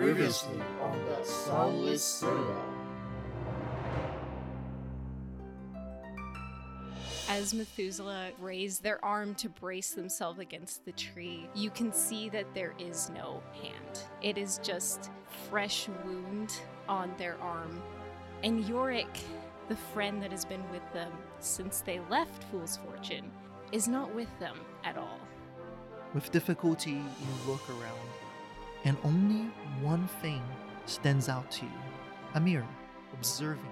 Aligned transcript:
Previously 0.00 0.58
on 0.80 0.98
the 1.04 1.22
Sunless 1.22 2.02
Citadel. 2.02 2.64
As 7.28 7.52
Methuselah 7.52 8.30
raise 8.40 8.78
their 8.78 9.04
arm 9.04 9.34
to 9.34 9.50
brace 9.50 9.90
themselves 9.90 10.38
against 10.38 10.86
the 10.86 10.92
tree, 10.92 11.50
you 11.54 11.68
can 11.68 11.92
see 11.92 12.30
that 12.30 12.46
there 12.54 12.72
is 12.78 13.10
no 13.14 13.42
hand. 13.52 14.04
It 14.22 14.38
is 14.38 14.58
just 14.62 15.10
fresh 15.50 15.86
wound 16.06 16.54
on 16.88 17.12
their 17.18 17.36
arm. 17.42 17.82
And 18.42 18.66
Yorick, 18.66 19.18
the 19.68 19.76
friend 19.76 20.22
that 20.22 20.30
has 20.30 20.46
been 20.46 20.64
with 20.70 20.94
them 20.94 21.12
since 21.40 21.82
they 21.82 22.00
left 22.08 22.44
Fool's 22.44 22.78
Fortune, 22.86 23.30
is 23.70 23.86
not 23.86 24.14
with 24.14 24.30
them 24.38 24.56
at 24.82 24.96
all. 24.96 25.20
With 26.14 26.32
difficulty, 26.32 26.92
you 26.92 27.02
look 27.46 27.68
around, 27.68 28.08
and 28.84 28.96
only 29.04 29.50
one 29.80 30.06
thing 30.20 30.42
stands 30.86 31.28
out 31.28 31.50
to 31.52 31.64
you 31.64 31.72
a 32.34 32.40
mirror, 32.40 32.66
observing. 33.12 33.70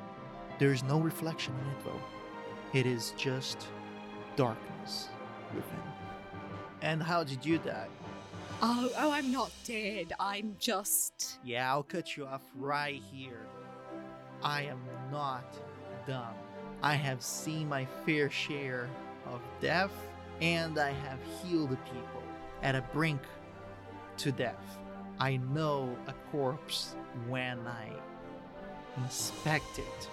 There 0.59 0.73
is 0.73 0.83
no 0.83 0.99
reflection 0.99 1.55
in 1.63 1.71
it, 1.71 1.85
though. 1.85 2.79
It 2.79 2.87
is 2.87 3.15
just 3.17 3.69
darkness 4.37 5.09
within. 5.55 5.79
And 6.83 7.03
how 7.03 7.23
did 7.25 7.45
you 7.45 7.59
die? 7.59 7.87
Oh, 8.61 8.91
oh, 8.99 9.13
I'm 9.13 9.31
not 9.31 9.53
dead. 9.65 10.13
I'm 10.19 10.57
just. 10.59 11.39
Yeah, 11.45 11.71
I'll 11.71 11.85
cut 11.85 12.17
you 12.17 12.27
off 12.27 12.43
right 12.57 13.01
here. 13.13 13.47
I 14.43 14.63
am 14.63 14.81
not 15.13 15.57
dumb. 16.07 16.35
I 16.83 16.95
have 16.95 17.23
seen 17.23 17.69
my 17.69 17.87
fair 18.05 18.31
share 18.31 18.89
of 19.27 19.41
death, 19.61 19.93
and 20.41 20.79
I 20.79 20.91
have 20.91 21.19
healed 21.43 21.77
people 21.85 22.23
at 22.63 22.75
a 22.75 22.83
brink 22.93 23.21
to 24.19 24.33
death. 24.33 24.79
I 25.21 25.39
know 25.39 25.97
a 26.07 26.13
corpse 26.31 26.95
when 27.27 27.67
I 27.67 27.91
inspect 29.03 29.79
it. 29.79 30.09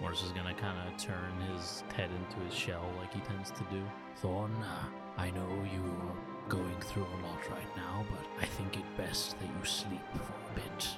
Mortis 0.00 0.22
is 0.22 0.32
gonna 0.32 0.54
kind 0.54 0.78
of 0.88 0.96
turn 0.96 1.32
his 1.52 1.82
head 1.94 2.08
into 2.10 2.44
his 2.46 2.54
shell 2.54 2.84
like 2.98 3.12
he 3.12 3.20
tends 3.20 3.50
to 3.50 3.64
do. 3.70 3.82
Thorn, 4.16 4.54
uh, 4.54 4.84
I 5.16 5.30
know 5.30 5.66
you're 5.72 6.16
going 6.48 6.80
through 6.80 7.04
a 7.04 7.18
lot 7.26 7.50
right 7.50 7.76
now, 7.76 8.06
but 8.10 8.42
I 8.42 8.46
think 8.46 8.76
it 8.76 8.96
best 8.96 9.38
that 9.38 9.46
you 9.46 9.64
sleep 9.64 10.00
for 10.14 10.22
a 10.22 10.54
bit. 10.54 10.88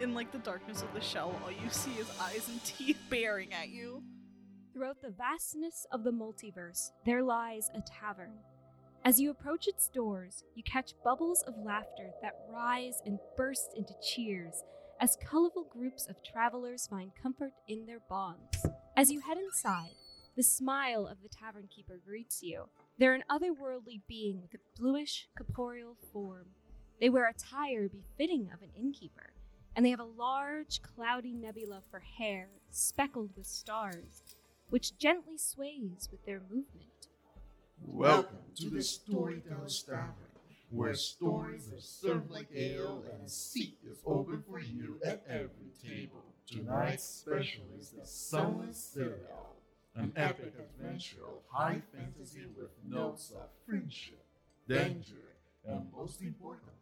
In 0.00 0.12
like 0.12 0.32
the 0.32 0.38
darkness 0.38 0.82
of 0.82 0.92
the 0.94 1.00
shell, 1.00 1.38
all 1.44 1.52
you 1.52 1.70
see 1.70 1.92
is 1.92 2.10
eyes 2.20 2.48
and 2.48 2.62
teeth 2.64 2.98
baring 3.08 3.52
at 3.52 3.68
you. 3.68 4.02
Throughout 4.72 5.00
the 5.00 5.10
vastness 5.10 5.86
of 5.92 6.02
the 6.02 6.10
multiverse, 6.10 6.90
there 7.06 7.22
lies 7.22 7.70
a 7.74 7.82
tavern. 7.82 8.32
As 9.06 9.20
you 9.20 9.30
approach 9.30 9.68
its 9.68 9.88
doors, 9.88 10.44
you 10.54 10.62
catch 10.62 10.94
bubbles 11.04 11.42
of 11.46 11.58
laughter 11.62 12.08
that 12.22 12.38
rise 12.50 13.02
and 13.04 13.18
burst 13.36 13.74
into 13.76 13.92
cheers 14.02 14.62
as 14.98 15.18
colorful 15.22 15.64
groups 15.64 16.06
of 16.08 16.22
travelers 16.22 16.86
find 16.86 17.10
comfort 17.22 17.52
in 17.68 17.84
their 17.84 18.00
bonds. 18.08 18.64
As 18.96 19.12
you 19.12 19.20
head 19.20 19.36
inside, 19.36 19.96
the 20.36 20.42
smile 20.42 21.06
of 21.06 21.18
the 21.22 21.28
tavern 21.28 21.68
keeper 21.68 22.00
greets 22.06 22.42
you. 22.42 22.70
They're 22.96 23.12
an 23.12 23.24
otherworldly 23.30 24.00
being 24.08 24.40
with 24.40 24.54
a 24.54 24.80
bluish, 24.80 25.28
corporeal 25.36 25.98
form. 26.10 26.46
They 26.98 27.10
wear 27.10 27.28
attire 27.28 27.90
befitting 27.90 28.48
of 28.54 28.62
an 28.62 28.70
innkeeper, 28.74 29.34
and 29.76 29.84
they 29.84 29.90
have 29.90 30.00
a 30.00 30.04
large, 30.04 30.80
cloudy 30.80 31.34
nebula 31.34 31.82
for 31.90 32.00
hair 32.00 32.48
speckled 32.70 33.36
with 33.36 33.46
stars, 33.46 34.22
which 34.70 34.96
gently 34.96 35.36
sways 35.36 36.08
with 36.10 36.24
their 36.24 36.40
movement. 36.40 36.93
Welcome 37.86 38.38
to 38.56 38.70
the 38.70 38.82
Storyteller's 38.82 39.82
Tavern, 39.82 40.14
where 40.70 40.94
stories 40.94 41.70
are 41.72 41.80
served 41.80 42.30
like 42.30 42.48
ale 42.54 43.04
and 43.12 43.24
a 43.24 43.28
seat 43.28 43.78
is 43.88 43.98
open 44.06 44.42
for 44.48 44.58
you 44.58 44.98
at 45.04 45.22
every 45.28 45.70
table. 45.82 46.24
Tonight's 46.50 47.04
special 47.04 47.62
is 47.78 47.90
the 47.90 48.06
Sunless 48.06 48.78
Citadel, 48.78 49.56
an 49.94 50.12
epic 50.16 50.54
adventure 50.58 51.20
of 51.26 51.42
high 51.48 51.82
fantasy 51.92 52.46
with 52.56 52.70
notes 52.88 53.32
of 53.36 53.48
friendship, 53.66 54.24
danger, 54.68 55.36
and 55.66 55.86
most 55.96 56.20
importantly, 56.22 56.72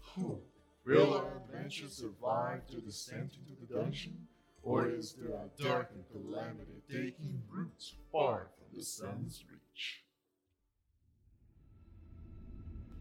hope. 0.00 0.46
Will 0.84 1.14
our 1.14 1.42
adventure 1.44 1.88
survive 1.88 2.66
to 2.68 2.80
descent 2.80 3.32
into 3.38 3.60
the 3.60 3.74
dungeon, 3.74 4.26
or 4.62 4.88
is 4.88 5.12
there 5.12 5.36
a 5.36 5.62
dark 5.62 5.90
and 5.94 6.04
calamity 6.10 6.82
taking 6.90 7.42
roots 7.48 7.94
far 8.10 8.48
from 8.56 8.76
the 8.76 8.82
sun's 8.82 9.44
reach? 9.50 10.02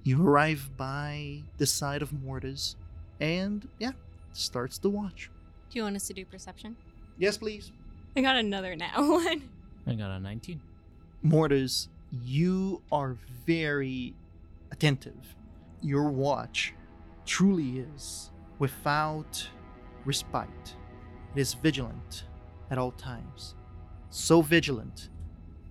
You 0.04 0.26
arrive 0.26 0.70
by 0.78 1.44
the 1.58 1.66
side 1.66 2.02
of 2.02 2.14
Mortis, 2.14 2.76
and 3.20 3.68
yeah, 3.80 3.92
starts 4.34 4.78
the 4.78 4.90
watch. 4.90 5.30
Do 5.70 5.78
you 5.78 5.84
want 5.84 5.96
us 5.96 6.08
to 6.08 6.14
do 6.14 6.26
perception? 6.26 6.78
Yes, 7.18 7.38
please. 7.38 7.72
I 8.16 8.22
got 8.22 8.38
another 8.38 8.76
now 8.76 9.12
one. 9.12 9.50
I 9.88 9.94
got 9.94 10.12
a 10.12 10.20
19. 10.20 10.62
Mortis, 11.22 11.90
you 12.24 12.82
are 12.92 13.18
very 13.46 14.16
attentive. 14.72 15.36
Your 15.82 16.10
watch 16.10 16.74
truly 17.26 17.80
is 17.80 18.32
without 18.58 19.48
respite. 20.06 20.76
It 21.36 21.42
is 21.42 21.54
vigilant 21.54 22.24
at 22.72 22.78
all 22.78 22.92
times. 22.92 23.56
So 24.10 24.42
vigilant 24.42 25.10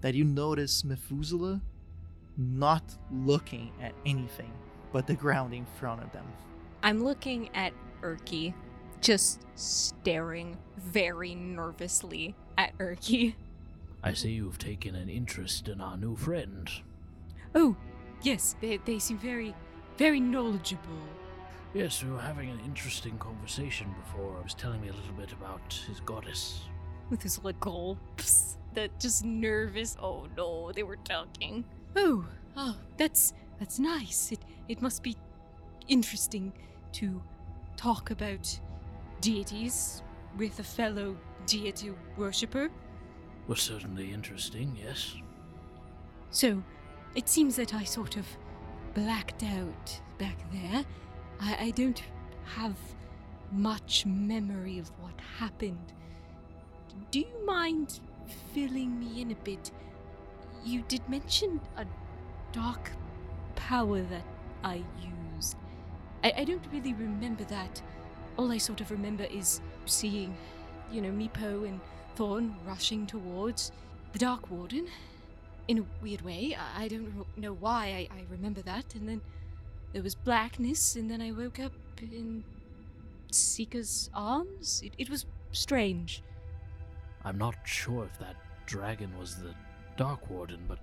that 0.01 0.15
you 0.15 0.25
notice 0.25 0.85
Methuselah 0.85 1.61
not 2.39 2.85
looking 3.11 3.73
at 3.83 3.93
anything 4.07 4.53
but 4.93 5.07
the 5.07 5.15
ground 5.15 5.53
in 5.55 5.67
front 5.79 6.03
of 6.03 6.13
them. 6.13 6.25
I'm 6.83 7.03
looking 7.03 7.51
at 7.55 7.73
Erky, 8.03 8.55
just 9.01 9.45
staring 9.55 10.57
very 10.79 11.35
nervously 11.35 12.35
at 12.57 12.77
Erky. 12.79 13.35
I 14.03 14.13
see 14.13 14.31
you've 14.31 14.59
taken 14.59 14.95
an 14.95 15.09
interest 15.09 15.69
in 15.69 15.81
our 15.81 15.97
new 15.97 16.17
friend. 16.17 16.71
Oh, 17.55 17.77
yes, 18.23 18.55
they, 18.61 18.77
they 18.79 18.99
seem 18.99 19.19
very, 19.19 19.55
very 19.97 20.21
knowledgeable. 20.21 21.03
Yes, 21.75 22.03
we 22.03 22.11
were 22.11 22.21
having 22.21 22.49
an 22.51 22.61
interesting 22.65 23.19
conversation 23.19 23.95
before. 24.05 24.37
I 24.39 24.43
was 24.43 24.55
telling 24.55 24.81
me 24.81 24.89
a 24.89 24.93
little 24.93 25.13
bit 25.15 25.33
about 25.33 25.73
his 25.87 26.01
goddess. 26.01 26.63
With 27.11 27.23
his 27.23 27.43
little 27.43 27.61
gulps, 27.61 28.57
that 28.75 28.99
just 29.01 29.25
nervous. 29.25 29.97
Oh 30.01 30.27
no, 30.37 30.73
they 30.73 30.83
were 30.83 30.97
talking. 30.97 31.65
Oh, 31.97 32.25
oh, 32.57 32.77
that's 32.97 33.33
that's 33.59 33.79
nice. 33.79 34.33
It 34.33 34.41
it 34.69 34.83
must 34.83 35.03
be 35.03 35.17
interesting 35.89 36.53
to 36.93 37.23
talk 37.77 38.11
about 38.11 38.59
deities 39.21 40.03
with 40.37 40.59
a 40.59 40.63
fellow 40.63 41.17
deity 41.47 41.93
worshipper. 42.17 42.71
Was 43.47 43.61
certainly 43.61 44.13
interesting, 44.13 44.77
yes. 44.81 45.15
So, 46.31 46.63
it 47.15 47.29
seems 47.29 47.57
that 47.57 47.75
I 47.75 47.85
sort 47.85 48.17
of 48.17 48.27
blacked 48.95 49.43
out 49.43 50.01
back 50.19 50.37
there. 50.53 50.85
I, 51.41 51.57
I 51.67 51.71
don't 51.71 52.03
have 52.45 52.77
much 53.51 54.05
memory 54.05 54.79
of 54.79 54.91
what 55.01 55.15
happened. 55.39 55.93
Do 57.11 57.21
you 57.21 57.47
mind 57.47 58.01
filling 58.53 58.99
me 58.99 59.23
in 59.23 59.31
a 59.31 59.37
bit? 59.37 59.71
You 60.65 60.83
did 60.89 61.09
mention 61.09 61.61
a 61.77 61.87
dark 62.53 62.91
power 63.57 64.01
that 64.03 64.25
I 64.65 64.83
used. 65.37 65.57
I, 66.23 66.33
I 66.39 66.45
don't 66.45 66.65
really 66.73 66.95
remember 66.95 67.45
that. 67.45 67.81
All 68.37 68.53
I 68.53 68.59
sort 68.59 68.81
of 68.81 68.91
remember 68.91 69.25
is 69.25 69.61
seeing, 69.87 70.37
you 70.91 71.01
know, 71.01 71.11
Meepo 71.11 71.67
and 71.67 71.81
Thorn 72.17 72.55
rushing 72.67 73.07
towards 73.07 73.73
the 74.13 74.19
Dark 74.19 74.51
Warden 74.51 74.89
in 75.69 75.79
a 75.79 75.85
weird 76.03 76.23
way. 76.23 76.57
I, 76.57 76.85
I 76.85 76.89
don't 76.89 77.25
know 77.37 77.55
why 77.55 78.09
I, 78.11 78.17
I 78.17 78.25
remember 78.31 78.63
that. 78.63 78.95
And 78.95 79.09
then 79.09 79.21
there 79.93 80.03
was 80.03 80.15
blackness, 80.15 80.97
and 80.97 81.11
then 81.11 81.21
I 81.23 81.33
woke 81.33 81.59
up 81.61 81.73
in 82.01 82.45
Seeker's 83.31 84.11
arms. 84.15 84.83
It, 84.85 84.93
it 84.99 85.11
was 85.11 85.27
strange. 85.53 86.23
I'm 87.25 87.39
not 87.39 87.57
sure 87.65 88.05
if 88.05 88.19
that 88.19 88.37
dragon 88.67 89.11
was 89.19 89.37
the 89.37 89.55
Dark 89.99 90.31
Warden, 90.31 90.61
but 90.69 90.79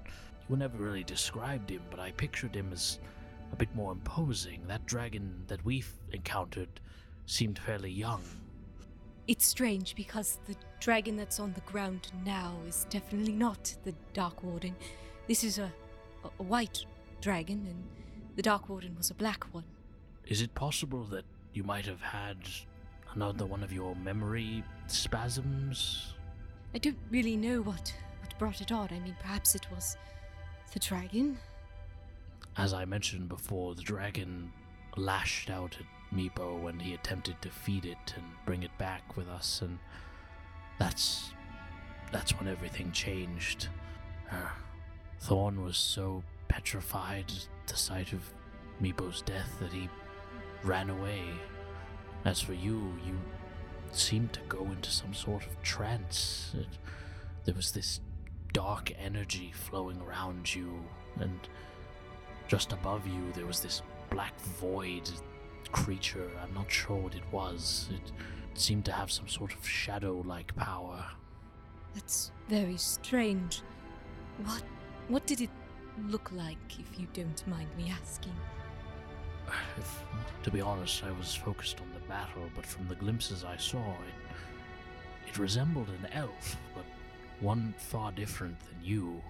you 0.49 0.57
never 0.57 0.77
really 0.77 1.05
described 1.05 1.69
him, 1.69 1.81
but 1.89 2.01
I 2.01 2.11
pictured 2.11 2.53
him 2.53 2.69
as 2.73 2.99
a 3.53 3.55
bit 3.55 3.73
more 3.73 3.93
imposing. 3.93 4.61
That 4.67 4.85
dragon 4.85 5.45
that 5.47 5.63
we've 5.63 5.91
encountered 6.11 6.81
seemed 7.25 7.57
fairly 7.57 7.89
young. 7.89 8.21
It's 9.27 9.47
strange 9.47 9.95
because 9.95 10.39
the 10.45 10.55
dragon 10.81 11.15
that's 11.15 11.39
on 11.39 11.53
the 11.53 11.61
ground 11.61 12.11
now 12.25 12.55
is 12.67 12.85
definitely 12.89 13.31
not 13.31 13.73
the 13.85 13.95
Dark 14.13 14.43
Warden. 14.43 14.75
This 15.27 15.45
is 15.45 15.59
a, 15.59 15.71
a, 16.25 16.29
a 16.39 16.43
white 16.43 16.85
dragon, 17.21 17.65
and 17.67 17.83
the 18.35 18.43
Dark 18.43 18.67
Warden 18.67 18.95
was 18.97 19.11
a 19.11 19.15
black 19.15 19.45
one. 19.53 19.63
Is 20.27 20.41
it 20.41 20.53
possible 20.55 21.05
that 21.05 21.23
you 21.53 21.63
might 21.63 21.85
have 21.85 22.01
had 22.01 22.37
another 23.13 23.45
one 23.45 23.63
of 23.63 23.71
your 23.71 23.95
memory 23.95 24.61
spasms? 24.87 26.13
I 26.73 26.79
don't 26.79 26.97
really 27.09 27.37
know 27.37 27.61
what, 27.61 27.93
brought 28.37 28.61
it 28.61 28.71
on. 28.71 28.89
I 28.91 28.99
mean, 28.99 29.15
perhaps 29.19 29.55
it 29.55 29.65
was 29.73 29.97
the 30.73 30.79
dragon. 30.79 31.37
As 32.57 32.73
I 32.73 32.85
mentioned 32.85 33.29
before, 33.29 33.75
the 33.75 33.81
dragon 33.81 34.51
lashed 34.95 35.49
out 35.49 35.75
at 35.79 36.15
Meepo 36.15 36.61
when 36.61 36.79
he 36.79 36.93
attempted 36.93 37.41
to 37.41 37.49
feed 37.49 37.85
it 37.85 38.13
and 38.15 38.23
bring 38.45 38.63
it 38.63 38.77
back 38.77 39.17
with 39.17 39.27
us, 39.27 39.61
and 39.61 39.77
that's 40.79 41.31
that's 42.11 42.31
when 42.39 42.47
everything 42.47 42.91
changed. 42.91 43.67
Uh, 44.31 44.49
Thorn 45.19 45.63
was 45.63 45.77
so 45.77 46.23
petrified 46.47 47.29
at 47.29 47.67
the 47.67 47.75
sight 47.75 48.13
of 48.13 48.21
Meepo's 48.81 49.21
death 49.21 49.57
that 49.59 49.73
he 49.73 49.89
ran 50.63 50.89
away. 50.89 51.23
As 52.23 52.39
for 52.41 52.53
you, 52.53 52.93
you 53.05 53.17
seemed 53.91 54.33
to 54.33 54.39
go 54.47 54.63
into 54.65 54.89
some 54.91 55.13
sort 55.13 55.45
of 55.45 55.61
trance. 55.61 56.53
It, 56.57 56.67
there 57.43 57.55
was 57.55 57.71
this 57.71 57.99
dark 58.55 58.93
energy 58.97 59.51
flowing 59.53 59.99
around 59.99 60.55
you, 60.55 60.71
and 61.19 61.37
just 62.47 62.71
above 62.71 63.05
you 63.05 63.21
there 63.33 63.45
was 63.45 63.59
this 63.59 63.81
black 64.09 64.39
void 64.61 65.11
creature. 65.73 66.29
I'm 66.41 66.53
not 66.53 66.71
sure 66.71 66.95
what 66.95 67.15
it 67.15 67.33
was. 67.33 67.89
It 67.91 68.13
seemed 68.57 68.85
to 68.85 68.93
have 68.93 69.11
some 69.11 69.27
sort 69.27 69.53
of 69.53 69.67
shadow 69.67 70.23
like 70.25 70.55
power. 70.55 71.05
That's 71.93 72.31
very 72.47 72.77
strange. 72.77 73.61
What 74.45 74.63
what 75.09 75.27
did 75.27 75.41
it 75.41 75.49
look 76.07 76.31
like, 76.31 76.79
if 76.79 76.97
you 76.97 77.07
don't 77.13 77.45
mind 77.47 77.67
me 77.77 77.91
asking? 78.01 78.37
If, 79.77 80.01
to 80.43 80.49
be 80.49 80.61
honest, 80.61 81.03
I 81.03 81.11
was 81.11 81.35
focused 81.35 81.81
on 81.81 81.89
the 81.93 82.07
battle, 82.07 82.49
but 82.55 82.65
from 82.65 82.87
the 82.87 82.95
glimpses 82.95 83.43
I 83.43 83.57
saw, 83.57 83.85
it, 84.09 85.27
it 85.27 85.37
resembled 85.37 85.89
an 85.89 86.07
elf, 86.13 86.57
but 86.73 86.85
one 87.41 87.73
far 87.77 88.11
different 88.11 88.59
than 88.61 88.83
you. 88.83 89.21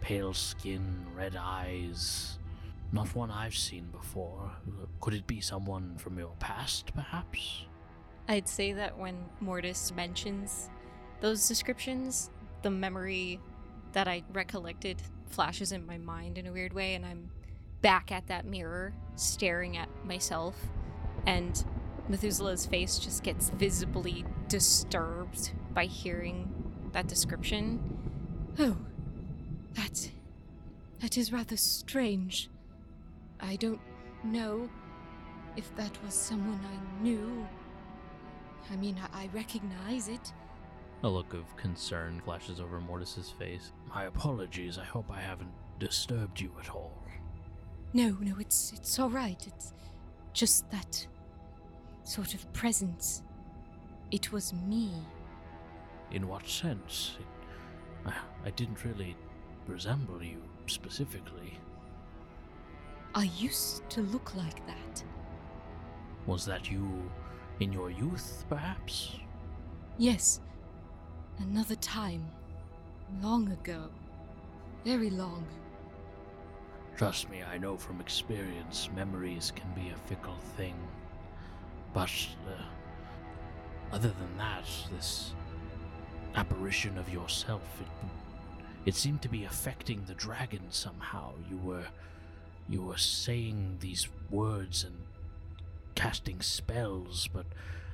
Pale 0.00 0.34
skin, 0.34 1.06
red 1.16 1.36
eyes. 1.38 2.38
Not 2.92 3.14
one 3.14 3.30
I've 3.30 3.56
seen 3.56 3.86
before. 3.92 4.50
Could 5.00 5.14
it 5.14 5.26
be 5.26 5.40
someone 5.40 5.96
from 5.96 6.18
your 6.18 6.34
past, 6.38 6.92
perhaps? 6.94 7.64
I'd 8.28 8.48
say 8.48 8.72
that 8.72 8.98
when 8.98 9.16
Mortis 9.40 9.92
mentions 9.94 10.70
those 11.20 11.48
descriptions, 11.48 12.30
the 12.62 12.70
memory 12.70 13.40
that 13.92 14.08
I 14.08 14.22
recollected 14.32 15.02
flashes 15.26 15.72
in 15.72 15.86
my 15.86 15.98
mind 15.98 16.38
in 16.38 16.46
a 16.46 16.52
weird 16.52 16.72
way, 16.72 16.94
and 16.94 17.06
I'm 17.06 17.30
back 17.80 18.12
at 18.12 18.26
that 18.28 18.44
mirror 18.44 18.94
staring 19.16 19.76
at 19.76 19.88
myself, 20.04 20.56
and 21.26 21.64
Methuselah's 22.08 22.66
face 22.66 22.98
just 22.98 23.22
gets 23.22 23.50
visibly 23.50 24.24
disturbed 24.48 25.52
by 25.74 25.86
hearing 25.86 26.61
that 26.92 27.06
description. 27.06 27.80
Oh, 28.58 28.76
that. 29.74 30.10
that 31.00 31.16
is 31.16 31.32
rather 31.32 31.56
strange. 31.56 32.50
I 33.40 33.56
don't 33.56 33.80
know 34.24 34.68
if 35.56 35.74
that 35.76 36.02
was 36.04 36.14
someone 36.14 36.60
I 36.64 37.02
knew. 37.02 37.46
I 38.70 38.76
mean, 38.76 38.96
I, 39.12 39.24
I 39.24 39.30
recognize 39.32 40.08
it. 40.08 40.32
A 41.02 41.08
look 41.08 41.34
of 41.34 41.56
concern 41.56 42.20
flashes 42.24 42.60
over 42.60 42.80
Mortis's 42.80 43.30
face. 43.30 43.72
My 43.88 44.04
apologies. 44.04 44.78
I 44.78 44.84
hope 44.84 45.10
I 45.10 45.20
haven't 45.20 45.50
disturbed 45.80 46.40
you 46.40 46.52
at 46.60 46.70
all. 46.70 47.02
No, 47.92 48.16
no, 48.20 48.36
it's 48.38 48.72
it's 48.72 48.98
all 48.98 49.10
right. 49.10 49.44
It's 49.46 49.74
just 50.32 50.70
that 50.70 51.06
sort 52.04 52.34
of 52.34 52.50
presence. 52.52 53.22
It 54.10 54.32
was 54.32 54.52
me. 54.52 54.92
In 56.12 56.28
what 56.28 56.46
sense? 56.46 57.16
I 58.06 58.50
didn't 58.50 58.84
really 58.84 59.16
resemble 59.66 60.22
you 60.22 60.42
specifically. 60.66 61.58
I 63.14 63.30
used 63.38 63.88
to 63.90 64.02
look 64.02 64.34
like 64.34 64.66
that. 64.66 65.02
Was 66.26 66.44
that 66.46 66.70
you 66.70 67.10
in 67.60 67.72
your 67.72 67.90
youth, 67.90 68.44
perhaps? 68.48 69.16
Yes, 69.98 70.40
another 71.38 71.76
time. 71.76 72.24
Long 73.22 73.50
ago. 73.50 73.88
Very 74.84 75.10
long. 75.10 75.46
Trust 76.96 77.30
me, 77.30 77.42
I 77.42 77.58
know 77.58 77.76
from 77.76 78.00
experience 78.00 78.88
memories 78.94 79.52
can 79.54 79.70
be 79.74 79.90
a 79.90 80.08
fickle 80.08 80.38
thing. 80.56 80.74
But, 81.94 82.12
uh, 82.48 83.94
other 83.94 84.08
than 84.08 84.36
that, 84.38 84.64
this 84.90 85.32
apparition 86.34 86.98
of 86.98 87.12
yourself, 87.12 87.62
it, 87.80 88.88
it 88.90 88.94
seemed 88.94 89.22
to 89.22 89.28
be 89.28 89.44
affecting 89.44 90.04
the 90.04 90.14
dragon 90.14 90.62
somehow. 90.70 91.32
You 91.50 91.58
were, 91.58 91.86
you 92.68 92.82
were 92.82 92.98
saying 92.98 93.78
these 93.80 94.08
words 94.30 94.84
and 94.84 94.96
casting 95.94 96.40
spells, 96.40 97.28
but 97.32 97.46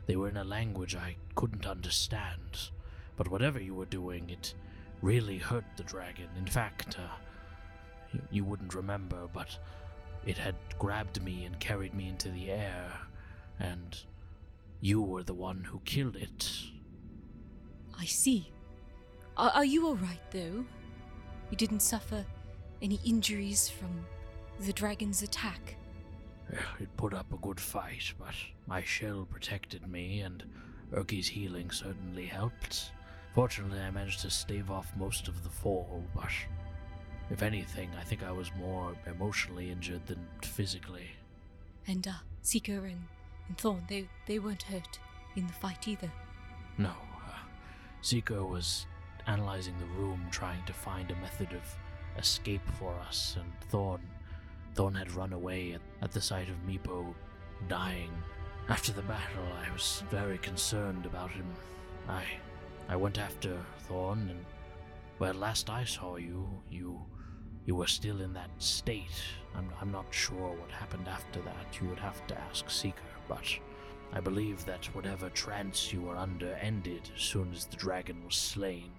they 0.07 0.17
were 0.17 0.29
in 0.29 0.37
a 0.37 0.45
language 0.45 0.97
I 0.97 1.17
couldn't 1.35 1.67
understand. 1.67 2.71
But 3.17 3.29
whatever 3.29 3.61
you 3.61 3.75
were 3.75 3.85
doing, 3.85 4.31
it 4.31 4.55
really 5.03 5.39
hurt 5.39 5.65
the 5.77 5.83
dragon. 5.83 6.29
In 6.39 6.47
fact, 6.47 6.97
uh, 6.99 7.17
you, 8.13 8.23
you 8.31 8.45
wouldn't 8.45 8.75
remember, 8.75 9.29
but 9.33 9.59
it 10.25 10.39
had 10.39 10.55
grabbed 10.79 11.23
me 11.23 11.45
and 11.45 11.59
carried 11.59 11.95
me 11.95 12.09
into 12.09 12.31
the 12.31 12.51
air, 12.51 12.93
and 13.59 13.99
you 14.81 15.03
were 15.03 15.23
the 15.23 15.35
one 15.35 15.65
who 15.65 15.81
killed 15.85 16.17
it. 16.17 16.51
I 17.99 18.05
see. 18.05 18.51
Are, 19.37 19.51
are 19.51 19.65
you 19.65 19.87
alright, 19.89 20.31
though? 20.31 20.65
You 21.51 21.57
didn't 21.57 21.81
suffer 21.81 22.25
any 22.81 23.01
injuries 23.05 23.69
from 23.69 24.05
the 24.61 24.73
dragon's 24.73 25.23
attack? 25.23 25.77
It 26.81 26.97
put 26.97 27.13
up 27.13 27.33
a 27.33 27.37
good 27.37 27.61
fight, 27.61 28.13
but 28.19 28.35
my 28.67 28.83
shell 28.83 29.27
protected 29.31 29.87
me, 29.87 30.21
and 30.21 30.45
Erky's 30.93 31.29
healing 31.29 31.71
certainly 31.71 32.27
helped. 32.27 32.93
Fortunately, 33.35 33.81
I 33.81 33.91
managed 33.91 34.21
to 34.21 34.31
stave 34.31 34.71
off 34.71 34.91
most 34.97 35.29
of 35.29 35.43
the 35.45 35.51
fall, 35.51 36.03
but 36.15 36.33
if 37.31 37.43
anything, 37.43 37.91
I 37.99 38.03
think 38.03 38.23
I 38.23 38.33
was 38.33 38.51
more 38.59 38.95
emotionally 39.07 39.71
injured 39.71 40.07
than 40.07 40.27
physically. 40.43 41.11
And, 41.87 42.07
uh, 42.07 42.13
Seeker 42.43 42.87
and, 42.87 43.05
and 43.49 43.59
Thorn, 43.59 43.85
they, 43.89 44.09
they 44.27 44.39
weren't 44.39 44.63
hurt 44.63 44.99
in 45.37 45.47
the 45.47 45.53
fight 45.53 45.87
either. 45.87 46.11
No, 46.79 46.93
Seeker 48.09 48.43
was 48.43 48.87
analyzing 49.27 49.75
the 49.79 50.01
room, 50.01 50.29
trying 50.31 50.65
to 50.65 50.73
find 50.73 51.11
a 51.11 51.17
method 51.17 51.53
of 51.53 51.77
escape 52.17 52.67
for 52.79 52.95
us, 53.07 53.37
and 53.39 53.53
Thorn, 53.69 54.01
Thorn 54.75 54.95
had 54.95 55.13
run 55.13 55.35
away 55.35 55.73
at, 55.73 55.83
at 56.01 56.13
the 56.13 56.21
sight 56.23 56.49
of 56.49 56.57
Meepo 56.67 57.15
dying. 57.69 58.11
After 58.71 58.93
the 58.93 59.03
battle, 59.03 59.45
I 59.63 59.71
was 59.75 60.05
very 60.11 60.39
concerned 60.39 61.05
about 61.05 61.31
him. 61.31 61.45
I, 62.09 62.25
I 62.89 62.97
went 62.97 63.19
after 63.19 63.61
Thorn, 63.81 64.31
and 64.31 64.43
well, 65.19 65.35
last 65.35 65.69
I 65.69 65.85
saw 65.85 66.17
you, 66.17 66.49
you, 66.71 66.99
you 67.67 67.75
were 67.75 67.87
still 67.87 68.23
in 68.23 68.33
that 68.33 68.53
state. 68.57 69.23
I'm, 69.55 69.69
I'm 69.83 69.93
not 69.93 70.07
sure 70.15 70.57
what 70.59 70.71
happened 70.71 71.09
after 71.09 71.43
that. 71.43 71.79
You 71.79 71.89
would 71.89 71.99
have 71.99 72.27
to 72.29 72.41
ask 72.41 72.71
Seeker, 72.71 73.03
but 73.29 73.45
I 74.13 74.21
believe 74.21 74.65
that 74.65 74.87
whatever 74.95 75.29
trance 75.31 75.93
you 75.93 76.01
were 76.01 76.17
under 76.17 76.55
ended 76.61 77.11
as 77.15 77.23
soon 77.23 77.53
as 77.53 77.67
the 77.67 77.77
dragon 77.77 78.25
was 78.25 78.35
slain. 78.35 78.91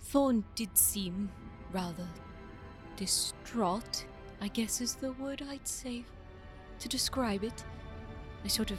Thorn 0.00 0.44
did 0.54 0.76
seem 0.76 1.30
rather 1.72 2.06
distraught, 2.96 4.04
I 4.40 4.48
guess 4.48 4.80
is 4.80 4.94
the 4.94 5.12
word 5.12 5.42
I'd 5.48 5.66
say 5.66 6.04
to 6.78 6.88
describe 6.88 7.44
it. 7.44 7.64
I 8.44 8.48
sort 8.48 8.70
of 8.70 8.78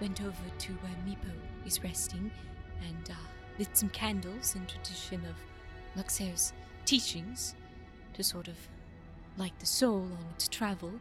went 0.00 0.20
over 0.20 0.48
to 0.58 0.72
where 0.72 0.96
Meepo 1.06 1.32
is 1.66 1.82
resting 1.82 2.30
and 2.86 3.10
uh, 3.10 3.14
lit 3.58 3.76
some 3.76 3.90
candles 3.90 4.54
in 4.54 4.66
tradition 4.66 5.20
of 5.26 5.34
Luxair's 5.96 6.52
teachings 6.84 7.54
to 8.14 8.24
sort 8.24 8.48
of 8.48 8.56
light 9.36 9.58
the 9.60 9.66
soul 9.66 10.02
on 10.02 10.26
its 10.34 10.48
travel. 10.48 10.92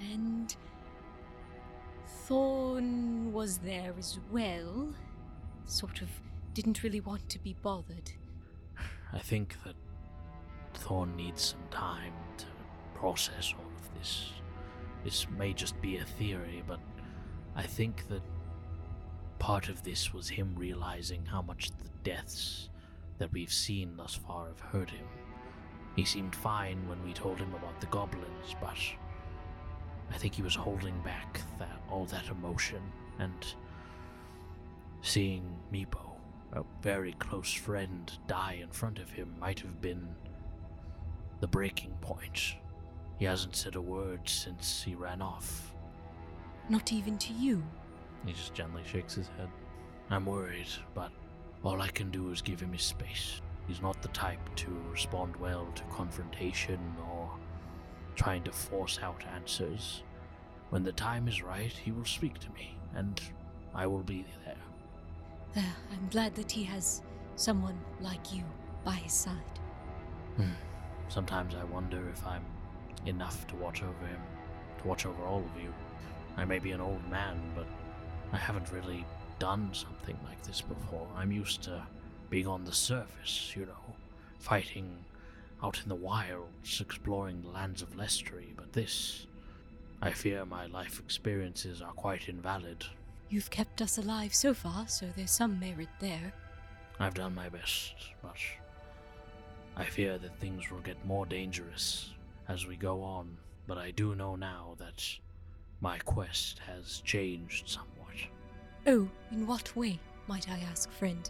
And 0.00 0.54
Thorn 2.26 3.32
was 3.32 3.58
there 3.58 3.94
as 3.96 4.18
well. 4.32 4.92
Sort 5.64 6.02
of 6.02 6.08
didn't 6.54 6.82
really 6.82 6.98
want 6.98 7.28
to 7.28 7.38
be 7.38 7.54
bothered. 7.62 8.10
I 9.12 9.20
think 9.20 9.54
that 9.64 9.76
Thorn 10.74 11.14
needs 11.14 11.42
some 11.42 11.62
time 11.70 12.12
to 12.38 12.46
process 12.94 13.54
all 13.56 13.64
of 13.64 13.94
this. 13.96 14.32
This 15.04 15.28
may 15.38 15.52
just 15.52 15.80
be 15.80 15.98
a 15.98 16.04
theory, 16.04 16.64
but 16.66 16.80
I 17.54 17.62
think 17.62 18.08
that 18.08 18.22
part 19.38 19.68
of 19.68 19.84
this 19.84 20.12
was 20.12 20.28
him 20.28 20.52
realizing 20.56 21.24
how 21.26 21.42
much 21.42 21.70
the 21.78 21.90
deaths 22.02 22.70
that 23.18 23.32
we've 23.32 23.52
seen 23.52 23.96
thus 23.96 24.14
far 24.14 24.48
have 24.48 24.58
hurt 24.58 24.90
him. 24.90 25.06
He 25.94 26.04
seemed 26.04 26.34
fine 26.34 26.88
when 26.88 27.02
we 27.04 27.12
told 27.12 27.38
him 27.38 27.54
about 27.54 27.80
the 27.80 27.86
goblins, 27.86 28.56
but 28.60 28.76
I 30.10 30.18
think 30.18 30.34
he 30.34 30.42
was 30.42 30.54
holding 30.54 30.98
back 31.00 31.40
that 31.58 31.80
all 31.90 32.04
that 32.06 32.28
emotion 32.28 32.80
and 33.18 33.46
seeing 35.02 35.42
Meepo, 35.72 36.16
a 36.52 36.62
very 36.82 37.12
close 37.14 37.52
friend, 37.52 38.10
die 38.26 38.58
in 38.62 38.70
front 38.70 38.98
of 38.98 39.10
him 39.10 39.34
might 39.38 39.60
have 39.60 39.80
been 39.80 40.08
the 41.40 41.48
breaking 41.48 41.94
point. 42.00 42.56
He 43.18 43.24
hasn't 43.24 43.56
said 43.56 43.76
a 43.76 43.80
word 43.80 44.28
since 44.28 44.82
he 44.82 44.94
ran 44.94 45.22
off. 45.22 45.74
Not 46.68 46.92
even 46.92 47.18
to 47.18 47.32
you? 47.32 47.62
He 48.24 48.32
just 48.32 48.54
gently 48.54 48.82
shakes 48.84 49.14
his 49.14 49.28
head. 49.38 49.48
I'm 50.10 50.26
worried, 50.26 50.68
but 50.94 51.10
all 51.62 51.80
I 51.80 51.88
can 51.88 52.10
do 52.10 52.30
is 52.30 52.42
give 52.42 52.60
him 52.60 52.72
his 52.72 52.82
space. 52.82 53.40
He's 53.66 53.82
not 53.82 54.00
the 54.02 54.08
type 54.08 54.40
to 54.56 54.82
respond 54.90 55.36
well 55.36 55.66
to 55.74 55.82
confrontation 55.84 56.78
or 57.10 57.15
trying 58.16 58.42
to 58.42 58.52
force 58.52 58.98
out 59.02 59.22
answers. 59.34 60.02
When 60.70 60.82
the 60.82 60.92
time 60.92 61.28
is 61.28 61.42
right, 61.42 61.72
he 61.72 61.92
will 61.92 62.04
speak 62.04 62.38
to 62.40 62.50
me, 62.50 62.76
and 62.94 63.20
I 63.74 63.86
will 63.86 64.02
be 64.02 64.24
there. 64.44 64.56
Uh, 65.56 65.60
I'm 65.92 66.08
glad 66.10 66.34
that 66.34 66.50
he 66.50 66.64
has 66.64 67.02
someone 67.36 67.78
like 68.00 68.34
you 68.34 68.42
by 68.84 68.94
his 68.94 69.12
side. 69.12 69.60
Hmm. 70.36 70.50
Sometimes 71.08 71.54
I 71.54 71.64
wonder 71.64 72.08
if 72.08 72.26
I'm 72.26 72.44
enough 73.06 73.46
to 73.48 73.54
watch 73.56 73.82
over 73.82 74.06
him, 74.06 74.20
to 74.82 74.88
watch 74.88 75.06
over 75.06 75.22
all 75.24 75.38
of 75.38 75.62
you. 75.62 75.72
I 76.36 76.44
may 76.44 76.58
be 76.58 76.72
an 76.72 76.80
old 76.80 77.08
man, 77.08 77.38
but 77.54 77.66
I 78.32 78.36
haven't 78.36 78.72
really 78.72 79.04
done 79.38 79.70
something 79.72 80.18
like 80.24 80.42
this 80.42 80.60
before. 80.60 81.06
I'm 81.16 81.30
used 81.30 81.62
to 81.64 81.86
being 82.28 82.46
on 82.46 82.64
the 82.64 82.72
surface, 82.72 83.52
you 83.54 83.66
know, 83.66 83.94
fighting 84.38 84.98
out 85.62 85.80
in 85.82 85.88
the 85.88 85.94
wilds, 85.94 86.80
exploring 86.80 87.42
the 87.42 87.48
lands 87.48 87.82
of 87.82 87.96
Lestry, 87.96 88.52
but 88.56 88.72
this. 88.72 89.26
I 90.02 90.10
fear 90.10 90.44
my 90.44 90.66
life 90.66 91.00
experiences 91.00 91.80
are 91.80 91.92
quite 91.92 92.28
invalid. 92.28 92.84
You've 93.28 93.50
kept 93.50 93.80
us 93.82 93.98
alive 93.98 94.34
so 94.34 94.54
far, 94.54 94.86
so 94.88 95.06
there's 95.16 95.30
some 95.30 95.58
merit 95.58 95.88
there. 96.00 96.32
I've 97.00 97.14
done 97.14 97.34
my 97.34 97.48
best, 97.48 97.94
but 98.22 98.36
I 99.76 99.84
fear 99.84 100.18
that 100.18 100.38
things 100.38 100.70
will 100.70 100.80
get 100.80 101.04
more 101.04 101.26
dangerous 101.26 102.10
as 102.48 102.66
we 102.66 102.76
go 102.76 103.02
on. 103.02 103.36
But 103.66 103.78
I 103.78 103.90
do 103.90 104.14
know 104.14 104.36
now 104.36 104.76
that 104.78 105.04
my 105.80 105.98
quest 105.98 106.60
has 106.60 107.02
changed 107.04 107.68
somewhat. 107.68 108.14
Oh, 108.86 109.08
in 109.32 109.46
what 109.46 109.74
way, 109.74 109.98
might 110.28 110.48
I 110.48 110.60
ask, 110.70 110.90
friend? 110.92 111.28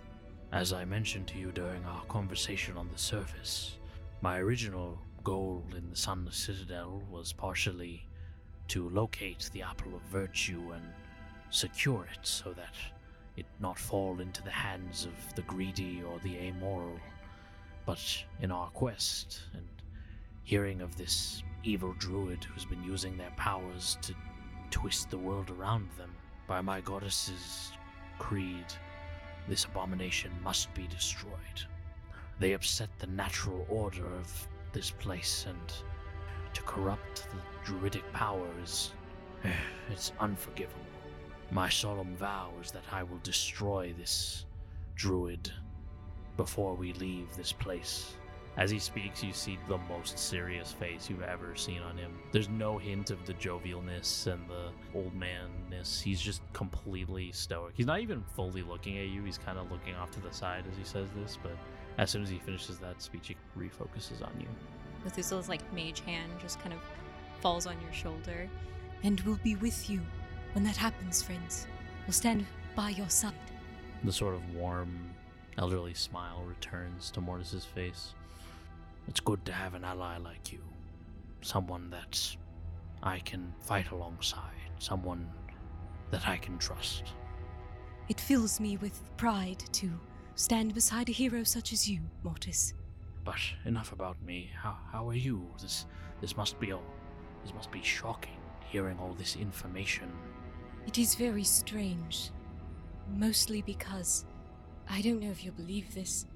As 0.52 0.72
I 0.72 0.84
mentioned 0.84 1.26
to 1.28 1.38
you 1.38 1.50
during 1.50 1.84
our 1.86 2.02
conversation 2.04 2.76
on 2.76 2.88
the 2.92 2.98
surface, 2.98 3.76
my 4.22 4.38
original 4.38 4.98
goal 5.22 5.62
in 5.76 5.90
the 5.90 5.96
Sunless 5.96 6.36
Citadel 6.36 7.02
was 7.10 7.32
partially 7.32 8.06
to 8.68 8.88
locate 8.88 9.50
the 9.52 9.62
Apple 9.62 9.94
of 9.94 10.02
Virtue 10.02 10.72
and 10.72 10.84
secure 11.50 12.06
it 12.12 12.26
so 12.26 12.52
that 12.52 12.74
it 13.36 13.46
not 13.60 13.78
fall 13.78 14.20
into 14.20 14.42
the 14.42 14.50
hands 14.50 15.04
of 15.04 15.34
the 15.34 15.42
greedy 15.42 16.02
or 16.02 16.18
the 16.20 16.36
amoral. 16.38 16.98
But 17.84 18.24
in 18.40 18.50
our 18.50 18.68
quest, 18.70 19.42
and 19.52 19.68
hearing 20.44 20.80
of 20.80 20.96
this 20.96 21.42
evil 21.62 21.94
druid 21.98 22.42
who's 22.44 22.64
been 22.64 22.82
using 22.82 23.16
their 23.16 23.32
powers 23.36 23.98
to 24.02 24.14
twist 24.70 25.10
the 25.10 25.18
world 25.18 25.50
around 25.50 25.88
them, 25.98 26.12
by 26.46 26.60
my 26.60 26.80
goddess's 26.80 27.72
creed, 28.18 28.66
this 29.48 29.64
abomination 29.66 30.32
must 30.42 30.72
be 30.74 30.86
destroyed. 30.86 31.66
They 32.38 32.52
upset 32.52 32.90
the 32.98 33.06
natural 33.06 33.66
order 33.68 34.06
of 34.06 34.48
this 34.72 34.90
place, 34.90 35.46
and 35.48 35.72
to 36.52 36.62
corrupt 36.62 37.28
the 37.30 37.40
druidic 37.64 38.10
powers, 38.12 38.92
it's 39.90 40.12
unforgivable. 40.20 40.80
My 41.50 41.68
solemn 41.68 42.16
vow 42.16 42.50
is 42.62 42.70
that 42.72 42.84
I 42.90 43.02
will 43.04 43.20
destroy 43.22 43.94
this 43.96 44.44
druid 44.96 45.50
before 46.36 46.74
we 46.74 46.92
leave 46.94 47.34
this 47.36 47.52
place. 47.52 48.14
As 48.56 48.70
he 48.70 48.78
speaks, 48.78 49.22
you 49.22 49.34
see 49.34 49.58
the 49.68 49.76
most 49.76 50.18
serious 50.18 50.72
face 50.72 51.10
you've 51.10 51.22
ever 51.22 51.54
seen 51.56 51.82
on 51.82 51.98
him. 51.98 52.18
There's 52.32 52.48
no 52.48 52.78
hint 52.78 53.10
of 53.10 53.24
the 53.26 53.34
jovialness 53.34 54.26
and 54.26 54.48
the 54.48 54.70
old 54.94 55.14
manness. 55.14 56.00
He's 56.00 56.22
just 56.22 56.40
completely 56.54 57.32
stoic. 57.32 57.74
He's 57.76 57.86
not 57.86 58.00
even 58.00 58.24
fully 58.34 58.62
looking 58.62 58.98
at 58.98 59.08
you. 59.08 59.22
He's 59.24 59.36
kind 59.36 59.58
of 59.58 59.70
looking 59.70 59.94
off 59.94 60.10
to 60.12 60.20
the 60.20 60.32
side 60.32 60.64
as 60.70 60.76
he 60.76 60.84
says 60.84 61.08
this, 61.14 61.38
but 61.42 61.56
as 61.98 62.10
soon 62.10 62.22
as 62.22 62.28
he 62.28 62.38
finishes 62.38 62.78
that 62.78 63.00
speech, 63.00 63.28
he 63.28 63.36
refocuses 63.58 64.22
on 64.22 64.32
you. 64.38 64.48
Methuselah's 65.04 65.48
like 65.48 65.60
mage 65.72 66.00
hand 66.00 66.32
just 66.40 66.60
kind 66.60 66.72
of 66.72 66.80
falls 67.40 67.66
on 67.66 67.80
your 67.80 67.92
shoulder. 67.92 68.48
And 69.02 69.20
we'll 69.20 69.40
be 69.42 69.56
with 69.56 69.88
you 69.88 70.00
when 70.52 70.64
that 70.64 70.76
happens, 70.76 71.22
friends. 71.22 71.66
We'll 72.06 72.12
stand 72.12 72.44
by 72.74 72.90
your 72.90 73.08
side. 73.08 73.34
The 74.04 74.12
sort 74.12 74.34
of 74.34 74.54
warm, 74.54 75.10
elderly 75.58 75.94
smile 75.94 76.42
returns 76.46 77.10
to 77.12 77.20
Mortis's 77.20 77.64
face. 77.64 78.14
It's 79.08 79.20
good 79.20 79.44
to 79.44 79.52
have 79.52 79.74
an 79.74 79.84
ally 79.84 80.18
like 80.18 80.52
you. 80.52 80.60
Someone 81.40 81.90
that 81.90 82.36
I 83.02 83.20
can 83.20 83.52
fight 83.60 83.90
alongside. 83.90 84.40
Someone 84.78 85.30
that 86.10 86.28
I 86.28 86.36
can 86.36 86.58
trust. 86.58 87.04
It 88.08 88.20
fills 88.20 88.60
me 88.60 88.76
with 88.76 89.00
pride 89.16 89.62
to 89.72 89.90
stand 90.36 90.74
beside 90.74 91.08
a 91.08 91.12
hero 91.12 91.42
such 91.42 91.72
as 91.72 91.88
you, 91.88 92.00
Mortis. 92.22 92.74
But 93.24 93.40
enough 93.64 93.92
about 93.92 94.16
me. 94.22 94.50
How 94.54 94.76
how 94.92 95.08
are 95.08 95.14
you? 95.14 95.44
This 95.60 95.86
this 96.20 96.36
must 96.36 96.60
be 96.60 96.72
all 96.72 96.84
this 97.42 97.52
must 97.54 97.72
be 97.72 97.82
shocking, 97.82 98.38
hearing 98.70 98.98
all 99.00 99.14
this 99.14 99.34
information. 99.36 100.12
It 100.86 100.98
is 100.98 101.16
very 101.16 101.42
strange. 101.44 102.30
Mostly 103.08 103.62
because 103.62 104.24
I 104.88 105.00
don't 105.00 105.20
know 105.20 105.30
if 105.30 105.44
you'll 105.44 105.54
believe 105.54 105.94
this, 105.94 106.26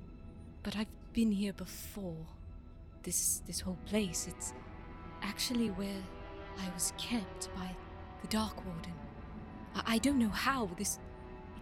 but 0.63 0.77
I've 0.77 0.87
been 1.13 1.31
here 1.31 1.53
before. 1.53 2.27
This 3.03 3.43
this 3.47 3.61
whole 3.61 3.79
place, 3.87 4.27
it's 4.29 4.53
actually 5.23 5.69
where 5.69 6.03
I 6.59 6.75
was 6.75 6.93
kept 6.99 7.49
by 7.55 7.75
the 8.21 8.29
Dark 8.29 8.65
Warden. 8.67 8.93
I, 9.75 9.95
I 9.95 9.99
don't 9.99 10.19
know 10.19 10.29
how. 10.29 10.67
This 10.77 10.99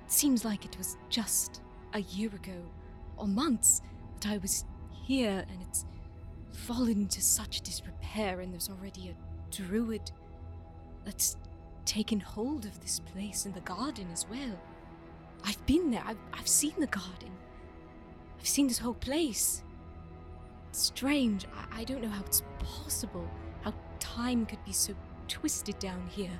it 0.04 0.12
seems 0.12 0.44
like 0.44 0.64
it 0.64 0.76
was 0.78 0.96
just 1.10 1.62
a 1.92 2.00
year 2.00 2.30
ago, 2.34 2.62
or 3.16 3.26
months, 3.26 3.82
that 4.20 4.30
I 4.30 4.38
was 4.38 4.64
here, 5.06 5.44
and 5.50 5.62
it's 5.62 5.84
fallen 6.52 7.02
into 7.02 7.20
such 7.20 7.60
disrepair, 7.62 8.40
and 8.40 8.52
there's 8.52 8.68
already 8.68 9.10
a 9.10 9.52
druid 9.54 10.10
that's 11.04 11.36
taken 11.84 12.20
hold 12.20 12.66
of 12.66 12.80
this 12.80 13.00
place 13.00 13.46
and 13.46 13.54
the 13.54 13.60
garden 13.60 14.08
as 14.12 14.26
well. 14.28 14.60
I've 15.44 15.64
been 15.66 15.90
there, 15.90 16.02
I've, 16.04 16.18
I've 16.32 16.48
seen 16.48 16.74
the 16.78 16.86
garden, 16.86 17.30
I've 18.38 18.48
seen 18.48 18.68
this 18.68 18.78
whole 18.78 18.94
place. 18.94 19.62
It's 20.68 20.82
strange, 20.82 21.46
I, 21.54 21.80
I 21.80 21.84
don't 21.84 22.02
know 22.02 22.10
how 22.10 22.22
it's 22.24 22.42
possible, 22.58 23.28
how 23.62 23.72
time 24.00 24.44
could 24.44 24.62
be 24.64 24.72
so 24.72 24.94
twisted 25.28 25.78
down 25.78 26.06
here. 26.08 26.38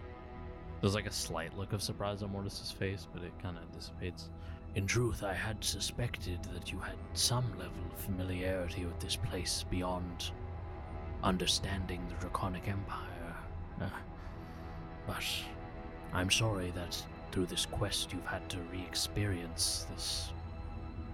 There's 0.81 0.95
like 0.95 1.07
a 1.07 1.13
slight 1.13 1.57
look 1.57 1.73
of 1.73 1.83
surprise 1.83 2.23
on 2.23 2.31
Mortis's 2.31 2.71
face, 2.71 3.07
but 3.13 3.23
it 3.23 3.33
kind 3.43 3.57
of 3.57 3.73
dissipates. 3.73 4.31
In 4.75 4.87
truth, 4.87 5.23
I 5.25 5.35
had 5.35 5.65
suspected 5.65 6.43
that 6.55 6.71
you 6.71 6.79
had 6.79 6.97
some 7.15 7.51
level 7.59 7.83
of 7.93 8.01
familiarity 8.01 8.85
with 8.85 8.99
this 9.01 9.17
place 9.17 9.65
beyond 9.71 10.31
understanding 11.23 12.07
the 12.09 12.15
Draconic 12.15 12.69
Empire. 12.69 13.37
Uh, 13.81 13.89
but 15.07 15.25
I'm 16.13 16.31
sorry 16.31 16.71
that 16.77 17.03
through 17.33 17.47
this 17.47 17.67
quest 17.67 18.13
you've 18.13 18.27
had 18.27 18.49
to 18.51 18.59
re 18.73 18.81
experience 18.83 19.87
this 19.91 20.33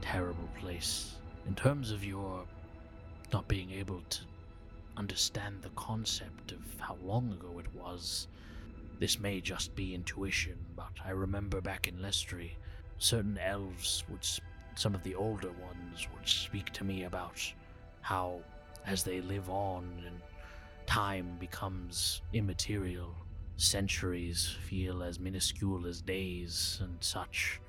terrible 0.01 0.49
place. 0.59 1.17
In 1.47 1.55
terms 1.55 1.91
of 1.91 2.05
your 2.05 2.45
not 3.33 3.49
being 3.49 3.71
able 3.71 4.03
to 4.11 4.21
understand 4.97 5.63
the 5.63 5.71
concept 5.71 6.53
of 6.53 6.61
how 6.79 6.97
long 7.03 7.33
ago 7.33 7.59
it 7.59 7.75
was, 7.75 8.29
this 9.01 9.19
may 9.19 9.41
just 9.41 9.75
be 9.75 9.95
intuition, 9.95 10.57
but 10.77 10.93
I 11.05 11.11
remember 11.11 11.61
back 11.61 11.89
in 11.89 12.01
Lestry, 12.01 12.57
certain 13.05 13.37
elves 13.37 14.03
would, 14.09 14.27
some 14.77 14.95
of 14.95 15.03
the 15.03 15.15
older 15.15 15.51
ones 15.63 16.09
would 16.15 16.27
speak 16.27 16.71
to 16.71 16.85
me 16.85 17.05
about 17.05 17.39
how, 18.01 18.41
as 18.87 19.05
they 19.05 19.21
live 19.21 19.51
on 19.51 19.85
and 20.07 20.17
time 20.87 21.37
becomes 21.39 22.23
immaterial, 22.33 23.15
centuries 23.59 24.57
feel 24.67 25.03
as 25.03 25.21
minuscule 25.21 25.87
as 25.87 26.01
days 26.01 26.79
and 26.81 26.97
such. 27.01 27.61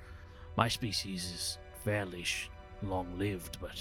My 0.56 0.70
species 0.70 1.26
is 1.26 1.58
fairly 1.84 2.24
sh- 2.24 2.50
long 2.82 3.20
lived, 3.20 3.58
but 3.60 3.78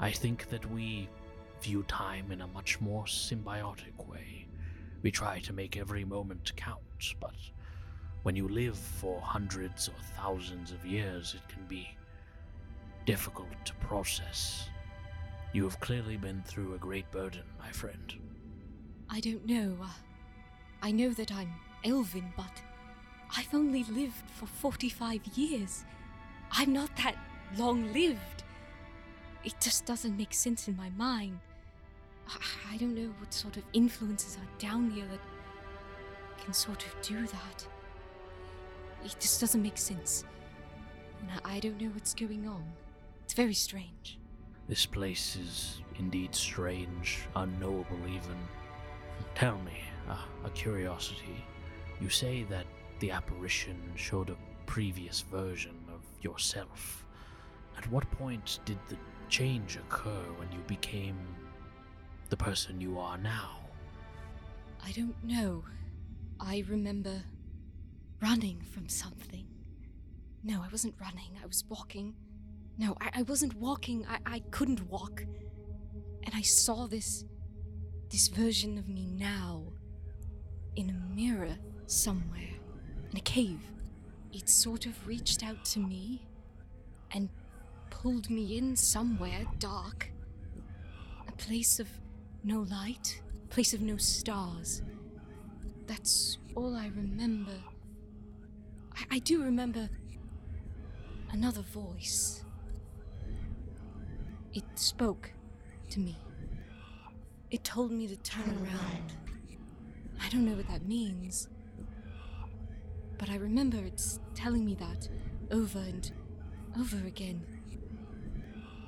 I 0.00 0.10
think 0.10 0.48
that 0.48 0.68
we 0.72 1.08
view 1.62 1.84
time 1.84 2.32
in 2.32 2.40
a 2.40 2.48
much 2.48 2.80
more 2.80 3.04
symbiotic 3.04 4.08
way. 4.08 4.48
We 5.02 5.12
try 5.12 5.38
to 5.38 5.52
make 5.52 5.76
every 5.76 6.04
moment 6.04 6.52
count, 6.56 7.14
but 7.20 7.36
when 8.24 8.34
you 8.34 8.48
live 8.48 8.76
for 8.76 9.20
hundreds 9.20 9.88
or 9.88 9.94
thousands 10.16 10.72
of 10.72 10.84
years, 10.84 11.34
it 11.34 11.46
can 11.46 11.62
be 11.66 11.94
difficult 13.04 13.52
to 13.66 13.74
process. 13.74 14.70
You 15.52 15.62
have 15.64 15.78
clearly 15.80 16.16
been 16.16 16.42
through 16.42 16.74
a 16.74 16.78
great 16.78 17.08
burden, 17.10 17.42
my 17.60 17.70
friend. 17.70 18.14
I 19.10 19.20
don't 19.20 19.44
know. 19.46 19.76
Uh, 19.80 19.88
I 20.82 20.90
know 20.90 21.10
that 21.10 21.30
I'm 21.32 21.52
Elvin, 21.84 22.32
but 22.34 22.62
I've 23.36 23.52
only 23.52 23.84
lived 23.84 24.30
for 24.32 24.46
45 24.46 25.20
years. 25.34 25.84
I'm 26.50 26.72
not 26.72 26.96
that 26.96 27.16
long 27.58 27.92
lived. 27.92 28.42
It 29.44 29.54
just 29.60 29.84
doesn't 29.84 30.16
make 30.16 30.32
sense 30.32 30.66
in 30.66 30.78
my 30.78 30.88
mind. 30.96 31.40
I, 32.26 32.38
I 32.72 32.76
don't 32.78 32.94
know 32.94 33.12
what 33.20 33.34
sort 33.34 33.58
of 33.58 33.64
influences 33.74 34.38
are 34.38 34.58
down 34.58 34.90
here 34.90 35.04
that 35.10 36.42
can 36.42 36.54
sort 36.54 36.86
of 36.86 37.02
do 37.02 37.26
that. 37.26 37.66
It 39.04 39.16
just 39.20 39.40
doesn't 39.40 39.62
make 39.62 39.78
sense. 39.78 40.24
And 41.20 41.30
I- 41.44 41.60
don't 41.60 41.80
know 41.80 41.90
what's 41.90 42.14
going 42.14 42.48
on. 42.48 42.64
It's 43.24 43.34
very 43.34 43.54
strange. 43.54 44.18
This 44.68 44.86
place 44.86 45.36
is 45.36 45.82
indeed 45.98 46.34
strange, 46.34 47.26
unknowable 47.36 48.06
even. 48.08 48.38
Tell 49.34 49.58
me, 49.58 49.78
uh, 50.08 50.24
a 50.44 50.50
curiosity. 50.50 51.44
You 52.00 52.08
say 52.08 52.44
that 52.44 52.66
the 53.00 53.10
apparition 53.10 53.92
showed 53.94 54.30
a 54.30 54.36
previous 54.66 55.20
version 55.20 55.76
of 55.88 56.00
yourself. 56.22 57.04
At 57.76 57.90
what 57.90 58.10
point 58.10 58.60
did 58.64 58.78
the 58.88 58.96
change 59.28 59.76
occur 59.76 60.24
when 60.38 60.50
you 60.52 60.60
became 60.66 61.18
the 62.30 62.36
person 62.36 62.80
you 62.80 62.98
are 62.98 63.18
now? 63.18 63.58
I 64.82 64.92
don't 64.92 65.22
know. 65.22 65.64
I 66.40 66.64
remember 66.68 67.22
running 68.24 68.58
from 68.72 68.88
something. 68.88 69.46
No, 70.42 70.56
I 70.62 70.68
wasn't 70.72 70.94
running. 71.00 71.32
I 71.42 71.46
was 71.46 71.64
walking. 71.68 72.14
No, 72.78 72.96
I, 73.00 73.20
I 73.20 73.22
wasn't 73.22 73.54
walking. 73.56 74.06
I, 74.08 74.18
I 74.36 74.38
couldn't 74.50 74.88
walk. 74.90 75.24
And 76.24 76.34
I 76.34 76.42
saw 76.42 76.86
this. 76.86 77.24
this 78.10 78.28
version 78.28 78.78
of 78.78 78.88
me 78.88 79.06
now. 79.06 79.62
in 80.76 80.90
a 80.90 81.14
mirror 81.14 81.56
somewhere. 81.86 82.54
In 83.10 83.16
a 83.18 83.26
cave. 83.36 83.60
It 84.32 84.48
sort 84.48 84.86
of 84.86 85.06
reached 85.06 85.44
out 85.44 85.64
to 85.72 85.78
me 85.78 86.26
and 87.12 87.28
pulled 87.90 88.28
me 88.30 88.56
in 88.58 88.74
somewhere 88.76 89.44
dark. 89.58 90.10
A 91.28 91.32
place 91.32 91.78
of 91.78 91.88
no 92.42 92.58
light, 92.78 93.20
place 93.50 93.72
of 93.74 93.80
no 93.80 93.96
stars. 93.96 94.82
That's 95.86 96.38
all 96.56 96.74
I 96.74 96.86
remember. 97.02 97.58
I, 98.96 99.16
I 99.16 99.18
do 99.20 99.42
remember 99.42 99.88
another 101.30 101.62
voice. 101.62 102.44
It 104.52 104.64
spoke 104.74 105.32
to 105.90 106.00
me. 106.00 106.16
It 107.50 107.64
told 107.64 107.90
me 107.90 108.06
to 108.06 108.16
turn 108.16 108.50
around. 108.50 109.12
I 110.22 110.28
don't 110.28 110.44
know 110.44 110.54
what 110.54 110.68
that 110.68 110.86
means. 110.86 111.48
But 113.18 113.30
I 113.30 113.36
remember 113.36 113.78
it's 113.78 114.20
telling 114.34 114.64
me 114.64 114.74
that 114.76 115.08
over 115.50 115.78
and 115.78 116.10
over 116.78 116.96
again. 117.06 117.44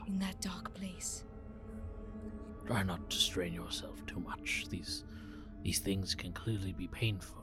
In 0.07 0.19
that 0.21 0.41
dark 0.41 0.73
place. 0.75 1.25
Try 2.67 2.83
not 2.83 3.11
to 3.11 3.17
strain 3.17 3.53
yourself 3.53 4.05
too 4.07 4.21
much. 4.21 4.67
These 4.69 5.05
these 5.63 5.81
things 5.81 6.15
can 6.15 6.33
clearly 6.33 6.73
be 6.73 6.87
painful, 6.87 7.36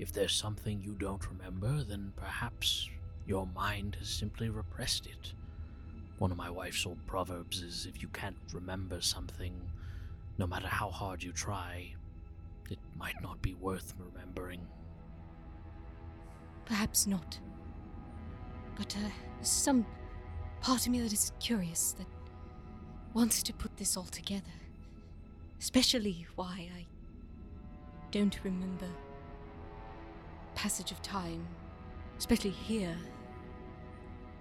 if 0.00 0.12
there's 0.12 0.32
something 0.32 0.80
you 0.82 0.94
don't 0.94 1.28
remember, 1.30 1.84
then 1.84 2.12
perhaps 2.16 2.88
your 3.26 3.46
mind 3.54 3.96
has 3.98 4.08
simply 4.08 4.48
repressed 4.48 5.06
it. 5.06 5.34
One 6.18 6.30
of 6.30 6.38
my 6.38 6.48
wife's 6.48 6.86
old 6.86 7.04
proverbs 7.06 7.60
is 7.60 7.84
if 7.86 8.00
you 8.00 8.08
can't 8.08 8.36
remember 8.54 9.02
something, 9.02 9.52
no 10.38 10.46
matter 10.46 10.68
how 10.68 10.88
hard 10.88 11.22
you 11.22 11.32
try, 11.32 11.94
it 12.70 12.78
might 12.96 13.20
not 13.22 13.42
be 13.42 13.54
worth 13.54 13.92
remembering. 13.98 14.66
Perhaps 16.64 17.06
not. 17.06 17.38
But 18.76 18.96
uh, 18.96 19.10
some 19.42 19.84
part 20.62 20.86
of 20.86 20.92
me 20.92 21.00
that 21.02 21.12
is 21.12 21.32
curious, 21.40 21.92
that 21.98 22.06
wants 23.12 23.42
to 23.42 23.52
put 23.52 23.76
this 23.76 23.98
all 23.98 24.04
together. 24.04 24.46
Especially 25.58 26.26
why 26.36 26.70
I 26.74 26.86
don't 28.10 28.38
remember 28.44 28.88
passage 30.54 30.92
of 30.92 31.00
time, 31.02 31.46
especially 32.18 32.50
here, 32.50 32.96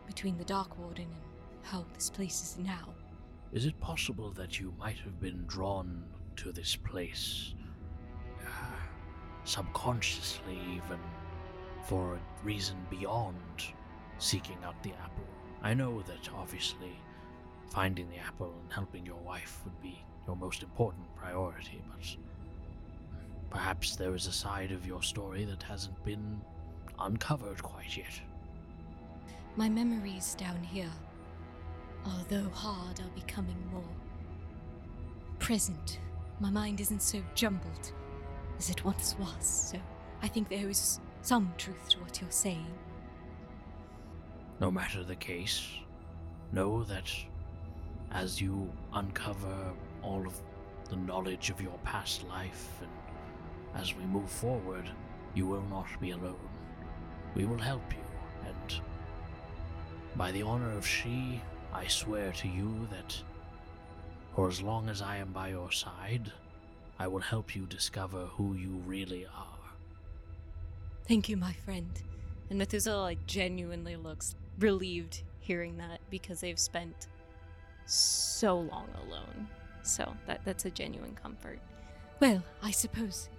between 0.07 0.38
the 0.38 0.45
Dark 0.45 0.77
Warden 0.77 1.05
and 1.05 1.65
how 1.65 1.86
this 1.93 2.10
place 2.10 2.41
is 2.41 2.57
now. 2.57 2.93
Is 3.51 3.65
it 3.65 3.79
possible 3.79 4.31
that 4.34 4.60
you 4.60 4.73
might 4.77 4.97
have 4.99 5.19
been 5.19 5.43
drawn 5.47 6.03
to 6.38 6.51
this 6.51 6.75
place 6.75 7.53
uh, 8.41 8.75
subconsciously, 9.43 10.60
even 10.71 10.99
for 11.84 12.15
a 12.15 12.19
reason 12.43 12.77
beyond 12.89 13.36
seeking 14.19 14.57
out 14.63 14.81
the 14.84 14.91
apple? 15.03 15.25
I 15.62 15.73
know 15.73 16.01
that 16.03 16.29
obviously 16.36 16.99
finding 17.71 18.10
the 18.10 18.17
apple 18.17 18.53
and 18.62 18.71
helping 18.71 19.05
your 19.05 19.17
wife 19.17 19.62
would 19.63 19.79
be 19.81 20.03
your 20.25 20.36
most 20.36 20.63
important 20.63 21.05
priority, 21.15 21.81
but 21.89 22.05
perhaps 23.49 23.95
there 23.95 24.15
is 24.15 24.27
a 24.27 24.31
side 24.31 24.71
of 24.71 24.85
your 24.85 25.01
story 25.01 25.45
that 25.45 25.63
hasn't 25.63 26.03
been 26.05 26.41
uncovered 26.99 27.62
quite 27.62 27.97
yet. 27.97 28.19
My 29.55 29.69
memories 29.69 30.35
down 30.35 30.62
here, 30.63 30.91
although 32.05 32.49
hard, 32.49 32.99
are 32.99 33.15
becoming 33.15 33.57
more 33.71 33.83
present. 35.39 35.99
My 36.39 36.49
mind 36.49 36.79
isn't 36.79 37.01
so 37.01 37.21
jumbled 37.35 37.91
as 38.57 38.69
it 38.69 38.85
once 38.85 39.15
was, 39.19 39.71
so 39.71 39.79
I 40.21 40.27
think 40.27 40.49
there 40.49 40.69
is 40.69 40.99
some 41.21 41.53
truth 41.57 41.89
to 41.89 41.99
what 41.99 42.21
you're 42.21 42.31
saying. 42.31 42.67
No 44.59 44.69
matter 44.69 45.03
the 45.03 45.15
case, 45.15 45.67
know 46.51 46.83
that 46.83 47.12
as 48.12 48.41
you 48.41 48.69
uncover 48.93 49.73
all 50.01 50.25
of 50.25 50.33
the 50.89 50.97
knowledge 50.97 51.49
of 51.49 51.62
your 51.62 51.77
past 51.83 52.27
life 52.27 52.69
and 52.81 53.09
as 53.75 53.95
we 53.95 54.03
move 54.05 54.29
forward, 54.29 54.89
you 55.34 55.47
will 55.47 55.63
not 55.69 55.88
be 55.99 56.12
alone. 56.12 56.36
We 57.36 57.45
will 57.45 57.58
help 57.58 57.91
you, 57.91 58.47
and 58.47 58.82
by 60.15 60.32
the 60.32 60.41
honor 60.41 60.71
of 60.71 60.86
She, 60.86 61.41
I 61.73 61.88
swear 61.88 62.32
to 62.34 62.47
you 62.47 62.88
that 62.91 63.21
for 64.36 64.47
as 64.47 64.62
long 64.62 64.89
as 64.89 65.01
I 65.01 65.17
am 65.17 65.32
by 65.32 65.49
your 65.49 65.71
side, 65.71 66.32
I 66.97 67.08
will 67.08 67.19
help 67.19 67.55
you 67.55 67.65
discover 67.65 68.25
who 68.25 68.53
you 68.55 68.82
really 68.86 69.25
are. 69.25 69.71
Thank 71.08 71.29
you, 71.29 71.38
my 71.38 71.53
friend. 71.53 71.89
And 72.49 72.58
Methuselah 72.58 73.01
like, 73.01 73.25
genuinely 73.25 73.95
looks 73.95 74.36
relieved 74.60 75.23
hearing 75.39 75.77
that 75.77 75.99
because 76.10 76.41
they've 76.41 76.60
spent 76.60 77.08
so 77.86 78.60
long 78.60 78.88
alone. 79.08 79.47
So 79.84 80.13
that 80.27 80.41
that's 80.45 80.65
a 80.65 80.69
genuine 80.69 81.15
comfort. 81.15 81.60
Well, 82.19 82.43
I 82.62 82.71
suppose 82.71 83.29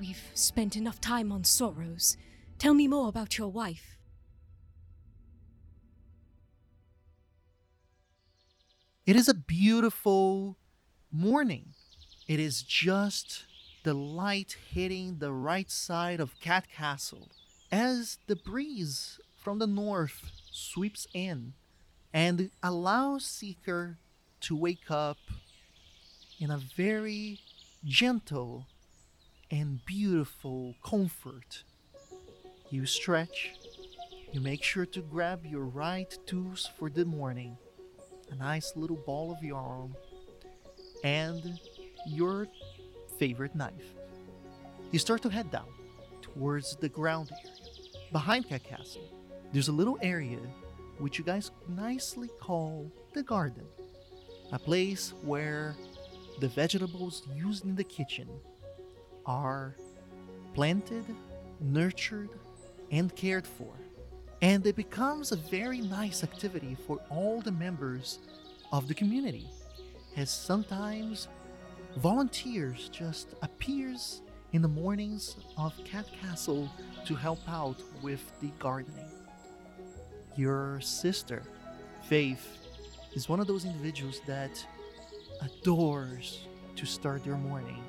we've 0.00 0.30
spent 0.34 0.76
enough 0.76 1.00
time 1.00 1.30
on 1.30 1.44
sorrows. 1.44 2.16
Tell 2.58 2.72
me 2.72 2.88
more 2.88 3.08
about 3.08 3.36
your 3.36 3.48
wife. 3.48 3.98
It 9.06 9.14
is 9.14 9.28
a 9.28 9.34
beautiful 9.34 10.56
morning. 11.12 11.74
It 12.26 12.40
is 12.40 12.62
just 12.62 13.44
the 13.82 13.94
light 13.94 14.56
hitting 14.72 15.18
the 15.18 15.32
right 15.32 15.70
side 15.70 16.20
of 16.20 16.38
Cat 16.40 16.66
Castle 16.74 17.28
as 17.70 18.18
the 18.26 18.36
breeze 18.36 19.20
from 19.42 19.58
the 19.58 19.66
north 19.66 20.30
sweeps 20.50 21.06
in 21.12 21.54
and 22.12 22.50
allows 22.62 23.24
Seeker 23.24 23.98
to 24.40 24.56
wake 24.56 24.90
up 24.90 25.18
in 26.38 26.50
a 26.50 26.58
very 26.58 27.40
gentle 27.84 28.66
and 29.50 29.84
beautiful 29.84 30.74
comfort. 30.84 31.64
You 32.70 32.86
stretch, 32.86 33.52
you 34.32 34.40
make 34.40 34.62
sure 34.62 34.86
to 34.86 35.00
grab 35.00 35.44
your 35.44 35.64
right 35.64 36.16
tools 36.26 36.70
for 36.78 36.88
the 36.88 37.04
morning 37.04 37.56
a 38.30 38.34
nice 38.36 38.72
little 38.76 38.96
ball 38.96 39.32
of 39.32 39.42
yarn, 39.42 39.94
and 41.04 41.58
your 42.06 42.48
favorite 43.18 43.54
knife. 43.54 43.94
You 44.92 44.98
start 44.98 45.22
to 45.22 45.28
head 45.28 45.50
down 45.50 45.68
towards 46.22 46.76
the 46.76 46.88
ground 46.88 47.30
area. 47.32 47.56
Behind 48.12 48.48
Cat 48.48 48.64
Castle, 48.64 49.02
there's 49.52 49.68
a 49.68 49.72
little 49.72 49.98
area 50.02 50.38
which 50.98 51.18
you 51.18 51.24
guys 51.24 51.50
nicely 51.68 52.28
call 52.40 52.90
the 53.14 53.22
garden. 53.22 53.64
A 54.52 54.58
place 54.58 55.12
where 55.22 55.76
the 56.40 56.48
vegetables 56.48 57.26
used 57.34 57.64
in 57.64 57.76
the 57.76 57.84
kitchen 57.84 58.28
are 59.30 59.76
planted, 60.54 61.04
nurtured, 61.60 62.30
and 62.90 63.14
cared 63.14 63.46
for. 63.46 63.72
And 64.42 64.66
it 64.66 64.74
becomes 64.74 65.30
a 65.30 65.36
very 65.36 65.80
nice 65.80 66.24
activity 66.24 66.76
for 66.86 66.98
all 67.10 67.40
the 67.40 67.52
members 67.52 68.18
of 68.72 68.88
the 68.88 68.94
community 68.94 69.48
as 70.16 70.30
sometimes 70.30 71.28
volunteers 71.98 72.88
just 72.88 73.34
appears 73.42 74.22
in 74.52 74.62
the 74.62 74.68
mornings 74.68 75.36
of 75.56 75.72
cat 75.84 76.06
castle 76.20 76.68
to 77.06 77.14
help 77.14 77.40
out 77.48 77.80
with 78.02 78.32
the 78.40 78.50
gardening. 78.58 79.12
Your 80.36 80.80
sister 80.80 81.44
faith 82.02 82.66
is 83.14 83.28
one 83.28 83.38
of 83.38 83.46
those 83.46 83.64
individuals 83.64 84.20
that 84.26 84.66
adores 85.40 86.48
to 86.74 86.84
start 86.84 87.24
their 87.24 87.36
morning 87.36 87.84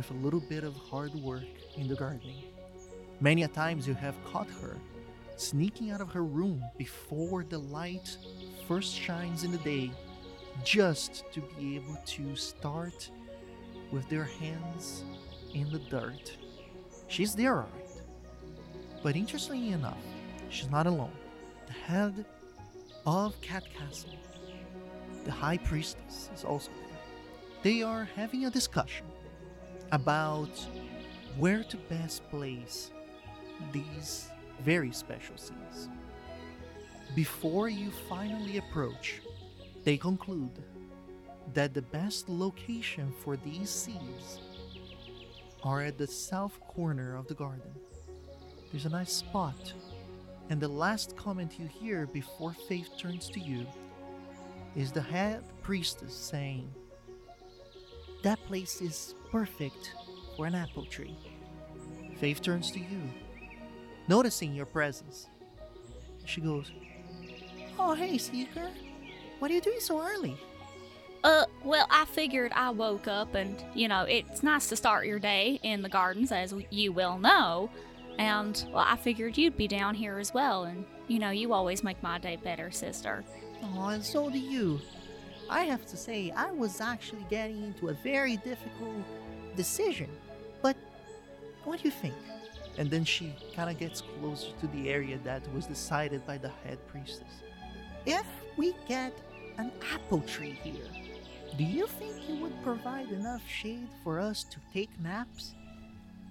with 0.00 0.10
a 0.12 0.24
little 0.24 0.40
bit 0.40 0.64
of 0.64 0.74
hard 0.76 1.14
work 1.16 1.44
in 1.76 1.86
the 1.86 1.94
gardening. 1.94 2.42
Many 3.20 3.42
a 3.42 3.48
times 3.48 3.86
you 3.86 3.92
have 3.92 4.14
caught 4.24 4.48
her 4.62 4.78
sneaking 5.36 5.90
out 5.90 6.00
of 6.00 6.10
her 6.10 6.24
room 6.24 6.64
before 6.78 7.44
the 7.44 7.58
light 7.58 8.16
first 8.66 8.94
shines 8.94 9.44
in 9.44 9.52
the 9.52 9.58
day, 9.58 9.90
just 10.64 11.30
to 11.32 11.42
be 11.58 11.76
able 11.76 11.98
to 12.06 12.34
start 12.34 13.10
with 13.92 14.08
their 14.08 14.24
hands 14.24 15.04
in 15.52 15.70
the 15.70 15.80
dirt. 15.90 16.34
She's 17.08 17.34
there, 17.34 17.56
alright. 17.56 18.02
But 19.02 19.16
interestingly 19.16 19.72
enough, 19.72 20.02
she's 20.48 20.70
not 20.70 20.86
alone. 20.86 21.12
The 21.66 21.74
head 21.74 22.24
of 23.04 23.38
Cat 23.42 23.64
Castle, 23.78 24.16
the 25.26 25.30
High 25.30 25.58
Priestess, 25.58 26.30
is 26.34 26.42
also 26.42 26.70
there. 26.70 26.98
They 27.62 27.82
are 27.82 28.08
having 28.16 28.46
a 28.46 28.50
discussion 28.50 29.04
about 29.92 30.50
where 31.38 31.62
to 31.64 31.76
best 31.76 32.28
place 32.30 32.90
these 33.72 34.28
very 34.64 34.92
special 34.92 35.36
seeds. 35.36 35.88
Before 37.14 37.68
you 37.68 37.90
finally 38.08 38.58
approach, 38.58 39.20
they 39.84 39.96
conclude 39.96 40.62
that 41.54 41.74
the 41.74 41.82
best 41.82 42.28
location 42.28 43.12
for 43.24 43.36
these 43.36 43.70
seeds 43.70 44.38
are 45.62 45.82
at 45.82 45.98
the 45.98 46.06
south 46.06 46.58
corner 46.60 47.16
of 47.16 47.26
the 47.26 47.34
garden. 47.34 47.72
There's 48.70 48.86
a 48.86 48.90
nice 48.90 49.12
spot, 49.12 49.72
and 50.48 50.60
the 50.60 50.68
last 50.68 51.16
comment 51.16 51.58
you 51.58 51.66
hear 51.66 52.06
before 52.06 52.54
Faith 52.68 52.90
turns 52.96 53.28
to 53.30 53.40
you 53.40 53.66
is 54.76 54.92
the 54.92 55.02
head 55.02 55.42
priestess 55.62 56.14
saying, 56.14 56.70
That 58.22 58.38
place 58.46 58.80
is 58.80 59.14
perfect 59.30 59.94
for 60.36 60.46
an 60.46 60.54
apple 60.54 60.84
tree. 60.84 61.16
Faith 62.18 62.42
turns 62.42 62.70
to 62.72 62.78
you, 62.78 63.00
noticing 64.08 64.54
your 64.54 64.66
presence. 64.66 65.26
She 66.24 66.40
goes, 66.40 66.70
Oh, 67.78 67.94
hey, 67.94 68.18
Seeker. 68.18 68.70
What 69.38 69.50
are 69.50 69.54
you 69.54 69.60
doing 69.60 69.80
so 69.80 70.02
early? 70.02 70.36
Uh, 71.24 71.44
well, 71.64 71.86
I 71.90 72.04
figured 72.06 72.52
I 72.54 72.70
woke 72.70 73.08
up 73.08 73.34
and, 73.34 73.62
you 73.74 73.88
know, 73.88 74.02
it's 74.04 74.42
nice 74.42 74.68
to 74.68 74.76
start 74.76 75.06
your 75.06 75.18
day 75.18 75.60
in 75.62 75.82
the 75.82 75.88
gardens, 75.88 76.32
as 76.32 76.54
you 76.70 76.92
well 76.92 77.18
know. 77.18 77.70
And, 78.18 78.62
well, 78.70 78.84
I 78.86 78.96
figured 78.96 79.38
you'd 79.38 79.56
be 79.56 79.68
down 79.68 79.94
here 79.94 80.18
as 80.18 80.34
well, 80.34 80.64
and, 80.64 80.84
you 81.08 81.18
know, 81.18 81.30
you 81.30 81.52
always 81.54 81.82
make 81.82 82.02
my 82.02 82.18
day 82.18 82.36
better, 82.36 82.70
sister. 82.70 83.24
Oh, 83.62 83.88
and 83.88 84.04
so 84.04 84.28
do 84.28 84.38
you. 84.38 84.80
I 85.50 85.64
have 85.64 85.84
to 85.86 85.96
say, 85.96 86.30
I 86.30 86.52
was 86.52 86.80
actually 86.80 87.26
getting 87.28 87.64
into 87.64 87.88
a 87.88 87.92
very 87.92 88.36
difficult 88.36 89.04
decision. 89.56 90.08
But 90.62 90.76
what 91.64 91.82
do 91.82 91.88
you 91.88 91.90
think? 91.90 92.14
And 92.78 92.88
then 92.88 93.04
she 93.04 93.34
kind 93.54 93.68
of 93.68 93.76
gets 93.76 94.00
closer 94.00 94.52
to 94.60 94.66
the 94.68 94.88
area 94.88 95.18
that 95.24 95.42
was 95.52 95.66
decided 95.66 96.24
by 96.24 96.38
the 96.38 96.50
head 96.64 96.78
priestess. 96.86 97.42
If 98.06 98.24
we 98.56 98.74
get 98.86 99.12
an 99.58 99.72
apple 99.92 100.20
tree 100.20 100.56
here, 100.62 100.86
do 101.58 101.64
you 101.64 101.88
think 101.88 102.14
it 102.28 102.40
would 102.40 102.62
provide 102.62 103.10
enough 103.10 103.42
shade 103.48 103.88
for 104.04 104.20
us 104.20 104.44
to 104.44 104.58
take 104.72 104.88
naps? 105.00 105.54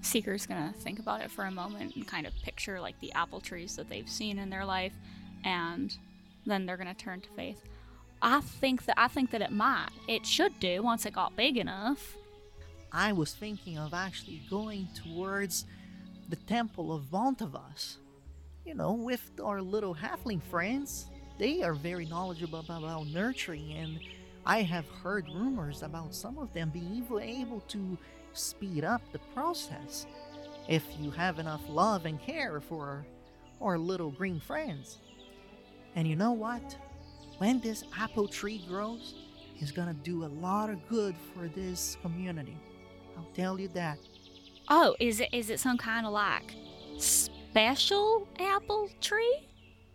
Seeker's 0.02 0.46
gonna 0.46 0.74
think 0.78 1.00
about 1.00 1.22
it 1.22 1.30
for 1.30 1.44
a 1.44 1.52
moment 1.52 1.98
and 1.98 2.08
kind 2.08 2.26
of 2.26 2.34
picture 2.42 2.80
like 2.80 2.98
the 3.02 3.12
apple 3.12 3.42
trees 3.42 3.76
that 3.76 3.90
they've 3.90 4.10
seen 4.10 4.40
in 4.40 4.50
their 4.50 4.64
life, 4.64 4.94
and 5.44 5.98
then 6.46 6.66
they're 6.66 6.78
gonna 6.78 6.94
turn 6.94 7.20
to 7.20 7.30
Faith. 7.32 7.62
I 8.22 8.42
think 8.42 8.86
that 8.86 8.96
I 8.98 9.08
think 9.08 9.32
that 9.32 9.42
it 9.42 9.52
might. 9.52 9.90
It 10.08 10.26
should 10.26 10.60
do 10.60 10.84
once 10.84 11.06
it 11.06 11.14
got 11.14 11.36
big 11.36 11.58
enough. 11.58 12.18
I 12.92 13.14
was 13.14 13.34
thinking 13.34 13.78
of 13.78 13.94
actually 13.94 14.42
going 14.50 14.88
towards 14.96 15.66
the 16.28 16.36
temple 16.36 16.94
of 16.94 17.04
Vontavas. 17.04 17.98
You 18.66 18.76
know, 18.76 18.94
with 18.94 19.32
our 19.44 19.62
little 19.62 19.96
halfling 19.96 20.44
friends. 20.44 21.08
They 21.40 21.64
are 21.64 21.74
very 21.74 22.06
knowledgeable 22.06 22.60
about 22.60 23.08
nurturing, 23.08 23.72
and 23.72 24.00
I 24.46 24.62
have 24.62 24.86
heard 25.02 25.26
rumors 25.34 25.84
about 25.84 26.14
some 26.14 26.38
of 26.38 26.54
them 26.54 26.70
being 26.70 27.06
able 27.22 27.62
to 27.62 27.98
speed 28.34 28.84
up 28.84 29.02
the 29.12 29.20
process 29.34 30.06
if 30.68 30.84
you 31.00 31.12
have 31.12 31.40
enough 31.40 31.62
love 31.70 32.06
and 32.06 32.22
care 32.22 32.60
for 32.60 33.06
our 33.62 33.78
little 33.78 34.12
green 34.12 34.40
friends. 34.40 34.98
And 35.96 36.08
you 36.08 36.18
know 36.18 36.34
what? 36.34 36.76
When 37.40 37.62
this 37.62 37.86
apple 37.98 38.28
tree 38.28 38.62
grows, 38.68 39.16
it's 39.60 39.72
gonna 39.72 39.94
do 39.94 40.26
a 40.26 40.28
lot 40.28 40.70
of 40.70 40.86
good 40.90 41.16
for 41.34 41.48
this 41.48 41.98
community. 42.02 42.58
I'll 43.18 43.32
tell 43.34 43.58
you 43.58 43.70
that. 43.70 43.98
Oh, 44.68 44.94
is 45.00 45.22
it 45.22 45.30
is 45.34 45.50
it 45.50 45.62
some 45.62 45.78
kind 45.78 46.06
of 46.06 46.12
like 46.12 46.54
special 46.98 48.28
apple 48.40 48.90
tree? 49.00 49.48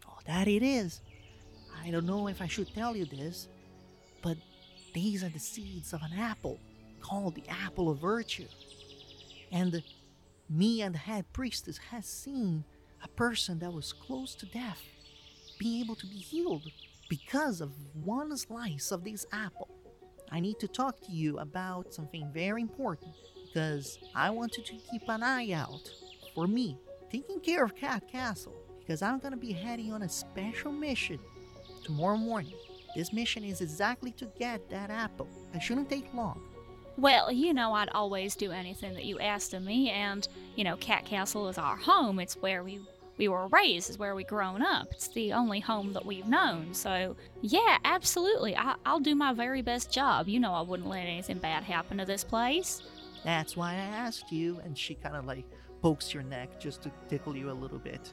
Oh, 0.09 0.19
that 0.27 0.49
it 0.49 0.63
is. 0.63 1.03
I 1.85 1.91
don't 1.91 2.07
know 2.07 2.29
if 2.29 2.41
I 2.41 2.47
should 2.47 2.75
tell 2.75 2.97
you 2.97 3.05
this, 3.05 3.49
but 4.23 4.39
these 4.95 5.23
are 5.23 5.29
the 5.29 5.39
seeds 5.39 5.93
of 5.93 6.01
an 6.01 6.19
apple 6.19 6.59
called 7.03 7.35
the 7.35 7.45
apple 7.49 7.91
of 7.91 7.99
virtue. 7.99 8.49
And 9.53 9.83
me 10.49 10.81
and 10.81 10.95
the 10.95 10.99
head 10.99 11.27
priestess 11.35 11.77
has 11.91 12.07
seen 12.07 12.65
a 13.03 13.09
person 13.09 13.59
that 13.59 13.71
was 13.71 13.93
close 13.93 14.35
to 14.37 14.47
death 14.47 14.81
be 15.59 15.83
able 15.83 15.95
to 15.97 16.07
be 16.07 16.17
healed 16.17 16.63
because 17.09 17.61
of 17.61 17.73
one 18.05 18.37
slice 18.37 18.93
of 18.93 19.05
this 19.05 19.27
apple. 19.33 19.69
I 20.31 20.41
need 20.41 20.59
to 20.61 20.69
talk 20.69 21.01
to 21.03 21.13
you 21.13 21.39
about 21.39 21.93
something 21.95 22.29
very 22.33 22.63
important 22.63 23.15
because 23.47 23.99
I 24.15 24.31
want 24.31 24.57
you 24.57 24.65
to 24.65 24.73
keep 24.91 25.03
an 25.09 25.23
eye 25.23 25.53
out 25.53 25.91
for 26.35 26.47
me 26.47 26.77
taking 27.11 27.41
care 27.41 27.65
of 27.65 27.77
Cat 27.77 28.09
Castle 28.09 28.57
because 28.81 29.03
I'm 29.03 29.21
to 29.21 29.37
be 29.37 29.53
heading 29.53 29.93
on 29.93 30.03
a 30.03 30.09
special 30.09 30.73
mission 30.73 31.19
tomorrow 31.85 32.17
morning. 32.17 32.55
This 32.97 33.13
mission 33.13 33.45
is 33.45 33.61
exactly 33.61 34.13
to 34.13 34.27
get 34.39 34.69
that 34.71 34.91
apple. 34.91 35.29
It 35.53 35.63
shouldn't 35.63 35.91
take 35.91 36.13
long. 36.15 36.41
Well, 36.97 37.33
you 37.33 37.53
know, 37.53 37.73
I'd 37.73 37.89
always 37.89 38.37
do 38.37 38.53
anything 38.53 38.95
that 38.95 39.05
you 39.05 39.19
asked 39.19 39.53
of 39.53 39.63
me, 39.65 39.91
and, 39.91 40.27
you 40.55 40.63
know, 40.63 40.77
Cat 40.77 41.05
Castle 41.05 41.49
is 41.49 41.59
our 41.59 41.77
home. 41.77 42.21
It's 42.21 42.37
where 42.37 42.63
we 42.63 42.81
we 43.17 43.29
were 43.29 43.47
raised, 43.49 43.91
it's 43.91 43.99
where 43.99 44.15
we 44.15 44.25
grown 44.25 44.63
up. 44.63 44.89
It's 44.93 45.09
the 45.09 45.33
only 45.33 45.61
home 45.61 45.93
that 45.93 46.05
we've 46.05 46.27
known. 46.27 46.75
So, 46.75 47.17
yeah, 47.43 47.79
absolutely. 47.85 48.57
I, 48.57 48.75
I'll 48.85 49.01
do 49.01 49.15
my 49.15 49.33
very 49.33 49.63
best 49.63 49.93
job. 49.93 50.29
You 50.29 50.41
know, 50.41 50.53
I 50.53 50.63
wouldn't 50.63 50.89
let 50.89 51.07
anything 51.07 51.39
bad 51.39 51.63
happen 51.63 51.99
to 51.99 52.05
this 52.05 52.25
place. 52.25 52.83
That's 53.25 53.57
why 53.57 53.73
I 53.73 53.77
asked 53.77 54.33
you. 54.33 54.61
And 54.65 54.77
she 54.77 54.95
kind 54.95 55.17
of 55.17 55.25
like 55.25 55.45
pokes 55.81 56.13
your 56.13 56.23
neck 56.23 56.61
just 56.61 56.83
to 56.83 56.91
tickle 57.09 57.37
you 57.37 57.51
a 57.51 57.53
little 57.53 57.79
bit. 57.79 58.13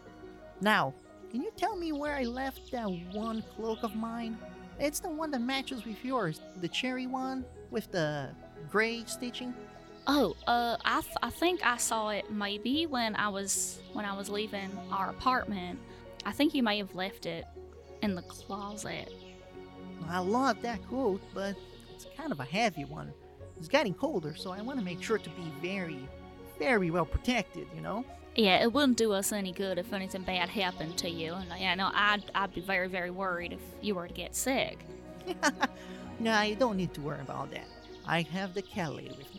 Now, 0.61 0.93
can 1.31 1.41
you 1.41 1.51
tell 1.55 1.75
me 1.75 1.91
where 1.91 2.15
I 2.15 2.23
left 2.23 2.71
that 2.71 2.89
one 3.13 3.43
cloak 3.55 3.83
of 3.83 3.95
mine? 3.95 4.37
It's 4.79 4.99
the 4.99 5.09
one 5.09 5.31
that 5.31 5.41
matches 5.41 5.85
with 5.85 6.03
yours, 6.03 6.41
the 6.59 6.67
cherry 6.67 7.07
one 7.07 7.45
with 7.69 7.91
the 7.91 8.29
gray 8.69 9.03
stitching. 9.05 9.53
Oh, 10.07 10.35
uh, 10.47 10.77
I, 10.83 11.01
th- 11.01 11.15
I 11.21 11.29
think 11.29 11.65
I 11.65 11.77
saw 11.77 12.09
it 12.09 12.31
maybe 12.31 12.85
when 12.85 13.15
I 13.15 13.29
was 13.29 13.79
when 13.93 14.05
I 14.05 14.17
was 14.17 14.29
leaving 14.29 14.71
our 14.91 15.09
apartment. 15.09 15.79
I 16.25 16.31
think 16.31 16.53
you 16.53 16.63
may 16.63 16.77
have 16.77 16.93
left 16.95 17.25
it 17.25 17.45
in 18.01 18.15
the 18.15 18.21
closet. 18.23 19.11
I 20.09 20.19
love 20.19 20.61
that 20.63 20.85
quote, 20.87 21.21
but 21.33 21.55
it's 21.93 22.07
kind 22.17 22.31
of 22.31 22.39
a 22.39 22.45
heavy 22.45 22.85
one. 22.85 23.13
It's 23.57 23.67
getting 23.67 23.93
colder, 23.93 24.35
so 24.35 24.51
I 24.51 24.61
want 24.61 24.79
to 24.79 24.85
make 24.85 25.03
sure 25.03 25.19
to 25.19 25.29
be 25.29 25.53
very, 25.61 26.07
very 26.57 26.89
well 26.89 27.05
protected. 27.05 27.67
You 27.75 27.81
know. 27.81 28.05
Yeah, 28.35 28.63
it 28.63 28.71
wouldn't 28.71 28.97
do 28.97 29.11
us 29.11 29.33
any 29.33 29.51
good 29.51 29.77
if 29.77 29.91
anything 29.91 30.23
bad 30.23 30.49
happened 30.49 30.97
to 30.99 31.09
you. 31.09 31.33
And 31.33 31.47
yeah, 31.59 31.75
no, 31.75 31.91
I'd 31.93 32.23
I'd 32.33 32.53
be 32.53 32.61
very 32.61 32.87
very 32.87 33.11
worried 33.11 33.53
if 33.53 33.61
you 33.81 33.95
were 33.95 34.07
to 34.07 34.13
get 34.13 34.35
sick. 34.35 34.79
no, 36.19 36.41
you 36.41 36.55
don't 36.55 36.77
need 36.77 36.93
to 36.95 37.01
worry 37.01 37.21
about 37.21 37.51
that. 37.51 37.67
I 38.07 38.23
have 38.23 38.53
the 38.53 38.61
Kelly 38.61 39.11
with 39.17 39.30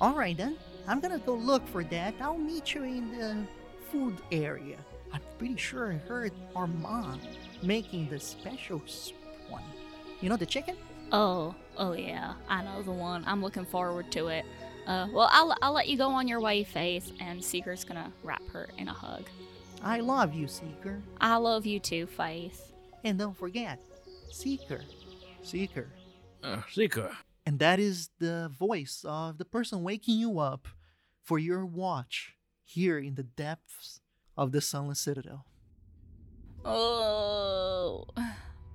me. 0.00 0.06
Alright 0.06 0.36
then, 0.36 0.56
I'm 0.86 1.00
gonna 1.00 1.18
go 1.18 1.34
look 1.34 1.66
for 1.68 1.84
that. 1.84 2.14
I'll 2.20 2.38
meet 2.38 2.74
you 2.74 2.82
in 2.84 3.10
the 3.18 3.36
food 3.90 4.16
area. 4.32 4.78
I'm 5.12 5.20
pretty 5.38 5.56
sure 5.56 5.92
I 5.92 5.96
heard 6.08 6.32
our 6.54 6.66
mom 6.66 7.20
making 7.62 8.08
the 8.08 8.20
special 8.20 8.82
one. 9.48 9.62
You 10.20 10.28
know 10.28 10.36
the 10.36 10.46
chicken? 10.46 10.76
Oh, 11.12 11.54
oh 11.76 11.92
yeah, 11.92 12.34
I 12.48 12.62
know 12.62 12.82
the 12.82 12.92
one. 12.92 13.24
I'm 13.26 13.42
looking 13.42 13.64
forward 13.64 14.12
to 14.12 14.28
it. 14.28 14.44
Uh, 14.86 15.06
well, 15.12 15.28
I'll, 15.32 15.54
I'll 15.62 15.72
let 15.72 15.88
you 15.88 15.96
go 15.98 16.08
on 16.08 16.28
your 16.28 16.40
way, 16.40 16.64
Faith, 16.64 17.12
and 17.20 17.42
Seeker's 17.42 17.84
gonna 17.84 18.12
wrap 18.22 18.46
her 18.48 18.68
in 18.78 18.88
a 18.88 18.92
hug. 18.92 19.24
I 19.82 20.00
love 20.00 20.34
you, 20.34 20.48
Seeker. 20.48 21.00
I 21.20 21.36
love 21.36 21.66
you 21.66 21.78
too, 21.78 22.06
Faith. 22.06 22.72
And 23.04 23.18
don't 23.18 23.36
forget, 23.36 23.78
Seeker. 24.30 24.80
Seeker. 25.42 25.88
Uh, 26.42 26.62
Seeker. 26.70 27.16
And 27.48 27.60
that 27.60 27.80
is 27.80 28.10
the 28.18 28.52
voice 28.58 29.06
of 29.08 29.38
the 29.38 29.46
person 29.46 29.82
waking 29.82 30.18
you 30.18 30.38
up 30.38 30.68
for 31.22 31.38
your 31.38 31.64
watch 31.64 32.34
here 32.62 32.98
in 32.98 33.14
the 33.14 33.22
depths 33.22 34.02
of 34.36 34.52
the 34.52 34.60
Sunless 34.60 35.00
Citadel. 35.00 35.46
Oh, 36.62 38.04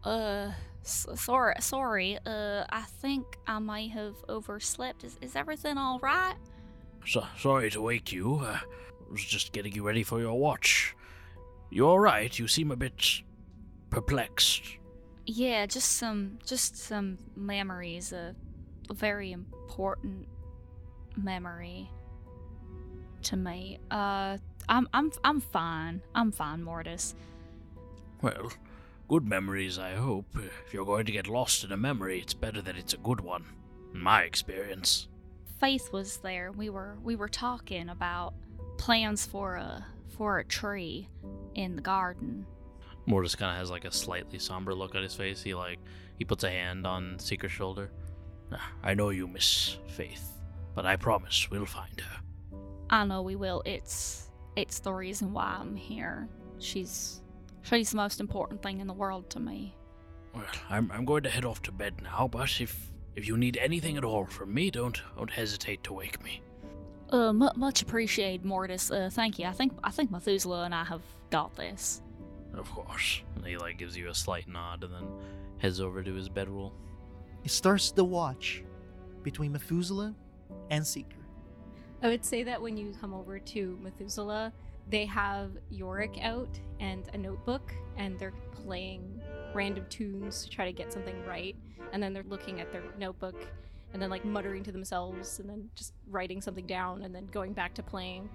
uh, 0.04 0.54
sorry, 0.82 1.54
sorry. 1.60 2.18
Uh, 2.26 2.66
I 2.68 2.82
think 2.82 3.38
I 3.46 3.60
might 3.60 3.92
have 3.92 4.16
overslept. 4.28 5.04
Is, 5.04 5.20
is 5.22 5.36
everything 5.36 5.78
all 5.78 6.00
right? 6.00 6.34
So, 7.06 7.28
sorry 7.38 7.70
to 7.70 7.80
wake 7.80 8.12
you. 8.12 8.40
Uh, 8.44 8.58
I 8.58 9.12
was 9.12 9.24
just 9.24 9.54
getting 9.54 9.76
you 9.76 9.86
ready 9.86 10.02
for 10.02 10.20
your 10.20 10.34
watch. 10.34 10.96
You 11.70 11.86
alright? 11.86 12.40
You 12.40 12.48
seem 12.48 12.72
a 12.72 12.76
bit 12.76 13.22
perplexed. 13.92 14.64
Yeah, 15.28 15.68
just 15.68 15.92
some 15.98 16.40
just 16.44 16.76
some 16.76 17.18
memories. 17.36 18.12
A, 18.12 18.36
a 18.42 18.43
very 18.92 19.32
important 19.32 20.28
memory 21.16 21.90
to 23.24 23.38
me. 23.38 23.80
Uh, 23.92 24.38
I'm 24.68 24.88
I'm 24.94 25.12
I'm 25.24 25.42
fine. 25.42 26.02
I'm 26.16 26.32
fine, 26.32 26.64
Mortis. 26.64 27.16
Well, 28.22 28.52
good 29.08 29.28
memories, 29.28 29.78
I 29.78 29.96
hope. 29.96 30.26
If 30.66 30.74
you're 30.74 30.86
going 30.86 31.06
to 31.06 31.12
get 31.12 31.28
lost 31.28 31.64
in 31.64 31.72
a 31.72 31.78
memory, 31.78 32.20
it's 32.20 32.34
better 32.34 32.62
that 32.62 32.78
it's 32.78 32.94
a 32.94 32.98
good 32.98 33.22
one, 33.22 33.46
in 33.94 34.02
my 34.02 34.22
experience. 34.22 35.08
Faith 35.60 35.92
was 35.92 36.18
there. 36.18 36.52
We 36.52 36.70
were 36.70 36.98
we 37.04 37.16
were 37.16 37.30
talking 37.30 37.90
about 37.90 38.34
plans 38.78 39.26
for 39.26 39.56
a 39.56 39.86
for 40.18 40.40
a 40.40 40.44
tree 40.44 41.10
in 41.56 41.76
the 41.76 41.82
garden. 41.82 42.46
Mortis 43.06 43.36
kind 43.36 43.52
of 43.52 43.58
has 43.58 43.70
like 43.70 43.86
a 43.86 43.92
slightly 43.92 44.40
somber 44.40 44.74
look 44.74 44.96
on 44.96 45.04
his 45.04 45.16
face. 45.16 45.42
He 45.44 45.54
like 45.54 45.80
he 46.18 46.26
puts 46.26 46.44
a 46.44 46.50
hand 46.50 46.88
on 46.88 47.20
Seeker's 47.20 47.52
shoulder. 47.52 47.92
I 48.84 48.94
know 48.94 49.10
you 49.10 49.28
miss 49.28 49.78
Faith, 49.88 50.32
but 50.76 50.86
I 50.86 50.96
promise 50.96 51.50
we'll 51.50 51.66
find 51.66 52.00
her. 52.00 52.58
I 52.90 53.06
know 53.06 53.22
we 53.22 53.36
will. 53.36 53.62
It's 53.66 54.30
it's 54.56 54.80
the 54.80 54.94
reason 54.94 55.34
why 55.34 55.58
I'm 55.60 55.76
here. 55.76 56.28
She's 56.60 57.22
she's 57.62 57.92
the 57.92 57.98
most 57.98 58.20
important 58.20 58.62
thing 58.62 58.80
in 58.80 58.88
the 58.88 58.94
world 58.94 59.30
to 59.32 59.40
me. 59.40 59.76
Well, 60.34 60.46
I'm 60.70 60.92
I'm 60.92 61.06
going 61.06 61.24
to 61.24 61.30
head 61.30 61.46
off 61.46 61.62
to 61.64 61.72
bed 61.72 62.02
now, 62.02 62.28
but 62.28 62.62
if 62.62 62.92
if 63.16 63.28
you 63.28 63.38
need 63.38 63.58
anything 63.58 63.98
at 63.98 64.04
all 64.04 64.26
from 64.26 64.54
me, 64.54 64.72
don't 64.72 65.02
don't 65.18 65.32
hesitate 65.32 65.84
to 65.84 65.94
wake 65.94 66.24
me. 66.24 66.42
Uh, 67.12 67.30
m- 67.30 67.50
much 67.56 67.82
appreciated, 67.82 68.44
Mortis. 68.44 68.90
Uh, 68.90 69.10
thank 69.12 69.38
you. 69.38 69.46
I 69.46 69.52
think 69.52 69.74
I 69.84 69.92
think 69.92 70.12
Methuselah 70.12 70.64
and 70.64 70.74
I 70.74 70.84
have 70.84 71.02
got 71.30 71.56
this. 71.56 72.02
Of 72.56 72.70
course. 72.72 73.22
And 73.36 73.46
he 73.46 73.58
like 73.58 73.78
gives 73.78 73.98
you 73.98 74.10
a 74.10 74.16
slight 74.16 74.48
nod 74.48 74.84
and 74.84 74.94
then 74.94 75.08
heads 75.58 75.80
over 75.82 76.04
to 76.04 76.14
his 76.14 76.30
bedroll. 76.30 76.74
It 77.44 77.52
starts 77.52 77.92
the 77.92 78.06
watch 78.06 78.64
between 79.22 79.52
Methuselah 79.52 80.16
and 80.70 80.86
Seeker. 80.86 81.18
I 82.02 82.08
would 82.08 82.24
say 82.24 82.44
that 82.44 82.62
when 82.62 82.78
you 82.78 82.94
come 83.00 83.14
over 83.14 83.40
to 83.40 83.80
Methuselah, 83.82 84.54
they 84.90 85.06
have 85.06 85.52
Yorick 85.70 86.18
out 86.22 86.60
and 86.80 87.10
a 87.14 87.18
notebook, 87.18 87.74
and 87.98 88.18
they're 88.20 88.34
playing 88.52 89.22
random 89.54 89.86
tunes 89.90 90.44
to 90.44 90.50
try 90.50 90.66
to 90.66 90.74
get 90.74 90.92
something 90.92 91.16
right. 91.26 91.56
And 91.92 92.02
then 92.02 92.14
they're 92.14 92.24
looking 92.24 92.60
at 92.60 92.72
their 92.72 92.84
notebook 92.98 93.36
and 93.94 94.02
then 94.02 94.10
like 94.10 94.26
muttering 94.26 94.64
to 94.64 94.72
themselves 94.72 95.40
and 95.40 95.50
then 95.50 95.70
just 95.76 95.94
writing 96.10 96.42
something 96.42 96.66
down 96.66 97.04
and 97.04 97.14
then 97.14 97.28
going 97.28 97.54
back 97.54 97.74
to 97.76 97.84
playing. 97.84 98.30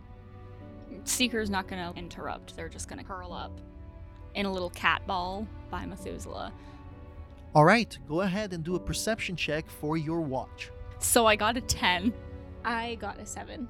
Seeker's 1.05 1.51
not 1.51 1.67
gonna 1.67 1.93
interrupt. 1.97 2.57
They're 2.57 2.69
just 2.69 2.89
gonna 2.89 3.05
curl 3.05 3.33
up 3.33 3.61
in 4.35 4.47
a 4.47 4.53
little 4.53 4.71
cat 4.71 5.07
ball 5.07 5.47
by 5.71 5.85
Methuselah. 5.85 6.53
All 7.55 7.65
right, 7.65 7.97
go 8.07 8.21
ahead 8.21 8.53
and 8.53 8.63
do 8.63 8.75
a 8.77 8.81
perception 8.81 9.35
check 9.35 9.71
for 9.71 9.97
your 9.97 10.21
watch. 10.21 10.71
So 10.99 11.27
I 11.27 11.35
got 11.35 11.57
a 11.57 11.61
10. 11.63 12.13
I 12.65 12.97
got 12.97 13.19
a 13.19 13.25
seven. 13.25 13.69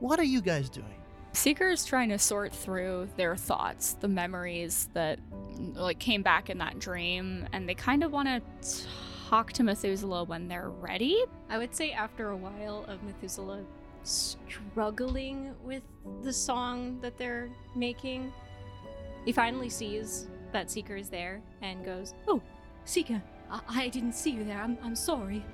What 0.00 0.18
are 0.18 0.24
you 0.24 0.42
guys 0.42 0.68
doing? 0.68 1.00
Seeker 1.32 1.70
is 1.70 1.86
trying 1.86 2.10
to 2.10 2.18
sort 2.18 2.52
through 2.52 3.08
their 3.16 3.36
thoughts, 3.36 3.94
the 3.94 4.08
memories 4.08 4.90
that 4.92 5.18
like 5.74 5.98
came 5.98 6.22
back 6.22 6.50
in 6.50 6.58
that 6.58 6.78
dream, 6.78 7.46
and 7.52 7.66
they 7.66 7.74
kind 7.74 8.04
of 8.04 8.12
want 8.12 8.28
to 8.28 8.84
talk 9.30 9.52
to 9.54 9.62
Methuselah 9.62 10.24
when 10.24 10.46
they're 10.46 10.68
ready. 10.68 11.24
I 11.48 11.56
would 11.56 11.74
say 11.74 11.92
after 11.92 12.30
a 12.30 12.36
while 12.36 12.84
of 12.88 13.02
Methuselah 13.02 13.64
struggling 14.02 15.54
with 15.64 15.82
the 16.22 16.32
song 16.32 17.00
that 17.00 17.16
they're 17.16 17.48
making, 17.74 18.30
he 19.24 19.32
finally 19.32 19.70
sees 19.70 20.28
that 20.52 20.70
Seeker 20.70 20.96
is 20.96 21.08
there 21.08 21.40
and 21.62 21.82
goes, 21.82 22.12
Oh, 22.28 22.42
Seeker, 22.84 23.22
I, 23.50 23.60
I 23.68 23.88
didn't 23.88 24.14
see 24.14 24.30
you 24.30 24.44
there. 24.44 24.60
I'm, 24.60 24.76
I'm 24.82 24.94
sorry. 24.94 25.44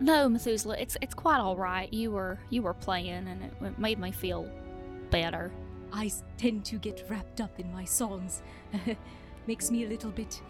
No, 0.00 0.28
Methuselah, 0.28 0.76
it's 0.78 0.96
it's 1.02 1.14
quite 1.14 1.38
all 1.38 1.56
right. 1.56 1.92
You 1.92 2.12
were 2.12 2.38
you 2.50 2.62
were 2.62 2.74
playing, 2.74 3.26
and 3.28 3.42
it, 3.42 3.52
it 3.60 3.78
made 3.78 3.98
me 3.98 4.12
feel 4.12 4.48
better. 5.10 5.50
I 5.92 6.10
tend 6.36 6.64
to 6.66 6.78
get 6.78 7.04
wrapped 7.08 7.40
up 7.40 7.58
in 7.58 7.72
my 7.72 7.84
songs. 7.84 8.42
Makes 9.46 9.70
me 9.70 9.84
a 9.84 9.88
little 9.88 10.10
bit 10.10 10.40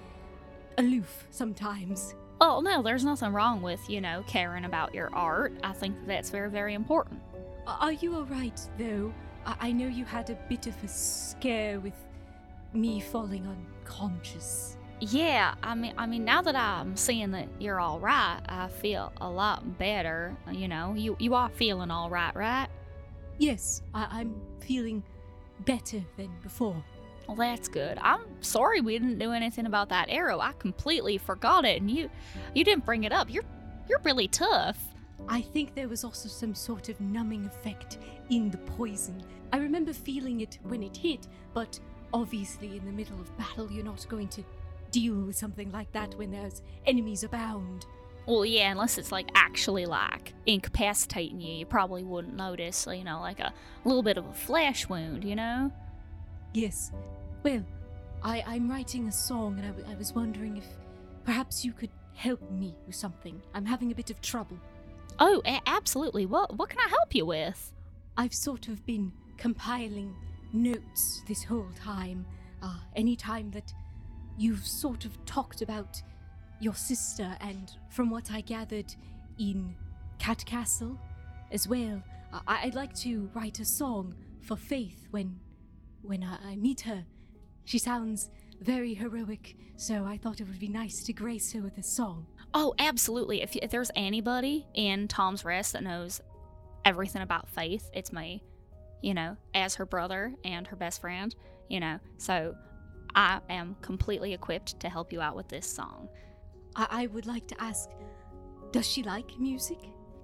aloof 0.77 1.27
sometimes. 1.31 2.14
Oh 2.40 2.61
no, 2.61 2.83
there's 2.83 3.05
nothing 3.05 3.33
wrong 3.33 3.62
with 3.62 3.81
you 3.88 4.01
know 4.01 4.22
caring 4.27 4.64
about 4.64 4.94
your 4.94 5.14
art. 5.14 5.53
I 5.62 5.72
think 5.72 5.96
that's 6.07 6.31
very 6.31 6.51
very 6.51 6.74
important. 6.74 7.20
Are 7.66 7.92
you 7.92 8.16
alright, 8.16 8.61
though? 8.79 9.12
I-, 9.44 9.57
I 9.61 9.72
know 9.72 9.87
you 9.87 10.05
had 10.05 10.31
a 10.31 10.38
bit 10.48 10.66
of 10.66 10.83
a 10.83 10.88
scare 10.88 11.81
with 11.81 11.94
me 12.72 13.01
falling 13.01 13.46
unconscious. 13.46 14.78
Yeah, 15.01 15.55
I 15.63 15.75
mean, 15.77 15.95
I 15.97 16.07
mean, 16.07 16.25
now 16.25 16.43
that 16.43 16.57
I'm 16.57 16.97
seeing 16.97 17.31
that 17.31 17.49
you're 17.61 17.79
all 17.79 18.01
right, 18.01 18.41
I 18.49 18.67
feel 18.69 19.13
a 19.21 19.31
lot 19.31 19.79
better. 19.79 20.37
Uh, 20.47 20.51
you 20.51 20.67
know, 20.67 20.95
you 20.95 21.17
you 21.21 21.35
are 21.35 21.49
feeling 21.51 21.91
all 21.91 22.11
right, 22.11 22.35
right? 22.35 22.67
Yes, 23.39 23.83
I- 23.95 24.09
I'm 24.11 24.41
feeling 24.61 25.05
better 25.65 26.03
than 26.17 26.31
before. 26.43 26.83
Well, 27.29 27.37
that's 27.37 27.69
good. 27.69 27.99
I'm 28.01 28.43
sorry 28.43 28.81
we 28.81 28.99
didn't 28.99 29.19
do 29.19 29.31
anything 29.33 29.67
about 29.67 29.91
that 29.91 30.09
arrow. 30.09 30.41
I 30.41 30.53
completely 30.59 31.17
forgot 31.19 31.65
it, 31.65 31.81
and 31.81 31.89
you 31.91 32.11
you 32.55 32.65
didn't 32.65 32.85
bring 32.85 33.05
it 33.05 33.13
up. 33.13 33.31
You're 33.33 33.45
you're 33.89 34.01
really 34.05 34.27
tough. 34.29 34.79
I 35.29 35.43
think 35.43 35.75
there 35.77 35.89
was 35.89 36.03
also 36.05 36.29
some 36.29 36.55
sort 36.55 36.89
of 36.89 37.01
numbing 37.01 37.45
effect 37.47 37.99
in 38.31 38.51
the 38.51 38.59
poison. 38.59 39.23
I 39.53 39.59
remember 39.59 39.93
feeling 39.93 40.41
it 40.41 40.59
when 40.65 40.83
it 40.83 40.97
hit, 40.97 41.29
but 41.55 41.79
obviously, 42.13 42.77
in 42.79 42.85
the 42.85 42.93
middle 42.93 43.21
of 43.21 43.37
battle, 43.39 43.71
you're 43.71 43.85
not 43.85 44.05
going 44.09 44.29
to 44.29 44.43
something 45.33 45.71
like 45.71 45.93
that 45.93 46.15
when 46.17 46.31
there's 46.31 46.63
enemies 46.87 47.25
abound. 47.25 47.87
Well, 48.27 48.45
yeah, 48.45 48.71
unless 48.71 48.99
it's 48.99 49.11
like 49.11 49.29
actually 49.35 49.87
like 49.87 50.35
incapacitating 50.47 51.41
you, 51.41 51.55
you 51.55 51.67
probably 51.67 52.05
wouldn't 52.05 52.35
notice. 52.37 52.87
You 52.87 53.05
know, 53.05 53.21
like 53.21 53.41
a 53.41 53.53
little 53.85 54.03
bit 54.03 54.19
of 54.19 54.27
a 54.27 54.33
flesh 54.35 54.89
wound. 54.89 55.25
You 55.25 55.37
know. 55.37 55.73
Yes. 56.53 56.93
Well, 57.43 57.65
I, 58.23 58.43
I'm 58.47 58.69
writing 58.71 59.09
a 59.09 59.13
song, 59.13 59.59
and 59.59 59.67
I, 59.67 59.71
w- 59.71 59.87
I 59.91 59.95
was 59.97 60.13
wondering 60.13 60.57
if 60.57 60.65
perhaps 61.25 61.65
you 61.65 61.73
could 61.73 61.91
help 62.15 62.41
me 62.51 62.75
with 62.87 62.97
something. 62.97 63.41
I'm 63.55 63.65
having 63.65 63.93
a 63.93 63.95
bit 63.95 64.11
of 64.11 64.21
trouble. 64.21 64.59
Oh, 65.21 65.41
a- 65.47 65.63
absolutely. 65.67 66.27
What 66.27 66.57
what 66.59 66.69
can 66.69 66.81
I 66.85 66.89
help 66.89 67.15
you 67.15 67.25
with? 67.25 67.73
I've 68.17 68.35
sort 68.35 68.69
of 68.69 68.85
been 68.85 69.13
compiling 69.37 70.15
notes 70.53 71.23
this 71.27 71.45
whole 71.45 71.69
time. 71.83 72.27
Uh, 72.61 72.77
any 72.97 73.15
time 73.15 73.51
that 73.53 73.73
you've 74.38 74.66
sort 74.66 75.05
of 75.05 75.24
talked 75.27 75.61
about 75.62 76.01
your 76.61 76.74
sister, 76.74 77.37
and 77.40 77.70
from 77.90 78.11
what 78.11 78.31
I 78.33 78.40
gathered 78.40 78.94
in 79.38 79.74
Cat 80.18 80.44
Castle 80.46 80.98
as 81.53 81.68
well, 81.68 82.03
I- 82.46 82.62
I'd 82.64 82.74
like 82.74 82.94
to 82.96 83.31
write 83.35 83.61
a 83.61 83.64
song 83.64 84.14
for 84.40 84.57
Faith 84.57 85.07
when 85.11 85.38
when 86.03 86.22
I, 86.22 86.53
I 86.53 86.57
meet 86.57 86.83
her. 86.83 87.05
She 87.64 87.79
sounds 87.79 88.31
very 88.61 88.94
heroic, 88.94 89.57
so 89.77 90.05
I 90.05 90.16
thought 90.16 90.40
it 90.40 90.46
would 90.48 90.59
be 90.59 90.68
nice 90.68 91.03
to 91.05 91.12
grace 91.12 91.53
her 91.53 91.61
with 91.61 91.77
a 91.77 91.83
song. 91.83 92.27
Oh, 92.55 92.74
absolutely. 92.79 93.42
If, 93.42 93.55
if 93.57 93.70
there's 93.70 93.90
anybody 93.94 94.66
in 94.74 95.07
Tom's 95.09 95.44
Rest 95.44 95.74
that 95.74 95.83
knows 95.83 96.20
everything 96.85 97.20
about 97.20 97.48
Faith, 97.48 97.90
it's 97.92 98.12
me. 98.12 98.42
You 99.03 99.14
know, 99.14 99.37
as 99.55 99.74
her 99.74 99.85
brother 99.87 100.35
and 100.44 100.66
her 100.68 100.77
best 100.77 101.01
friend, 101.01 101.35
you 101.68 101.79
know. 101.81 101.98
So 102.16 102.55
I 103.19 103.41
am 103.51 103.75
completely 103.83 104.33
equipped 104.33 104.79
to 104.79 104.89
help 104.89 105.13
you 105.13 105.21
out 105.21 105.35
with 105.35 105.49
this 105.49 105.67
song. 105.67 106.09
I, 106.77 106.87
I 106.89 107.07
would 107.09 107.27
like 107.27 107.49
to 107.49 107.61
ask 107.61 107.91
Does 108.71 108.87
she 108.87 109.03
like 109.03 109.37
music? 109.41 109.79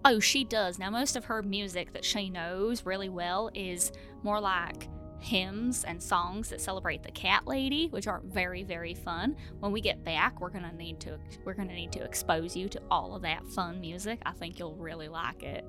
Oh, 0.04 0.20
she 0.20 0.44
does. 0.44 0.78
Now, 0.78 0.90
most 0.90 1.16
of 1.16 1.24
her 1.24 1.42
music 1.42 1.92
that 1.92 2.04
she 2.04 2.30
knows 2.30 2.86
really 2.86 3.08
well 3.08 3.50
is 3.52 3.90
more 4.22 4.40
like 4.40 4.88
hymns 5.18 5.82
and 5.84 6.00
songs 6.00 6.50
that 6.50 6.60
celebrate 6.60 7.02
the 7.02 7.10
cat 7.10 7.48
lady, 7.48 7.88
which 7.88 8.06
are 8.06 8.22
very, 8.26 8.62
very 8.62 8.94
fun. 8.94 9.34
When 9.58 9.72
we 9.72 9.80
get 9.80 10.04
back, 10.04 10.40
we're 10.40 10.50
gonna 10.50 10.72
need 10.72 11.00
to 11.00 11.18
we're 11.44 11.54
gonna 11.54 11.74
need 11.74 11.90
to 11.92 12.04
expose 12.04 12.56
you 12.56 12.68
to 12.68 12.82
all 12.92 13.16
of 13.16 13.22
that 13.22 13.44
fun 13.48 13.80
music. 13.80 14.20
I 14.24 14.32
think 14.32 14.60
you'll 14.60 14.76
really 14.76 15.08
like 15.08 15.42
it. 15.42 15.64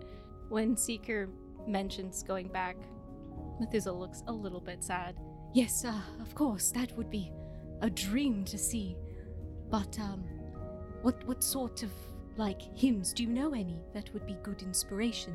When 0.50 0.78
Seeker 0.78 1.30
mentions 1.66 2.22
going 2.22 2.50
back, 2.50 2.78
Methuselah 3.60 3.98
looks 3.98 4.22
a 4.28 4.32
little 4.32 4.62
bit 4.62 4.84
sad. 4.84 5.16
Yes, 5.56 5.86
uh, 5.86 6.02
of 6.22 6.36
course, 6.36 6.72
that 6.72 6.92
would 6.98 7.10
be 7.10 7.32
a 7.80 7.90
dream 7.90 8.44
to 8.44 8.58
see. 8.58 8.98
But, 9.70 9.98
um, 10.00 10.26
what, 11.02 11.26
what 11.26 11.42
sort 11.42 11.82
of, 11.82 11.92
like, 12.36 12.62
hymns 12.78 13.14
do 13.14 13.24
you 13.24 13.30
know 13.30 13.54
any 13.54 13.80
that 13.94 14.14
would 14.14 14.26
be 14.26 14.36
good 14.44 14.62
inspiration? 14.64 15.34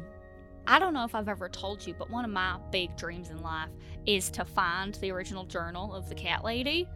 I 0.67 0.79
don't 0.79 0.93
know 0.93 1.05
if 1.05 1.15
I've 1.15 1.31
ever 1.31 1.49
told 1.49 1.87
you, 1.87 1.95
but 1.99 2.11
one 2.11 2.27
of 2.27 2.31
my 2.31 2.59
big 2.71 2.95
dreams 2.99 3.31
in 3.31 3.39
life 3.39 3.71
is 4.05 4.31
to 4.33 4.45
find 4.45 4.95
the 4.97 5.11
original 5.11 5.47
journal 5.47 5.95
of 5.95 6.11
the 6.11 6.15
cat 6.15 6.45
lady. 6.45 6.87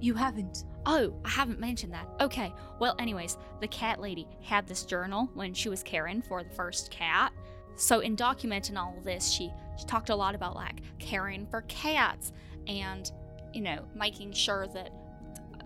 You 0.00 0.14
haven't. 0.14 0.64
Oh, 0.86 1.14
I 1.26 1.28
haven't 1.28 1.60
mentioned 1.60 1.92
that. 1.92 2.08
Okay. 2.22 2.54
Well, 2.78 2.96
anyways, 2.98 3.36
the 3.60 3.68
cat 3.68 4.00
lady 4.00 4.26
had 4.40 4.66
this 4.66 4.84
journal 4.84 5.28
when 5.34 5.52
she 5.52 5.68
was 5.68 5.82
caring 5.82 6.22
for 6.22 6.42
the 6.42 6.54
first 6.54 6.90
cat. 6.90 7.34
so 7.76 8.00
in 8.00 8.16
documenting 8.16 8.78
all 8.78 8.96
of 8.96 9.04
this, 9.04 9.30
she 9.30 9.52
she 9.78 9.84
talked 9.84 10.08
a 10.08 10.16
lot 10.16 10.34
about 10.34 10.54
like 10.54 10.80
caring 10.98 11.46
for 11.46 11.60
cats 11.62 12.32
and 12.68 13.10
you 13.52 13.60
know 13.60 13.84
making 13.94 14.32
sure 14.32 14.66
that 14.68 14.90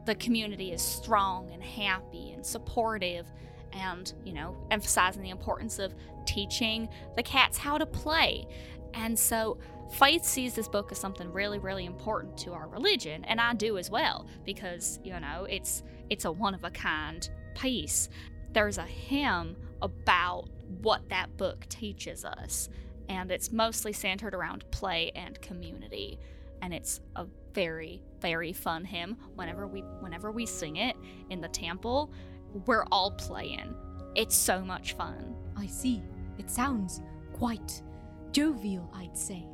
the 0.07 0.15
community 0.15 0.73
is 0.73 0.83
strong 0.83 1.51
and 1.53 1.63
happy 1.63 2.33
and 2.33 2.45
supportive 2.45 3.27
and 3.73 4.15
you 4.25 4.33
know 4.33 4.57
emphasizing 4.71 5.23
the 5.23 5.31
importance 5.31 5.79
of 5.79 5.95
teaching 6.27 6.89
the 7.17 7.23
cats 7.23 7.59
how 7.59 7.79
to 7.79 7.87
play. 7.87 8.47
And 8.95 9.19
so 9.19 9.59
faith 9.93 10.25
sees 10.25 10.55
this 10.55 10.69
book 10.69 10.93
as 10.93 10.99
something 10.99 11.33
really 11.33 11.59
really 11.59 11.85
important 11.85 12.37
to 12.39 12.53
our 12.53 12.69
religion 12.69 13.25
and 13.25 13.41
i 13.41 13.53
do 13.53 13.77
as 13.77 13.91
well 13.91 14.25
because 14.45 15.01
you 15.03 15.11
know 15.19 15.47
it's 15.51 15.83
it's 16.11 16.25
a 16.25 16.31
one 16.31 16.55
of 16.55 16.65
a 16.65 16.71
kind 16.71 17.29
piece. 17.55 18.09
There's 18.53 18.79
a 18.79 18.85
hymn 18.85 19.57
about 19.83 20.49
what 20.83 21.09
that 21.09 21.37
book 21.37 21.67
teaches 21.69 22.25
us 22.25 22.69
and 23.09 23.31
it's 23.31 23.51
mostly 23.51 23.93
centered 23.93 24.35
around 24.35 24.65
play 24.71 25.11
and 25.15 25.41
community 25.41 26.19
and 26.63 26.73
it's 26.75 27.01
a 27.17 27.27
very 27.55 28.03
very 28.21 28.53
fun 28.53 28.85
hymn. 28.85 29.17
Whenever 29.35 29.67
we 29.67 29.81
whenever 30.01 30.31
we 30.31 30.47
sing 30.47 30.77
it 30.77 30.97
in 31.31 31.41
the 31.41 31.49
temple 31.49 32.13
we're 32.67 32.85
all 32.91 33.13
playing. 33.13 33.75
It's 34.17 34.35
so 34.35 34.61
much 34.65 34.95
fun. 34.95 35.37
I 35.57 35.67
see. 35.67 36.03
It 36.39 36.51
sounds 36.51 37.01
quite 37.33 37.83
jovial, 38.33 38.91
I'd 38.95 39.17
say. 39.17 39.47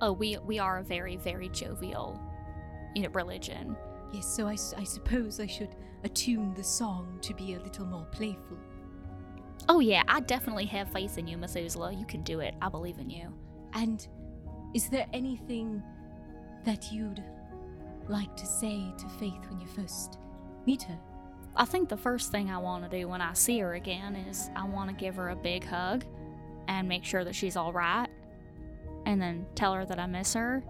oh 0.00 0.12
we 0.12 0.38
we 0.46 0.58
are 0.58 0.78
a 0.78 0.84
very 0.84 1.16
very 1.16 1.48
jovial 1.48 2.20
you 2.94 3.02
know 3.02 3.10
religion. 3.10 3.76
Yes, 4.12 4.26
so 4.26 4.46
I, 4.46 4.52
I 4.52 4.84
suppose 4.84 5.38
I 5.40 5.46
should 5.46 5.74
attune 6.04 6.54
the 6.54 6.64
song 6.64 7.18
to 7.22 7.34
be 7.34 7.54
a 7.54 7.60
little 7.60 7.84
more 7.84 8.06
playful. 8.12 8.56
oh 9.68 9.80
yeah 9.80 10.02
i 10.08 10.20
definitely 10.20 10.64
have 10.66 10.90
faith 10.92 11.18
in 11.18 11.26
you 11.26 11.36
methuselah. 11.36 11.92
You 11.92 12.06
can 12.06 12.22
do 12.22 12.40
it. 12.40 12.54
I 12.62 12.68
believe 12.68 12.98
in 12.98 13.10
you. 13.10 13.32
And 13.74 14.06
is 14.74 14.88
there 14.88 15.06
anything 15.12 15.82
that 16.68 16.92
you'd 16.92 17.24
like 18.08 18.36
to 18.36 18.44
say 18.44 18.92
to 18.98 19.08
Faith 19.18 19.40
when 19.48 19.58
you 19.58 19.66
first 19.66 20.18
meet 20.66 20.82
her? 20.82 20.98
I 21.56 21.64
think 21.64 21.88
the 21.88 21.96
first 21.96 22.30
thing 22.30 22.50
I 22.50 22.58
want 22.58 22.84
to 22.84 22.90
do 22.94 23.08
when 23.08 23.22
I 23.22 23.32
see 23.32 23.58
her 23.60 23.72
again 23.72 24.14
is 24.14 24.50
I 24.54 24.66
want 24.66 24.90
to 24.90 24.94
give 24.94 25.14
her 25.14 25.30
a 25.30 25.36
big 25.36 25.64
hug 25.64 26.04
and 26.68 26.86
make 26.86 27.06
sure 27.06 27.24
that 27.24 27.34
she's 27.34 27.56
all 27.56 27.72
right. 27.72 28.08
And 29.06 29.18
then 29.20 29.46
tell 29.54 29.72
her 29.72 29.86
that 29.86 29.98
I 29.98 30.04
miss 30.04 30.34
her 30.34 30.62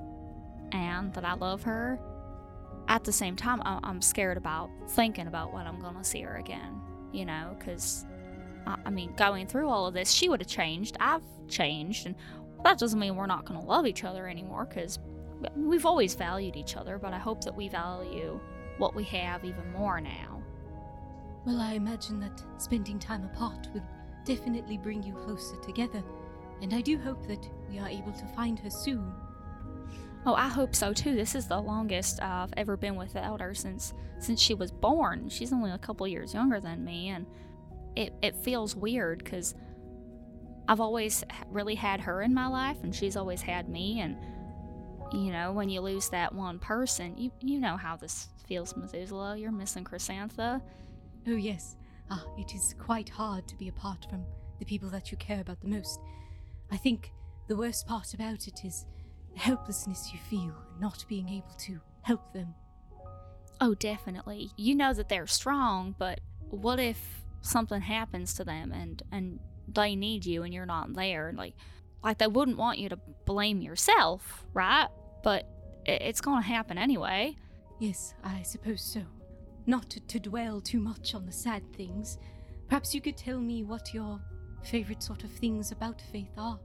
and 0.70 1.12
that 1.14 1.24
I 1.24 1.34
love 1.34 1.64
her. 1.64 1.98
At 2.86 3.02
the 3.02 3.12
same 3.12 3.34
time, 3.34 3.60
I- 3.64 3.80
I'm 3.82 4.00
scared 4.00 4.36
about 4.36 4.70
thinking 4.90 5.26
about 5.26 5.52
when 5.52 5.66
I'm 5.66 5.80
going 5.80 5.96
to 5.96 6.04
see 6.04 6.20
her 6.22 6.36
again, 6.36 6.80
you 7.12 7.24
know, 7.24 7.56
because 7.58 8.06
I 8.68 8.76
I 8.86 8.90
mean, 8.90 9.14
going 9.16 9.48
through 9.48 9.68
all 9.68 9.88
of 9.88 9.94
this, 9.94 10.12
she 10.12 10.28
would 10.28 10.40
have 10.40 10.48
changed. 10.48 10.96
I've 11.00 11.24
changed. 11.48 12.06
And 12.06 12.14
that 12.62 12.78
doesn't 12.78 13.00
mean 13.00 13.16
we're 13.16 13.26
not 13.26 13.46
going 13.46 13.58
to 13.58 13.66
love 13.66 13.84
each 13.84 14.04
other 14.04 14.28
anymore 14.28 14.64
because 14.64 15.00
we've 15.56 15.86
always 15.86 16.14
valued 16.14 16.56
each 16.56 16.76
other, 16.76 16.98
but 16.98 17.12
I 17.12 17.18
hope 17.18 17.42
that 17.44 17.54
we 17.54 17.68
value 17.68 18.40
what 18.78 18.94
we 18.94 19.04
have 19.04 19.44
even 19.44 19.72
more 19.72 20.00
now. 20.00 20.42
Well, 21.44 21.60
I 21.60 21.74
imagine 21.74 22.20
that 22.20 22.42
spending 22.58 22.98
time 22.98 23.24
apart 23.24 23.68
will 23.72 23.84
definitely 24.24 24.78
bring 24.78 25.02
you 25.02 25.14
closer 25.14 25.56
together, 25.56 26.02
and 26.62 26.74
I 26.74 26.80
do 26.80 26.98
hope 26.98 27.26
that 27.28 27.48
we 27.70 27.78
are 27.78 27.88
able 27.88 28.12
to 28.12 28.26
find 28.36 28.58
her 28.58 28.70
soon. 28.70 29.12
Oh, 30.26 30.34
I 30.34 30.48
hope 30.48 30.74
so 30.74 30.92
too. 30.92 31.14
This 31.14 31.34
is 31.34 31.46
the 31.46 31.60
longest 31.60 32.20
I've 32.20 32.52
ever 32.56 32.76
been 32.76 32.96
without 32.96 33.40
her 33.40 33.54
since 33.54 33.94
since 34.18 34.40
she 34.40 34.52
was 34.52 34.72
born. 34.72 35.28
She's 35.28 35.52
only 35.52 35.70
a 35.70 35.78
couple 35.78 36.06
years 36.06 36.34
younger 36.34 36.60
than 36.60 36.84
me, 36.84 37.08
and 37.08 37.26
it 37.96 38.12
it 38.20 38.36
feels 38.36 38.74
weird 38.74 39.22
because 39.24 39.54
I've 40.66 40.80
always 40.80 41.24
really 41.50 41.76
had 41.76 42.00
her 42.00 42.20
in 42.20 42.34
my 42.34 42.46
life, 42.46 42.78
and 42.82 42.94
she's 42.94 43.16
always 43.16 43.40
had 43.40 43.68
me. 43.68 44.00
And 44.00 44.16
you 45.12 45.32
know, 45.32 45.52
when 45.52 45.68
you 45.68 45.80
lose 45.80 46.08
that 46.10 46.34
one 46.34 46.58
person, 46.58 47.16
you 47.16 47.30
you 47.40 47.60
know 47.60 47.76
how 47.76 47.96
this 47.96 48.28
feels, 48.46 48.76
Methuselah. 48.76 49.36
You're 49.36 49.52
missing 49.52 49.84
Chrysantha. 49.84 50.60
Oh, 51.26 51.36
yes. 51.36 51.76
Ah, 52.10 52.24
it 52.38 52.54
is 52.54 52.74
quite 52.78 53.08
hard 53.08 53.46
to 53.48 53.56
be 53.56 53.68
apart 53.68 54.06
from 54.08 54.24
the 54.58 54.64
people 54.64 54.88
that 54.90 55.10
you 55.10 55.18
care 55.18 55.40
about 55.40 55.60
the 55.60 55.68
most. 55.68 56.00
I 56.70 56.76
think 56.76 57.12
the 57.48 57.56
worst 57.56 57.86
part 57.86 58.14
about 58.14 58.46
it 58.46 58.64
is 58.64 58.86
the 59.32 59.40
helplessness 59.40 60.10
you 60.12 60.18
feel, 60.30 60.54
not 60.80 61.04
being 61.08 61.28
able 61.28 61.54
to 61.60 61.80
help 62.02 62.32
them. 62.32 62.54
Oh, 63.60 63.74
definitely. 63.74 64.50
You 64.56 64.74
know 64.74 64.92
that 64.92 65.08
they're 65.08 65.26
strong, 65.26 65.94
but 65.98 66.20
what 66.50 66.78
if 66.78 66.98
something 67.40 67.80
happens 67.80 68.34
to 68.34 68.44
them 68.44 68.72
and 68.72 69.02
and 69.12 69.38
they 69.66 69.94
need 69.96 70.24
you 70.24 70.42
and 70.44 70.54
you're 70.54 70.66
not 70.66 70.94
there? 70.94 71.32
Like 71.36 71.54
like 72.02 72.18
they 72.18 72.26
wouldn't 72.26 72.56
want 72.56 72.78
you 72.78 72.88
to 72.88 72.98
blame 73.24 73.60
yourself, 73.60 74.44
right? 74.54 74.88
But 75.22 75.48
it's 75.84 76.20
going 76.20 76.42
to 76.42 76.48
happen 76.48 76.78
anyway. 76.78 77.36
Yes, 77.78 78.14
I 78.22 78.42
suppose 78.42 78.82
so. 78.82 79.02
Not 79.66 79.90
to, 79.90 80.00
to 80.00 80.20
dwell 80.20 80.60
too 80.60 80.80
much 80.80 81.14
on 81.14 81.26
the 81.26 81.32
sad 81.32 81.62
things, 81.74 82.18
perhaps 82.68 82.94
you 82.94 83.00
could 83.00 83.16
tell 83.16 83.38
me 83.38 83.62
what 83.64 83.92
your 83.92 84.20
favorite 84.62 85.02
sort 85.02 85.24
of 85.24 85.30
things 85.30 85.72
about 85.72 86.00
Faith 86.12 86.32
are. 86.36 86.58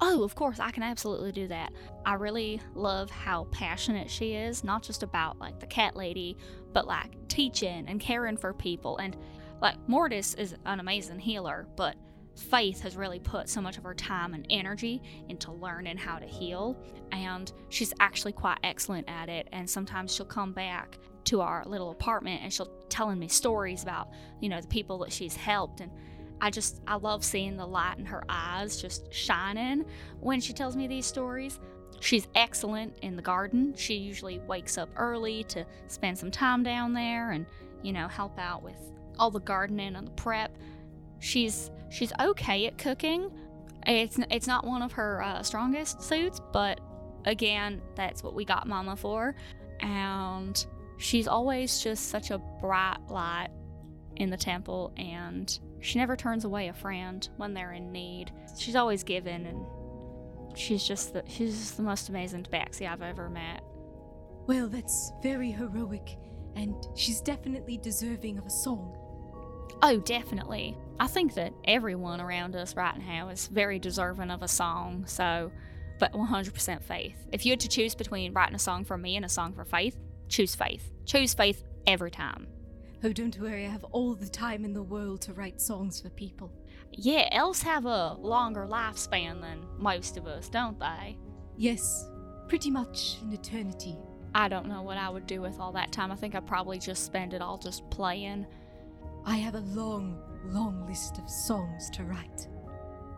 Oh, 0.00 0.22
of 0.22 0.34
course, 0.34 0.60
I 0.60 0.70
can 0.70 0.82
absolutely 0.82 1.32
do 1.32 1.48
that. 1.48 1.72
I 2.04 2.14
really 2.14 2.60
love 2.74 3.10
how 3.10 3.44
passionate 3.50 4.10
she 4.10 4.34
is, 4.34 4.62
not 4.62 4.82
just 4.82 5.02
about 5.02 5.38
like 5.38 5.58
the 5.58 5.66
cat 5.66 5.96
lady, 5.96 6.36
but 6.72 6.86
like 6.86 7.16
teaching 7.28 7.86
and 7.88 8.00
caring 8.00 8.36
for 8.36 8.52
people. 8.52 8.98
And 8.98 9.16
like 9.60 9.76
Mortis 9.88 10.34
is 10.34 10.54
an 10.64 10.80
amazing 10.80 11.18
healer, 11.18 11.66
but 11.76 11.96
Faith 12.40 12.80
has 12.80 12.96
really 12.96 13.18
put 13.18 13.48
so 13.48 13.60
much 13.60 13.76
of 13.76 13.84
her 13.84 13.94
time 13.94 14.32
and 14.32 14.46
energy 14.48 15.02
into 15.28 15.52
learning 15.52 15.98
how 15.98 16.18
to 16.18 16.26
heal. 16.26 16.76
And 17.12 17.52
she's 17.68 17.92
actually 18.00 18.32
quite 18.32 18.58
excellent 18.64 19.08
at 19.08 19.28
it. 19.28 19.48
And 19.52 19.68
sometimes 19.68 20.14
she'll 20.14 20.26
come 20.26 20.52
back 20.52 20.98
to 21.24 21.42
our 21.42 21.64
little 21.66 21.90
apartment 21.90 22.40
and 22.42 22.52
she'll 22.52 22.70
telling 22.88 23.18
me 23.18 23.28
stories 23.28 23.82
about, 23.82 24.08
you 24.40 24.48
know, 24.48 24.60
the 24.60 24.66
people 24.68 24.98
that 24.98 25.12
she's 25.12 25.36
helped. 25.36 25.80
And 25.80 25.92
I 26.40 26.50
just 26.50 26.80
I 26.86 26.96
love 26.96 27.24
seeing 27.24 27.56
the 27.56 27.66
light 27.66 27.98
in 27.98 28.06
her 28.06 28.24
eyes 28.28 28.80
just 28.80 29.12
shining 29.12 29.84
when 30.20 30.40
she 30.40 30.54
tells 30.54 30.76
me 30.76 30.86
these 30.86 31.06
stories. 31.06 31.60
She's 32.00 32.26
excellent 32.34 32.96
in 33.02 33.16
the 33.16 33.22
garden. 33.22 33.74
She 33.76 33.94
usually 33.94 34.38
wakes 34.40 34.78
up 34.78 34.88
early 34.96 35.44
to 35.44 35.66
spend 35.88 36.16
some 36.16 36.30
time 36.30 36.62
down 36.62 36.94
there 36.94 37.32
and, 37.32 37.44
you 37.82 37.92
know, 37.92 38.08
help 38.08 38.38
out 38.38 38.62
with 38.62 38.80
all 39.18 39.30
the 39.30 39.40
gardening 39.40 39.94
and 39.94 40.06
the 40.06 40.12
prep. 40.12 40.56
She's 41.18 41.70
she's 41.90 42.12
okay 42.20 42.66
at 42.66 42.78
cooking. 42.78 43.30
It's 43.86 44.18
it's 44.30 44.46
not 44.46 44.66
one 44.66 44.82
of 44.82 44.92
her 44.92 45.22
uh, 45.22 45.42
strongest 45.42 46.02
suits, 46.02 46.40
but 46.52 46.80
again, 47.26 47.80
that's 47.94 48.22
what 48.22 48.34
we 48.34 48.44
got 48.44 48.66
Mama 48.66 48.96
for. 48.96 49.34
And 49.80 50.64
she's 50.98 51.26
always 51.26 51.82
just 51.82 52.08
such 52.08 52.30
a 52.30 52.38
bright 52.60 52.98
light 53.08 53.48
in 54.16 54.28
the 54.28 54.36
temple 54.36 54.92
and 54.98 55.58
she 55.80 55.98
never 55.98 56.14
turns 56.14 56.44
away 56.44 56.68
a 56.68 56.74
friend 56.74 57.26
when 57.38 57.54
they're 57.54 57.72
in 57.72 57.90
need. 57.90 58.32
She's 58.58 58.76
always 58.76 59.02
giving 59.02 59.46
and 59.46 59.64
she's 60.54 60.86
just 60.86 61.12
the 61.12 61.22
she's 61.26 61.58
just 61.58 61.76
the 61.76 61.82
most 61.82 62.08
amazing 62.08 62.44
tabaxi 62.44 62.90
I've 62.90 63.02
ever 63.02 63.30
met. 63.30 63.62
Well, 64.46 64.68
that's 64.68 65.12
very 65.22 65.50
heroic, 65.50 66.18
and 66.56 66.74
she's 66.96 67.20
definitely 67.20 67.78
deserving 67.78 68.38
of 68.38 68.46
a 68.46 68.50
song. 68.50 68.96
Oh, 69.82 69.98
definitely. 69.98 70.76
I 70.98 71.06
think 71.06 71.34
that 71.34 71.52
everyone 71.64 72.20
around 72.20 72.56
us 72.56 72.76
right 72.76 72.98
now 72.98 73.28
is 73.28 73.48
very 73.48 73.78
deserving 73.78 74.30
of 74.30 74.42
a 74.42 74.48
song, 74.48 75.04
so 75.06 75.50
but 75.98 76.12
100% 76.12 76.82
faith. 76.82 77.16
If 77.30 77.44
you 77.44 77.52
had 77.52 77.60
to 77.60 77.68
choose 77.68 77.94
between 77.94 78.32
writing 78.32 78.54
a 78.54 78.58
song 78.58 78.84
for 78.84 78.96
me 78.96 79.16
and 79.16 79.24
a 79.24 79.28
song 79.28 79.52
for 79.52 79.64
Faith, 79.64 79.98
choose 80.28 80.54
Faith. 80.54 80.90
Choose 81.04 81.34
Faith 81.34 81.62
every 81.86 82.10
time. 82.10 82.46
Oh, 83.04 83.12
don't 83.12 83.38
worry, 83.38 83.66
I 83.66 83.68
have 83.68 83.84
all 83.84 84.14
the 84.14 84.28
time 84.28 84.64
in 84.64 84.72
the 84.72 84.82
world 84.82 85.22
to 85.22 85.32
write 85.32 85.60
songs 85.60 86.00
for 86.00 86.10
people. 86.10 86.52
Yeah, 86.92 87.28
elves 87.32 87.62
have 87.62 87.86
a 87.86 88.14
longer 88.14 88.66
lifespan 88.66 89.40
than 89.40 89.66
most 89.78 90.16
of 90.16 90.26
us, 90.26 90.48
don't 90.48 90.78
they? 90.78 91.16
Yes, 91.56 92.08
pretty 92.48 92.70
much 92.70 93.18
an 93.22 93.32
eternity. 93.32 93.96
I 94.34 94.48
don't 94.48 94.68
know 94.68 94.82
what 94.82 94.96
I 94.96 95.08
would 95.08 95.26
do 95.26 95.40
with 95.40 95.58
all 95.60 95.72
that 95.72 95.92
time. 95.92 96.12
I 96.12 96.16
think 96.16 96.34
I'd 96.34 96.46
probably 96.46 96.78
just 96.78 97.04
spend 97.04 97.34
it 97.34 97.42
all 97.42 97.58
just 97.58 97.88
playing. 97.90 98.46
I 99.24 99.36
have 99.36 99.54
a 99.54 99.60
long, 99.60 100.18
long 100.46 100.86
list 100.86 101.18
of 101.18 101.28
songs 101.28 101.90
to 101.90 102.04
write. 102.04 102.48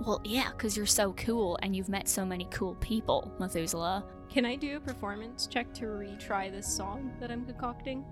Well, 0.01 0.21
yeah, 0.25 0.51
because 0.51 0.77
you're 0.77 0.87
so 0.87 1.13
cool 1.13 1.59
and 1.63 1.77
you've 1.77 1.89
met 1.89 2.09
so 2.09 2.25
many 2.25 2.47
cool 2.51 2.75
people, 2.77 3.33
Methuselah. 3.39 4.05
Can 4.29 4.45
I 4.45 4.57
do 4.57 4.77
a 4.77 4.81
performance 4.81 5.47
check 5.47 5.73
to 5.75 5.85
retry 5.85 6.51
this 6.51 6.67
song 6.67 7.13
that 7.21 7.31
I'm 7.31 7.45
concocting? 7.45 8.05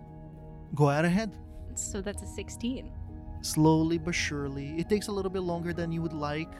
Go 0.75 0.89
out 0.89 1.05
ahead. 1.05 1.37
So 1.75 2.01
that's 2.01 2.23
a 2.23 2.27
16. 2.27 2.93
Slowly 3.43 3.99
but 3.99 4.15
surely. 4.15 4.79
It 4.79 4.89
takes 4.89 5.09
a 5.09 5.13
little 5.13 5.31
bit 5.31 5.43
longer 5.43 5.73
than 5.73 5.91
you 5.91 6.03
would 6.03 6.13
like, 6.13 6.51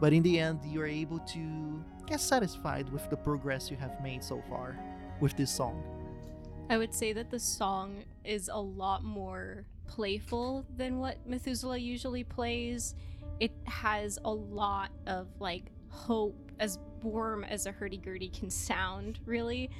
but 0.00 0.12
in 0.12 0.22
the 0.22 0.38
end, 0.38 0.60
you're 0.66 0.86
able 0.86 1.20
to 1.20 1.84
get 2.06 2.20
satisfied 2.20 2.90
with 2.90 3.08
the 3.08 3.16
progress 3.16 3.70
you 3.70 3.76
have 3.76 4.02
made 4.02 4.22
so 4.22 4.42
far 4.48 4.76
with 5.20 5.36
this 5.36 5.50
song. 5.50 5.82
I 6.68 6.76
would 6.76 6.92
say 6.92 7.12
that 7.12 7.30
the 7.30 7.38
song 7.38 8.04
is 8.24 8.50
a 8.52 8.60
lot 8.60 9.04
more 9.04 9.64
playful 9.90 10.64
than 10.76 11.00
what 11.00 11.16
Methuselah 11.26 11.78
usually 11.78 12.22
plays, 12.22 12.94
It 13.40 13.52
has 13.64 14.18
a 14.24 14.30
lot 14.30 14.90
of 15.06 15.26
like 15.40 15.64
hope, 15.88 16.52
as 16.60 16.78
warm 17.02 17.42
as 17.42 17.66
a 17.66 17.72
hurdy-gurdy 17.72 18.28
can 18.28 18.50
sound, 18.50 19.18
really. 19.24 19.70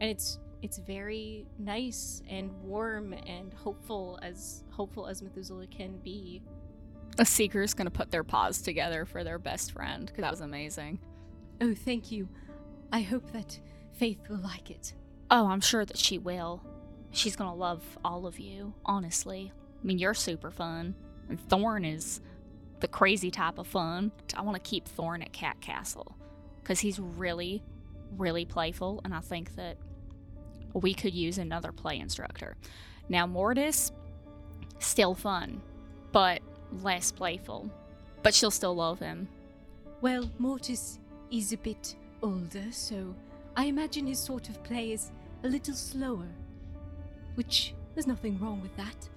And 0.00 0.10
it's 0.10 0.38
it's 0.62 0.78
very 0.78 1.46
nice 1.58 2.22
and 2.28 2.50
warm 2.62 3.12
and 3.12 3.52
hopeful 3.54 4.18
as 4.22 4.64
hopeful 4.70 5.06
as 5.06 5.22
Methuselah 5.22 5.68
can 5.68 5.98
be. 5.98 6.42
A 7.18 7.24
seeker's 7.24 7.72
gonna 7.74 7.90
put 7.90 8.10
their 8.10 8.24
paws 8.24 8.60
together 8.60 9.04
for 9.04 9.22
their 9.24 9.38
best 9.38 9.72
friend 9.72 10.06
because 10.06 10.22
that 10.22 10.30
was 10.30 10.40
amazing. 10.40 10.98
Oh, 11.60 11.74
thank 11.74 12.10
you. 12.10 12.28
I 12.92 13.02
hope 13.02 13.30
that 13.32 13.58
Faith 13.92 14.28
will 14.28 14.38
like 14.38 14.70
it. 14.70 14.94
Oh, 15.30 15.46
I'm 15.46 15.60
sure 15.60 15.84
that 15.84 15.96
she 15.96 16.18
will. 16.18 16.62
She's 17.14 17.36
gonna 17.36 17.54
love 17.54 17.82
all 18.04 18.26
of 18.26 18.38
you, 18.40 18.74
honestly. 18.84 19.52
I 19.82 19.86
mean, 19.86 19.98
you're 19.98 20.14
super 20.14 20.50
fun. 20.50 20.94
And 21.28 21.40
Thorn 21.48 21.84
is 21.84 22.20
the 22.80 22.88
crazy 22.88 23.30
type 23.30 23.58
of 23.58 23.66
fun. 23.66 24.12
I 24.36 24.42
want 24.42 24.62
to 24.62 24.68
keep 24.68 24.86
Thorn 24.86 25.22
at 25.22 25.32
Cat 25.32 25.60
Castle 25.60 26.16
because 26.62 26.80
he's 26.80 26.98
really, 26.98 27.62
really 28.18 28.44
playful, 28.44 29.00
and 29.04 29.14
I 29.14 29.20
think 29.20 29.54
that 29.56 29.76
we 30.72 30.92
could 30.92 31.14
use 31.14 31.38
another 31.38 31.72
play 31.72 31.98
instructor. 31.98 32.56
Now, 33.08 33.26
Mortis, 33.26 33.92
still 34.80 35.14
fun, 35.14 35.62
but 36.10 36.42
less 36.82 37.12
playful. 37.12 37.70
But 38.22 38.34
she'll 38.34 38.50
still 38.50 38.74
love 38.74 38.98
him. 38.98 39.28
Well, 40.00 40.28
Mortis 40.38 40.98
is 41.30 41.52
a 41.52 41.58
bit 41.58 41.94
older, 42.22 42.64
so 42.70 43.14
I 43.56 43.66
imagine 43.66 44.06
his 44.06 44.18
sort 44.18 44.48
of 44.48 44.62
play 44.64 44.92
is 44.92 45.12
a 45.44 45.48
little 45.48 45.74
slower. 45.74 46.28
Which 47.34 47.74
there's 47.94 48.06
nothing 48.06 48.38
wrong 48.38 48.60
with 48.60 48.76
that. 48.76 49.08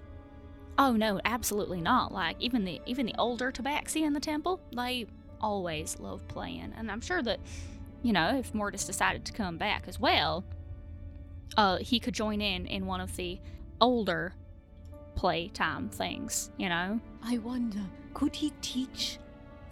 Oh 0.78 0.92
no, 0.92 1.20
absolutely 1.24 1.80
not. 1.80 2.12
Like 2.12 2.36
even 2.38 2.64
the 2.64 2.80
even 2.86 3.06
the 3.06 3.14
older 3.18 3.50
Tabaxi 3.50 4.02
in 4.02 4.12
the 4.12 4.20
temple, 4.20 4.60
they 4.74 5.06
always 5.40 5.98
love 5.98 6.26
playing, 6.28 6.72
and 6.76 6.90
I'm 6.90 7.00
sure 7.00 7.22
that 7.22 7.40
you 8.02 8.12
know 8.12 8.36
if 8.38 8.54
Mortis 8.54 8.84
decided 8.84 9.24
to 9.26 9.32
come 9.32 9.58
back 9.58 9.84
as 9.88 9.98
well, 9.98 10.44
uh, 11.56 11.78
he 11.78 11.98
could 11.98 12.14
join 12.14 12.40
in 12.40 12.66
in 12.66 12.86
one 12.86 13.00
of 13.00 13.16
the 13.16 13.40
older 13.80 14.34
playtime 15.16 15.88
things. 15.88 16.50
You 16.56 16.68
know, 16.68 17.00
I 17.24 17.38
wonder, 17.38 17.80
could 18.14 18.36
he 18.36 18.52
teach 18.60 19.18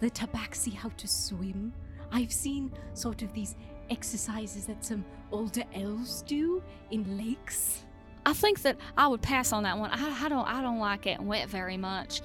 the 0.01 0.11
Tabaxi 0.11 0.73
how 0.73 0.89
to 0.89 1.07
swim? 1.07 1.73
I've 2.11 2.33
seen 2.33 2.71
sort 2.93 3.21
of 3.21 3.33
these 3.33 3.55
exercises 3.89 4.65
that 4.65 4.83
some 4.83 5.05
older 5.31 5.63
elves 5.73 6.21
do 6.23 6.61
in 6.91 7.17
lakes. 7.17 7.85
I 8.27 8.33
think 8.33 8.61
that 8.63 8.75
I 8.97 9.07
would 9.07 9.21
pass 9.21 9.53
on 9.53 9.63
that 9.63 9.77
one. 9.77 9.89
I, 9.89 10.25
I 10.25 10.27
don't 10.27 10.45
I 10.45 10.61
don't 10.61 10.79
like 10.79 11.03
getting 11.03 11.27
wet 11.27 11.47
very 11.47 11.77
much. 11.77 12.21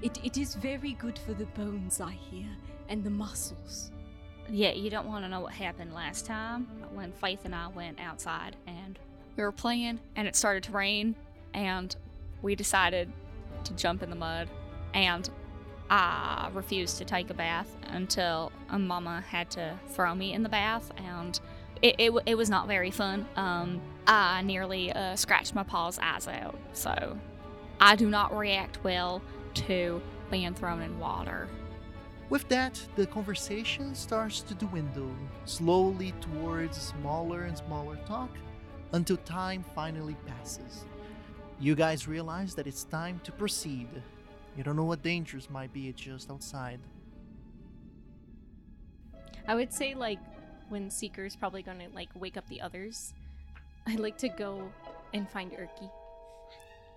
It, 0.00 0.18
it 0.24 0.38
is 0.38 0.54
very 0.54 0.94
good 0.94 1.18
for 1.18 1.34
the 1.34 1.44
bones, 1.44 2.00
I 2.00 2.12
hear, 2.12 2.48
and 2.88 3.04
the 3.04 3.10
muscles. 3.10 3.90
Yeah, 4.48 4.72
you 4.72 4.88
don't 4.88 5.06
want 5.06 5.26
to 5.26 5.28
know 5.28 5.40
what 5.40 5.52
happened 5.52 5.92
last 5.92 6.24
time 6.24 6.66
when 6.94 7.12
Faith 7.12 7.40
and 7.44 7.54
I 7.54 7.68
went 7.68 8.00
outside 8.00 8.56
and 8.66 8.98
we 9.36 9.42
were 9.42 9.52
playing 9.52 10.00
and 10.16 10.26
it 10.26 10.36
started 10.36 10.62
to 10.64 10.72
rain 10.72 11.14
and 11.52 11.94
we 12.40 12.54
decided 12.54 13.12
to 13.64 13.74
jump 13.74 14.02
in 14.02 14.08
the 14.08 14.16
mud 14.16 14.48
and 14.94 15.28
I 15.90 16.48
refused 16.54 16.96
to 16.98 17.04
take 17.04 17.28
a 17.28 17.34
bath 17.34 17.76
until 17.88 18.52
Mama 18.70 19.22
had 19.28 19.50
to 19.50 19.78
throw 19.88 20.14
me 20.14 20.32
in 20.32 20.42
the 20.42 20.48
bath 20.48 20.90
and 20.96 21.38
it, 21.82 21.96
it, 21.98 22.12
it 22.24 22.34
was 22.36 22.48
not 22.48 22.68
very 22.68 22.90
fun. 22.90 23.26
Um, 23.36 23.82
I 24.06 24.42
nearly 24.42 24.92
uh, 24.92 25.16
scratched 25.16 25.54
my 25.54 25.62
paw's 25.62 25.98
eyes 25.98 26.26
out, 26.26 26.58
so 26.72 27.18
I 27.80 27.96
do 27.96 28.08
not 28.08 28.36
react 28.36 28.82
well 28.82 29.22
to 29.54 30.02
being 30.30 30.54
thrown 30.54 30.82
in 30.82 30.98
water. 30.98 31.48
With 32.30 32.48
that, 32.48 32.80
the 32.96 33.06
conversation 33.06 33.94
starts 33.94 34.40
to 34.42 34.54
dwindle 34.54 35.14
slowly 35.44 36.14
towards 36.20 36.80
smaller 36.80 37.42
and 37.42 37.56
smaller 37.58 37.96
talk 38.06 38.30
until 38.92 39.18
time 39.18 39.64
finally 39.74 40.16
passes. 40.26 40.86
You 41.60 41.74
guys 41.74 42.08
realize 42.08 42.54
that 42.54 42.66
it's 42.66 42.84
time 42.84 43.20
to 43.24 43.32
proceed. 43.32 43.88
You 44.56 44.64
don't 44.64 44.76
know 44.76 44.84
what 44.84 45.02
dangers 45.02 45.50
might 45.50 45.72
be 45.72 45.92
just 45.92 46.30
outside. 46.30 46.80
I 49.46 49.54
would 49.54 49.72
say 49.72 49.94
like 49.94 50.18
when 50.70 50.90
Seeker's 50.90 51.36
probably 51.36 51.62
gonna 51.62 51.88
like 51.94 52.08
wake 52.14 52.36
up 52.36 52.48
the 52.48 52.60
others, 52.60 53.12
I'd 53.86 54.00
like 54.00 54.18
to 54.18 54.28
go 54.28 54.70
and 55.12 55.28
find 55.28 55.50
Erky. 55.52 55.90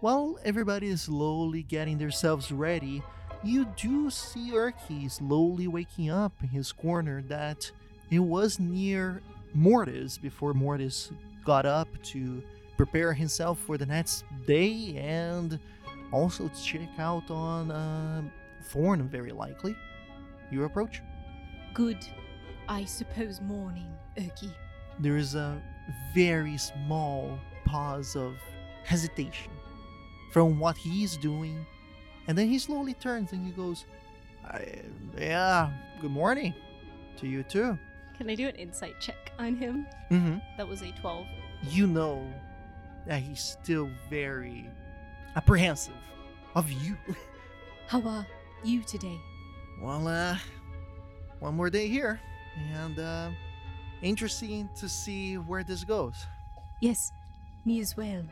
While 0.02 0.38
everybody 0.44 0.88
is 0.88 1.04
slowly 1.04 1.64
getting 1.64 1.98
themselves 1.98 2.52
ready, 2.52 3.02
you 3.44 3.66
do 3.78 4.10
see 4.10 4.52
Erky 4.52 5.10
slowly 5.10 5.68
waking 5.68 6.10
up 6.10 6.34
in 6.42 6.50
his 6.50 6.72
corner 6.72 7.24
that 7.24 7.72
it 8.12 8.20
was 8.20 8.60
near 8.60 9.22
Mortis 9.54 10.18
before 10.18 10.54
Mortis 10.54 11.12
got 11.44 11.66
up 11.66 11.88
to 12.04 12.44
prepare 12.78 13.14
himself 13.14 13.58
for 13.60 13.78
the 13.78 13.86
next 13.86 14.26
day 14.46 14.98
and 14.98 15.60
also 16.12 16.50
check 16.64 16.90
out 17.00 17.30
on 17.32 17.72
uh, 17.72 18.22
Thorn, 18.66 19.08
very 19.08 19.32
likely. 19.32 19.76
You 20.52 20.66
approach. 20.66 21.02
Good, 21.74 21.98
I 22.68 22.86
suppose, 22.86 23.42
morning, 23.42 23.92
Erky. 24.18 24.52
There 25.00 25.18
is 25.18 25.36
a 25.36 25.62
very 26.14 26.58
small 26.58 27.38
pause 27.66 28.16
of 28.16 28.36
hesitation 28.84 29.52
from 30.32 30.60
what 30.60 30.78
he's 30.78 31.18
doing, 31.18 31.66
and 32.28 32.38
then 32.38 32.48
he 32.48 32.60
slowly 32.60 32.94
turns 32.94 33.32
and 33.32 33.46
he 33.46 33.52
goes, 33.52 33.86
I, 34.46 34.82
"Yeah, 35.18 35.72
good 36.02 36.12
morning 36.12 36.54
to 37.18 37.28
you 37.28 37.44
too." 37.44 37.78
Can 38.18 38.30
I 38.30 38.36
do 38.36 38.48
an 38.48 38.56
insight 38.56 39.00
check 39.02 39.32
on 39.40 39.56
him? 39.56 39.86
Mm-hmm. 40.10 40.38
That 40.58 40.68
was 40.68 40.82
a 40.82 40.92
12. 41.02 41.26
You 41.70 41.88
know 41.88 42.26
that 43.08 43.22
he's 43.22 43.42
still 43.42 43.90
very 44.10 44.70
apprehensive 45.36 45.94
of 46.56 46.72
you. 46.72 46.96
How 47.88 48.02
are 48.02 48.26
you 48.64 48.82
today? 48.84 49.18
well, 49.82 50.08
uh, 50.08 50.38
one 51.40 51.56
more 51.56 51.70
day 51.70 51.88
here, 51.90 52.20
and 52.74 52.98
uh, 52.98 53.30
interesting 54.02 54.70
to 54.80 54.90
see 54.90 55.36
where 55.36 55.64
this 55.64 55.84
goes. 55.84 56.16
Yes, 56.82 57.12
me 57.66 57.80
as 57.80 57.96
well. 57.96 58.24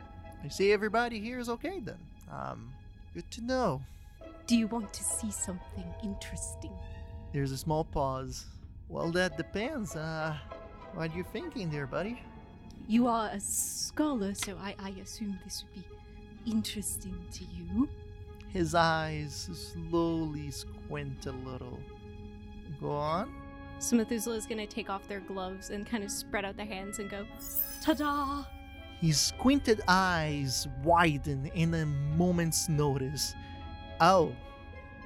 I 0.42 0.48
see 0.48 0.72
everybody 0.72 1.20
here 1.20 1.38
is 1.38 1.48
okay 1.48 1.80
then. 1.80 1.98
Um, 2.30 2.72
good 3.14 3.30
to 3.32 3.44
know. 3.44 3.82
Do 4.46 4.56
you 4.56 4.66
want 4.66 4.92
to 4.92 5.02
see 5.02 5.30
something 5.30 5.84
interesting? 6.02 6.72
There's 7.32 7.50
a 7.50 7.56
small 7.56 7.84
pause. 7.84 8.44
Well, 8.88 9.10
that 9.12 9.36
depends. 9.36 9.96
Uh, 9.96 10.36
what 10.92 11.10
are 11.10 11.16
you 11.16 11.24
thinking 11.24 11.70
there, 11.70 11.86
buddy? 11.86 12.22
You 12.86 13.06
are 13.06 13.30
a 13.30 13.40
scholar, 13.40 14.34
so 14.34 14.56
I, 14.60 14.74
I 14.78 14.90
assume 15.02 15.38
this 15.44 15.64
would 15.64 15.82
be 15.82 16.50
interesting 16.50 17.16
to 17.32 17.44
you. 17.44 17.88
His 18.52 18.74
eyes 18.74 19.48
slowly 19.52 20.50
squint 20.50 21.26
a 21.26 21.32
little. 21.32 21.80
Go 22.80 22.90
on. 22.90 23.32
So 23.78 23.96
Methuselah 23.96 24.36
is 24.36 24.46
gonna 24.46 24.66
take 24.66 24.88
off 24.88 25.06
their 25.08 25.20
gloves 25.20 25.70
and 25.70 25.86
kind 25.86 26.04
of 26.04 26.10
spread 26.10 26.44
out 26.44 26.56
their 26.56 26.66
hands 26.66 26.98
and 26.98 27.10
go, 27.10 27.26
Ta-da! 27.82 28.44
His 29.00 29.20
squinted 29.20 29.82
eyes 29.88 30.66
widen 30.82 31.46
in 31.54 31.74
a 31.74 31.84
moment's 31.84 32.68
notice. 32.68 33.34
Oh, 34.00 34.34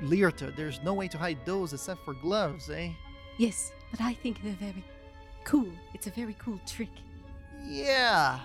Leerta, 0.03 0.55
there's 0.55 0.81
no 0.83 0.95
way 0.95 1.09
to 1.09 1.19
hide 1.19 1.39
those 1.45 1.73
except 1.73 2.05
for 2.05 2.15
gloves, 2.15 2.71
eh? 2.71 2.91
Yes, 3.39 3.73
but 3.91 4.01
I 4.01 4.15
think 4.15 4.43
they're 4.43 4.53
very 4.53 4.85
cool. 5.45 5.73
It's 5.95 6.07
a 6.07 6.11
very 6.11 6.37
cool 6.39 6.61
trick. 6.67 6.91
Yeah. 7.65 8.39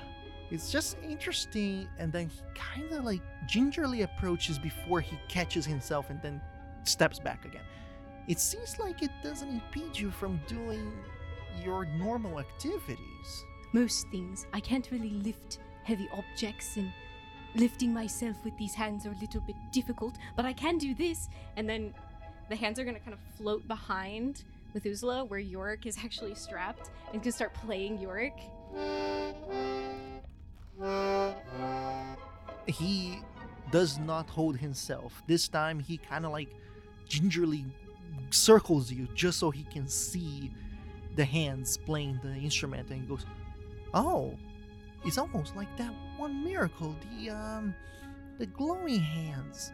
It's 0.50 0.72
just 0.72 0.98
interesting, 1.04 1.88
and 2.00 2.12
then 2.12 2.30
he 2.30 2.40
kind 2.56 2.92
of 2.92 3.04
like 3.06 3.22
gingerly 3.48 4.02
approaches 4.04 4.60
before 4.60 5.02
he 5.02 5.18
catches 5.28 5.66
himself 5.66 6.10
and 6.10 6.22
then 6.22 6.42
steps 6.84 7.20
back 7.20 7.46
again. 7.46 7.64
It 8.28 8.40
seems 8.40 8.80
like 8.80 9.04
it 9.04 9.12
doesn't 9.22 9.50
impede 9.50 9.98
you 9.98 10.10
from 10.10 10.40
doing 10.48 10.94
your 11.64 11.86
normal 11.86 12.40
activities. 12.40 13.46
Most 13.74 14.08
things, 14.10 14.48
I 14.54 14.60
can't 14.62 14.90
really 14.92 15.10
lift 15.10 15.60
heavy 15.84 16.08
objects, 16.14 16.78
and 16.78 16.92
lifting 17.56 17.94
myself 17.94 18.38
with 18.46 18.58
these 18.58 18.74
hands 18.74 19.06
are 19.06 19.12
a 19.12 19.20
little 19.20 19.42
bit 19.42 19.58
difficult, 19.72 20.16
but 20.38 20.46
I 20.46 20.54
can 20.54 20.78
do 20.78 20.96
this. 20.96 21.28
and 21.58 21.68
then 21.68 21.94
the 22.50 22.56
hands 22.56 22.80
are 22.80 22.84
gonna 22.86 23.00
kind 23.00 23.14
of 23.14 23.20
float 23.38 23.68
behind 23.68 24.44
Methuselah 24.74 25.26
where 25.26 25.40
Yorick 25.40 25.86
is 25.86 25.98
actually 26.04 26.36
strapped 26.36 26.92
and 27.12 27.22
can 27.22 27.32
start 27.32 27.54
playing 27.54 28.00
Yorick. 28.00 28.38
He 32.68 33.20
does 33.72 33.98
not 34.00 34.30
hold 34.30 34.58
himself. 34.58 35.22
This 35.28 35.48
time 35.48 35.80
he 35.80 35.98
kind 35.98 36.26
of 36.26 36.32
like 36.32 36.50
gingerly 37.08 37.66
circles 38.30 38.92
you 38.92 39.08
just 39.14 39.40
so 39.40 39.52
he 39.52 39.64
can 39.64 39.88
see 39.88 40.52
the 41.16 41.26
hands 41.26 41.78
playing 41.78 42.20
the 42.24 42.34
instrument 42.34 42.90
and 42.90 43.02
he 43.02 43.08
goes, 43.08 43.26
"Oh, 43.94 44.36
it's 45.06 45.18
almost 45.18 45.56
like 45.56 45.76
that 45.78 45.94
one 46.18 46.44
miracle, 46.44 46.96
the 47.12 47.30
um 47.30 47.76
the 48.40 48.46
glowing 48.48 49.00
hands. 49.00 49.72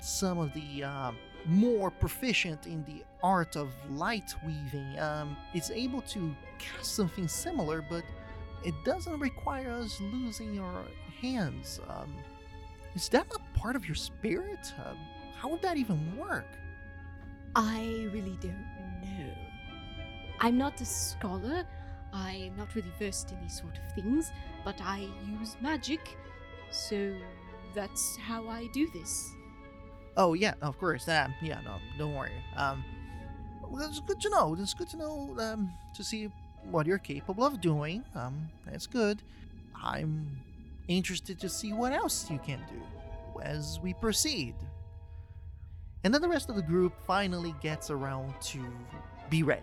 Some 0.00 0.38
of 0.38 0.52
the 0.54 0.84
um 0.84 1.16
more 1.46 1.90
proficient 1.90 2.66
in 2.66 2.84
the 2.84 3.04
art 3.22 3.56
of 3.56 3.72
light 3.90 4.34
weaving, 4.44 4.98
um, 4.98 5.36
is 5.54 5.70
able 5.70 6.02
to 6.02 6.34
cast 6.58 6.94
something 6.94 7.28
similar, 7.28 7.84
but 7.88 8.04
it 8.64 8.74
doesn't 8.84 9.18
require 9.20 9.70
us 9.70 10.00
losing 10.00 10.58
our 10.58 10.84
hands. 11.20 11.80
Um, 11.88 12.14
is 12.94 13.08
that 13.10 13.28
not 13.28 13.40
part 13.54 13.76
of 13.76 13.86
your 13.86 13.94
spirit? 13.94 14.72
Um, 14.84 14.96
how 15.36 15.48
would 15.48 15.62
that 15.62 15.76
even 15.76 16.16
work? 16.16 16.48
I 17.56 18.06
really 18.12 18.36
don't 18.42 18.66
know. 19.00 19.32
I'm 20.40 20.58
not 20.58 20.78
a 20.82 20.84
scholar. 20.84 21.64
I'm 22.12 22.54
not 22.54 22.74
really 22.74 22.92
versed 22.98 23.32
in 23.32 23.40
these 23.40 23.58
sort 23.58 23.78
of 23.78 23.94
things, 23.94 24.30
but 24.62 24.78
I 24.82 25.08
use 25.40 25.56
magic, 25.62 26.00
so 26.70 27.14
that's 27.74 28.18
how 28.18 28.46
I 28.46 28.68
do 28.74 28.86
this. 28.92 29.30
Oh 30.18 30.34
yeah, 30.34 30.52
of 30.60 30.78
course. 30.78 31.08
Um, 31.08 31.34
yeah, 31.40 31.60
no, 31.64 31.76
don't 31.96 32.14
worry. 32.14 32.32
Um, 32.56 32.84
well, 33.62 33.88
it's 33.88 34.00
good 34.00 34.20
to 34.20 34.28
know. 34.28 34.54
It's 34.58 34.74
good 34.74 34.90
to 34.90 34.98
know. 34.98 35.34
Um, 35.38 35.72
to 35.94 36.04
see 36.04 36.30
what 36.70 36.86
you're 36.86 36.98
capable 36.98 37.44
of 37.44 37.62
doing. 37.62 38.04
Um, 38.14 38.50
that's 38.66 38.86
good. 38.86 39.22
I'm 39.82 40.26
interested 40.88 41.40
to 41.40 41.48
see 41.48 41.72
what 41.72 41.92
else 41.92 42.30
you 42.30 42.38
can 42.38 42.60
do 42.68 43.40
as 43.40 43.80
we 43.82 43.94
proceed. 43.94 44.54
And 46.06 46.14
then 46.14 46.22
the 46.22 46.28
rest 46.28 46.48
of 46.48 46.54
the 46.54 46.62
group 46.62 46.92
finally 47.04 47.52
gets 47.60 47.90
around 47.90 48.32
to 48.42 48.64
be 49.28 49.42
ready. 49.42 49.62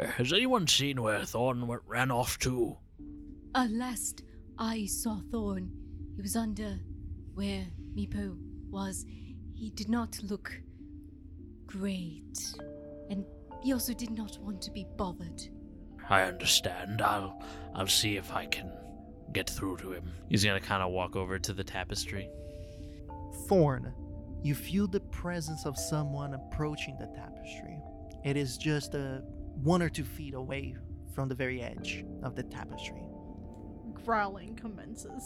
Uh, 0.00 0.04
Has 0.06 0.32
anyone 0.32 0.68
seen 0.68 1.02
where 1.02 1.24
Thorn 1.24 1.66
went, 1.66 1.82
ran 1.84 2.12
off 2.12 2.38
to? 2.38 2.76
Uh, 3.56 3.66
last 3.68 4.22
I 4.56 4.86
saw 4.86 5.18
Thorn, 5.32 5.68
he 6.14 6.22
was 6.22 6.36
under 6.36 6.78
where 7.34 7.66
Meepo 7.96 8.38
was. 8.70 9.04
He 9.56 9.70
did 9.70 9.88
not 9.88 10.16
look 10.22 10.52
great, 11.66 12.38
and 13.10 13.24
he 13.60 13.72
also 13.72 13.92
did 13.92 14.12
not 14.12 14.38
want 14.40 14.62
to 14.62 14.70
be 14.70 14.86
bothered. 14.96 15.42
I 16.08 16.22
understand. 16.22 17.02
I'll 17.02 17.42
I'll 17.74 17.88
see 17.88 18.16
if 18.16 18.32
I 18.32 18.46
can 18.46 18.70
get 19.32 19.50
through 19.50 19.78
to 19.78 19.90
him. 19.90 20.04
He's 20.28 20.44
gonna 20.44 20.60
kind 20.60 20.84
of 20.84 20.92
walk 20.92 21.16
over 21.16 21.36
to 21.40 21.52
the 21.52 21.64
tapestry. 21.64 22.30
Thorn, 23.48 23.92
you 24.42 24.54
feel 24.54 24.86
the 24.86 25.00
presence 25.00 25.66
of 25.66 25.76
someone 25.78 26.34
approaching 26.34 26.96
the 26.98 27.06
tapestry. 27.06 27.78
It 28.24 28.36
is 28.36 28.56
just 28.56 28.94
a 28.94 29.22
one 29.62 29.82
or 29.82 29.88
two 29.88 30.04
feet 30.04 30.34
away 30.34 30.76
from 31.14 31.28
the 31.28 31.34
very 31.34 31.60
edge 31.60 32.04
of 32.22 32.34
the 32.34 32.42
tapestry. 32.42 33.02
Growling 34.04 34.56
commences. 34.56 35.24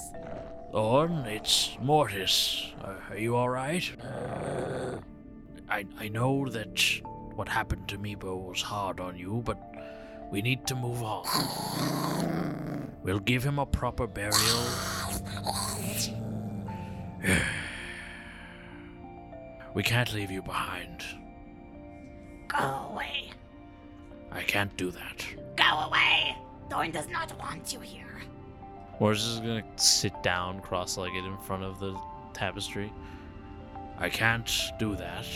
Thorn, 0.73 1.13
it's 1.27 1.77
Mortis. 1.81 2.73
Uh, 2.83 2.95
are 3.11 3.19
you 3.19 3.37
all 3.37 3.49
right? 3.49 3.89
I 5.69 5.87
I 5.99 6.09
know 6.09 6.49
that 6.49 6.81
what 7.35 7.49
happened 7.49 7.89
to 7.89 7.99
Meepo 7.99 8.49
was 8.49 8.63
hard 8.63 9.01
on 9.01 9.17
you, 9.17 9.43
but 9.45 9.59
we 10.31 10.43
need 10.43 10.67
to 10.67 10.75
move 10.75 11.03
on. 11.03 11.25
We'll 13.03 13.21
give 13.21 13.45
him 13.45 13.59
a 13.59 13.67
proper 13.67 14.07
burial. 14.07 14.65
We 19.75 19.83
can't 19.83 20.13
leave 20.15 20.31
you 20.31 20.43
behind. 20.43 21.05
Go 22.49 22.89
away. 22.91 23.31
I 24.31 24.43
can't 24.43 24.75
do 24.77 24.91
that. 24.91 25.27
Go 25.57 25.65
away. 25.87 26.37
Thorn 26.71 26.91
does 26.91 27.09
not 27.09 27.37
want 27.39 27.73
you 27.73 27.81
here. 27.81 28.23
Mortis 29.01 29.25
is 29.25 29.41
this 29.41 29.47
gonna 29.47 29.65
sit 29.77 30.23
down 30.23 30.61
cross-legged 30.61 31.25
in 31.25 31.37
front 31.39 31.65
of 31.65 31.81
the 31.81 31.99
tapestry. 32.33 32.93
I 33.99 34.09
can't 34.09 34.51
do 34.79 34.97
that. 34.97 35.27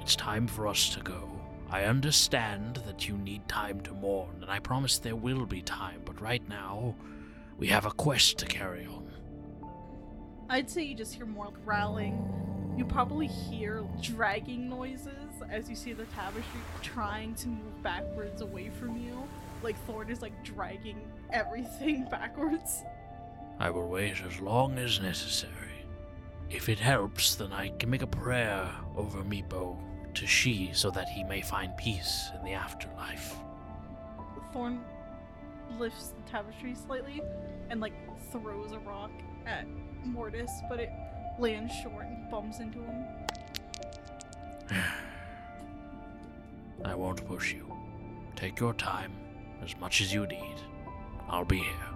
It's 0.00 0.16
time 0.16 0.46
for 0.46 0.66
us 0.66 0.90
to 0.90 1.00
go. 1.00 1.28
I 1.70 1.84
understand 1.84 2.76
that 2.86 3.08
you 3.08 3.16
need 3.16 3.48
time 3.48 3.80
to 3.82 3.94
mourn, 3.94 4.38
and 4.42 4.50
I 4.50 4.58
promise 4.58 4.98
there 4.98 5.16
will 5.16 5.46
be 5.46 5.62
time, 5.62 6.02
but 6.04 6.20
right 6.20 6.46
now, 6.48 6.94
we 7.56 7.68
have 7.68 7.86
a 7.86 7.92
quest 7.92 8.38
to 8.38 8.46
carry 8.46 8.84
on. 8.86 9.01
I'd 10.48 10.70
say 10.70 10.82
you 10.82 10.94
just 10.94 11.14
hear 11.14 11.26
more 11.26 11.50
growling. 11.64 12.28
You 12.76 12.84
probably 12.84 13.26
hear 13.26 13.84
dragging 14.00 14.68
noises 14.68 15.08
as 15.50 15.68
you 15.68 15.76
see 15.76 15.92
the 15.92 16.04
tapestry 16.06 16.60
trying 16.82 17.34
to 17.36 17.48
move 17.48 17.82
backwards 17.82 18.40
away 18.40 18.70
from 18.70 18.96
you. 18.96 19.22
Like 19.62 19.76
Thorn 19.86 20.10
is 20.10 20.22
like 20.22 20.42
dragging 20.44 21.00
everything 21.32 22.04
backwards. 22.10 22.82
I 23.58 23.70
will 23.70 23.88
wait 23.88 24.20
as 24.26 24.40
long 24.40 24.78
as 24.78 25.00
necessary. 25.00 25.52
If 26.50 26.68
it 26.68 26.78
helps, 26.78 27.34
then 27.34 27.52
I 27.52 27.68
can 27.78 27.90
make 27.90 28.02
a 28.02 28.06
prayer 28.06 28.68
over 28.96 29.22
Meepo 29.22 29.76
to 30.14 30.26
She 30.26 30.70
so 30.72 30.90
that 30.90 31.08
he 31.08 31.24
may 31.24 31.40
find 31.40 31.76
peace 31.76 32.30
in 32.36 32.44
the 32.44 32.52
afterlife. 32.52 33.36
Thorn 34.52 34.80
lifts 35.78 36.08
the 36.08 36.30
tapestry 36.30 36.74
slightly 36.74 37.22
and 37.70 37.80
like 37.80 37.94
throws 38.30 38.72
a 38.72 38.78
rock 38.80 39.10
at 39.46 39.66
Mortis, 40.04 40.50
but 40.68 40.80
it 40.80 40.90
lands 41.38 41.72
short 41.82 42.04
and 42.04 42.30
bumps 42.30 42.58
into 42.60 42.78
him. 42.78 43.04
I 46.84 46.94
won't 46.94 47.24
push 47.26 47.52
you. 47.52 47.72
Take 48.36 48.58
your 48.58 48.74
time, 48.74 49.12
as 49.62 49.78
much 49.78 50.00
as 50.00 50.12
you 50.12 50.26
need. 50.26 50.56
I'll 51.28 51.44
be 51.44 51.58
here. 51.58 51.92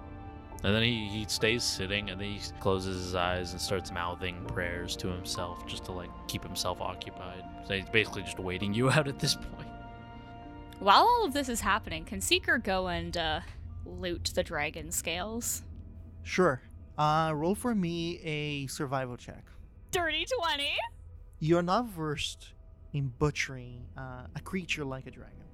And 0.65 0.75
then 0.75 0.83
he, 0.83 1.07
he 1.09 1.27
stays 1.29 1.63
sitting 1.63 2.11
and 2.11 2.21
then 2.21 2.29
he 2.29 2.41
closes 2.61 3.05
his 3.05 3.15
eyes 3.15 3.53
and 3.53 3.61
starts 3.61 3.93
mouthing 3.93 4.45
prayers 4.47 4.97
to 4.97 5.09
himself 5.09 5.67
just 5.67 5.85
to 5.85 5.93
like 5.93 6.11
keep 6.29 6.43
himself 6.43 6.81
occupied. 6.81 7.45
So 7.67 7.75
he's 7.75 7.89
basically 7.89 8.23
just 8.23 8.39
waiting 8.39 8.73
you 8.73 8.91
out 8.91 9.07
at 9.09 9.19
this 9.19 9.35
point. 9.35 9.69
While 10.79 11.03
all 11.03 11.25
of 11.25 11.33
this 11.33 11.49
is 11.49 11.61
happening, 11.61 12.05
can 12.05 12.21
Seeker 12.21 12.59
go 12.59 12.89
and 12.89 13.17
uh, 13.17 13.41
loot 13.85 14.33
the 14.35 14.43
dragon 14.43 14.91
scales? 14.91 15.63
Sure. 16.23 16.61
Uh, 16.99 17.33
roll 17.35 17.55
for 17.55 17.75
me 17.75 18.19
a 18.23 18.67
survival 18.69 19.17
check. 19.17 19.45
Dirty 19.91 20.25
20? 20.43 20.71
You're 21.41 21.63
not 21.63 21.89
versed 21.89 22.55
in 22.95 23.13
butchering 23.19 23.85
uh, 23.99 24.27
a 24.35 24.41
creature 24.41 24.85
like 24.85 25.07
a 25.07 25.11
dragon, 25.11 25.45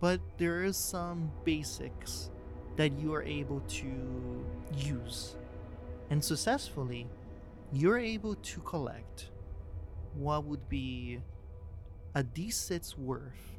but 0.00 0.20
there 0.38 0.62
is 0.62 0.76
some 0.76 1.32
basics 1.44 2.30
that 2.76 2.92
you 3.00 3.12
are 3.14 3.24
able 3.24 3.60
to 3.60 4.44
use. 4.76 5.34
And 6.10 6.22
successfully, 6.22 7.08
you're 7.72 7.98
able 7.98 8.36
to 8.36 8.60
collect 8.60 9.30
what 10.14 10.44
would 10.44 10.68
be 10.68 11.18
a 12.14 12.22
D6 12.22 12.96
worth 12.96 13.56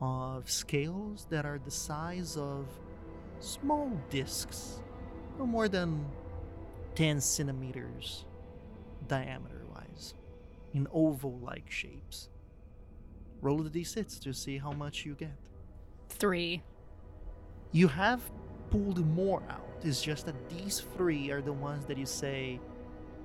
of 0.00 0.48
scales 0.48 1.26
that 1.30 1.44
are 1.44 1.58
the 1.58 1.70
size 1.70 2.36
of 2.36 2.68
small 3.40 3.90
discs, 4.08 4.80
no 5.36 5.46
more 5.46 5.68
than 5.68 6.06
10 6.94 7.20
centimeters 7.20 8.24
diameter 9.08 9.62
wise, 9.74 10.14
in 10.72 10.86
oval 10.92 11.38
like 11.40 11.70
shapes. 11.70 12.28
Roll 13.40 13.58
the 13.58 13.70
d6 13.70 14.20
to 14.20 14.32
see 14.32 14.58
how 14.58 14.72
much 14.72 15.04
you 15.04 15.14
get. 15.14 15.36
Three. 16.08 16.62
You 17.72 17.88
have 17.88 18.22
pulled 18.70 19.04
more 19.06 19.42
out. 19.50 19.68
It's 19.82 20.02
just 20.02 20.26
that 20.26 20.48
these 20.48 20.80
three 20.96 21.30
are 21.30 21.42
the 21.42 21.52
ones 21.52 21.84
that 21.86 21.98
you 21.98 22.06
say, 22.06 22.60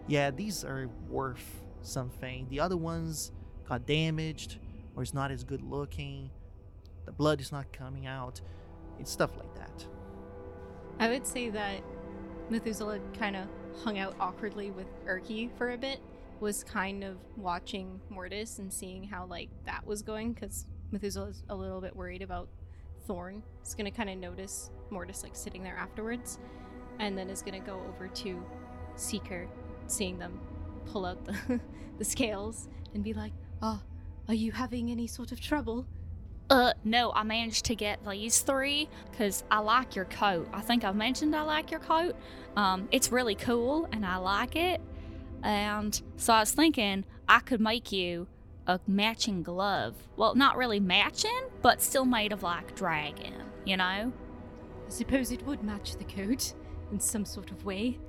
yeah, 0.07 0.31
these 0.31 0.65
are 0.65 0.89
worth 1.07 1.63
something. 1.81 2.47
The 2.49 2.59
other 2.59 2.77
ones 2.77 3.31
got 3.67 3.85
damaged 3.85 4.57
or 4.95 5.03
it's 5.03 5.13
not 5.13 5.31
as 5.31 5.43
good 5.43 5.61
looking. 5.61 6.29
The 7.05 7.11
blood 7.11 7.39
is 7.39 7.51
not 7.51 7.71
coming 7.71 8.07
out. 8.07 8.41
It's 8.99 9.11
stuff 9.11 9.37
like 9.37 9.55
that. 9.55 9.85
I 10.99 11.07
would 11.09 11.25
say 11.25 11.49
that 11.49 11.81
Methuselah 12.49 12.99
kind 13.17 13.35
of 13.37 13.47
hung 13.83 13.97
out 13.97 14.15
awkwardly 14.19 14.71
with 14.71 14.87
Erky 15.05 15.49
for 15.57 15.71
a 15.71 15.77
bit, 15.77 15.99
was 16.39 16.63
kind 16.63 17.03
of 17.03 17.17
watching 17.37 17.99
Mortis 18.09 18.59
and 18.59 18.71
seeing 18.71 19.03
how 19.03 19.25
like 19.25 19.49
that 19.65 19.85
was 19.85 20.01
going 20.01 20.33
because 20.33 20.65
Methuselah's 20.91 21.43
a 21.49 21.55
little 21.55 21.81
bit 21.81 21.95
worried 21.95 22.21
about 22.21 22.49
Thorn. 23.07 23.43
Is 23.63 23.75
gonna 23.75 23.91
kind 23.91 24.09
of 24.09 24.17
notice 24.17 24.71
Mortis 24.89 25.23
like 25.23 25.35
sitting 25.35 25.63
there 25.63 25.77
afterwards, 25.77 26.39
and 26.99 27.17
then 27.17 27.29
is 27.29 27.41
gonna 27.41 27.59
go 27.59 27.81
over 27.87 28.07
to 28.07 28.43
Seeker, 28.95 29.47
seeing 29.87 30.17
them 30.17 30.39
pull 30.85 31.05
out 31.05 31.23
the 31.25 31.59
the 31.97 32.05
scales 32.05 32.67
and 32.93 33.03
be 33.03 33.13
like, 33.13 33.33
"Oh, 33.61 33.81
are 34.27 34.33
you 34.33 34.51
having 34.51 34.91
any 34.91 35.07
sort 35.07 35.31
of 35.31 35.41
trouble?" 35.41 35.85
Uh, 36.49 36.73
no, 36.83 37.11
I 37.11 37.23
managed 37.23 37.65
to 37.65 37.75
get 37.75 37.99
these 38.07 38.41
three 38.41 38.89
because 39.11 39.43
I 39.51 39.59
like 39.59 39.95
your 39.95 40.05
coat. 40.05 40.49
I 40.51 40.61
think 40.61 40.83
I've 40.83 40.95
mentioned 40.95 41.35
I 41.35 41.43
like 41.43 41.69
your 41.69 41.79
coat. 41.79 42.15
Um, 42.55 42.87
it's 42.91 43.11
really 43.11 43.35
cool 43.35 43.87
and 43.91 44.05
I 44.05 44.17
like 44.17 44.55
it. 44.55 44.81
And 45.43 46.01
so 46.17 46.33
I 46.33 46.39
was 46.39 46.51
thinking 46.51 47.05
I 47.27 47.39
could 47.39 47.61
make 47.61 47.91
you 47.91 48.27
a 48.65 48.79
matching 48.87 49.43
glove. 49.43 49.95
Well, 50.15 50.35
not 50.35 50.57
really 50.57 50.79
matching, 50.79 51.49
but 51.61 51.81
still 51.81 52.05
made 52.05 52.31
of 52.31 52.41
like 52.41 52.75
dragon, 52.75 53.43
you 53.65 53.77
know? 53.77 54.11
I 54.87 54.89
suppose 54.89 55.31
it 55.31 55.45
would 55.45 55.63
match 55.63 55.97
the 55.97 56.03
coat 56.03 56.53
in 56.91 56.99
some 56.99 57.25
sort 57.25 57.51
of 57.51 57.63
way. 57.63 57.99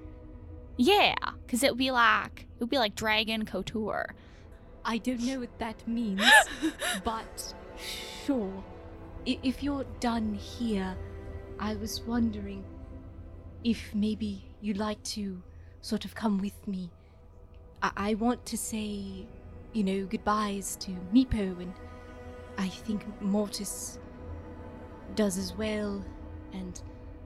Yeah, 0.79 1.15
because 1.45 1.63
it 1.63 1.73
would 1.73 1.79
be 1.79 1.91
like 1.91 2.47
it 2.55 2.61
would 2.61 2.71
be 2.71 2.79
like 2.79 2.95
dragon 2.95 3.45
couture. 3.45 4.15
I 4.83 4.97
don't 4.97 5.21
know 5.21 5.41
what 5.41 5.59
that 5.59 5.87
means, 5.87 6.23
but 7.05 7.55
sure. 8.25 8.65
If 9.27 9.63
you're 9.63 9.85
done 10.01 10.35
here, 10.35 10.97
I 11.59 11.75
was 11.75 12.01
wondering 12.03 12.65
if 13.65 13.95
maybe 13.95 14.45
you'd 14.61 14.79
like 14.79 15.03
to 15.03 15.43
sort 15.83 16.05
of 16.05 16.15
come 16.15 16.39
with 16.39 16.67
me. 16.67 16.91
I, 17.83 17.91
I 17.97 18.15
want 18.15 18.45
to 18.47 18.57
say, 18.57 19.27
you 19.73 19.85
know, 19.85 20.07
goodbyes 20.07 20.77
to 20.77 20.93
Meepo, 21.13 21.61
and 21.61 21.75
I 22.57 22.69
think 22.69 23.05
Mortis 23.21 23.99
does 25.15 25.37
as 25.37 25.55
well, 25.55 26.05
and 26.53 26.81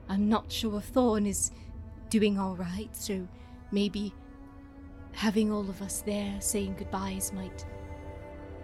I'm 0.09 0.27
not 0.29 0.51
sure 0.51 0.81
Thorn 0.81 1.25
is 1.25 1.51
doing 2.09 2.39
alright, 2.39 2.95
so 2.95 3.27
maybe 3.71 4.13
having 5.13 5.51
all 5.51 5.69
of 5.69 5.81
us 5.81 6.01
there 6.01 6.35
saying 6.41 6.75
goodbyes 6.77 7.31
might 7.31 7.65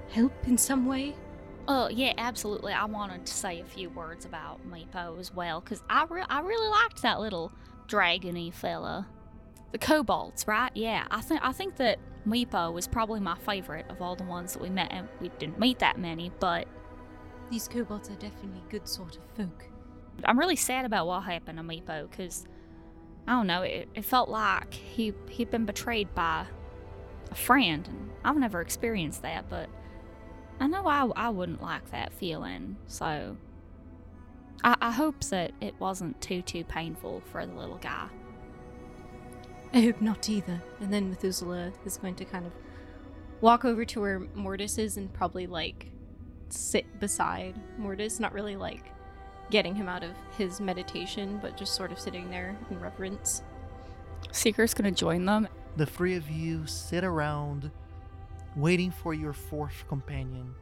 help 0.09 0.33
in 0.47 0.57
some 0.57 0.85
way. 0.85 1.15
Oh 1.67 1.87
yeah, 1.89 2.13
absolutely. 2.17 2.73
I 2.73 2.85
wanted 2.85 3.25
to 3.25 3.33
say 3.33 3.59
a 3.61 3.65
few 3.65 3.89
words 3.89 4.25
about 4.25 4.65
Meepo 4.67 5.19
as 5.19 5.33
well, 5.33 5.61
because 5.61 5.83
I 5.89 6.05
re- 6.09 6.25
I 6.29 6.41
really 6.41 6.67
liked 6.67 7.01
that 7.03 7.19
little 7.19 7.53
dragony 7.87 8.53
fella, 8.53 9.07
the 9.71 9.77
kobolds, 9.77 10.47
right? 10.47 10.71
Yeah, 10.75 11.05
I 11.11 11.21
think 11.21 11.41
I 11.43 11.51
think 11.51 11.77
that 11.77 11.99
Meepo 12.27 12.73
was 12.73 12.87
probably 12.87 13.19
my 13.19 13.37
favorite 13.37 13.85
of 13.89 14.01
all 14.01 14.15
the 14.15 14.23
ones 14.23 14.53
that 14.53 14.61
we 14.61 14.69
met, 14.69 14.91
and 14.91 15.07
we 15.19 15.29
didn't 15.39 15.59
meet 15.59 15.79
that 15.79 15.97
many, 15.99 16.31
but 16.39 16.67
These 17.49 17.67
kobolds 17.67 18.09
are 18.09 18.15
definitely 18.15 18.63
good 18.69 18.87
sort 18.87 19.17
of 19.17 19.23
folk. 19.35 19.65
I'm 20.25 20.39
really 20.39 20.55
sad 20.55 20.85
about 20.85 21.07
what 21.07 21.21
happened 21.23 21.57
to 21.59 21.63
Meepo, 21.63 22.09
because 22.09 22.45
I 23.27 23.33
don't 23.33 23.47
know, 23.47 23.61
it, 23.63 23.89
it 23.95 24.05
felt 24.05 24.29
like 24.29 24.73
he 24.73 25.13
he'd 25.29 25.51
been 25.51 25.65
betrayed 25.65 26.13
by 26.15 26.47
a 27.31 27.35
friend, 27.35 27.87
and 27.87 28.11
I've 28.25 28.37
never 28.37 28.61
experienced 28.61 29.21
that, 29.23 29.49
but 29.49 29.69
I 30.61 30.67
know 30.67 30.85
I, 30.85 31.09
I 31.15 31.29
wouldn't 31.29 31.63
like 31.63 31.89
that 31.89 32.13
feeling, 32.13 32.77
so 32.85 33.35
I, 34.63 34.75
I 34.79 34.91
hope 34.91 35.23
that 35.25 35.53
it 35.59 35.73
wasn't 35.79 36.21
too 36.21 36.43
too 36.43 36.63
painful 36.63 37.23
for 37.31 37.43
the 37.43 37.51
little 37.51 37.79
guy. 37.79 38.07
I 39.73 39.81
hope 39.81 40.01
not 40.01 40.29
either. 40.29 40.61
And 40.79 40.93
then 40.93 41.09
Methuselah 41.09 41.73
is 41.83 41.97
going 41.97 42.13
to 42.13 42.25
kind 42.25 42.45
of 42.45 42.51
walk 43.41 43.65
over 43.65 43.85
to 43.85 44.01
where 44.01 44.19
Mortis 44.35 44.77
is 44.77 44.97
and 44.97 45.11
probably 45.11 45.47
like 45.47 45.87
sit 46.49 46.99
beside 46.99 47.55
Mortis, 47.79 48.19
not 48.19 48.31
really 48.31 48.55
like 48.55 48.91
getting 49.49 49.73
him 49.73 49.89
out 49.89 50.03
of 50.03 50.11
his 50.37 50.61
meditation, 50.61 51.39
but 51.41 51.57
just 51.57 51.73
sort 51.73 51.91
of 51.91 51.97
sitting 51.97 52.29
there 52.29 52.55
in 52.69 52.79
reverence. 52.79 53.41
Seeker's 54.31 54.75
gonna 54.75 54.91
join 54.91 55.25
them. 55.25 55.47
The 55.77 55.87
three 55.87 56.15
of 56.15 56.29
you 56.29 56.67
sit 56.67 57.03
around, 57.03 57.71
waiting 58.55 58.91
for 58.91 59.13
your 59.13 59.33
fourth 59.33 59.85
companion. 59.87 60.53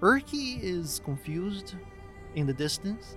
Erky 0.00 0.62
is 0.62 1.00
confused 1.04 1.74
in 2.34 2.46
the 2.46 2.52
distance, 2.52 3.16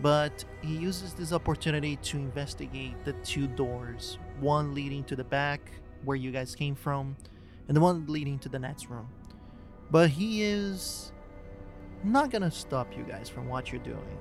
but 0.00 0.44
he 0.62 0.76
uses 0.76 1.14
this 1.14 1.32
opportunity 1.32 1.96
to 1.96 2.16
investigate 2.16 2.94
the 3.04 3.12
two 3.24 3.46
doors 3.46 4.18
one 4.40 4.74
leading 4.74 5.04
to 5.04 5.16
the 5.16 5.24
back, 5.24 5.60
where 6.04 6.16
you 6.16 6.30
guys 6.30 6.54
came 6.54 6.74
from, 6.74 7.16
and 7.68 7.76
the 7.76 7.80
one 7.80 8.04
leading 8.06 8.38
to 8.40 8.48
the 8.48 8.58
next 8.58 8.90
room. 8.90 9.08
But 9.90 10.10
he 10.10 10.42
is 10.42 11.12
not 12.02 12.30
gonna 12.30 12.50
stop 12.50 12.96
you 12.96 13.04
guys 13.04 13.28
from 13.28 13.48
what 13.48 13.72
you're 13.72 13.82
doing. 13.82 14.18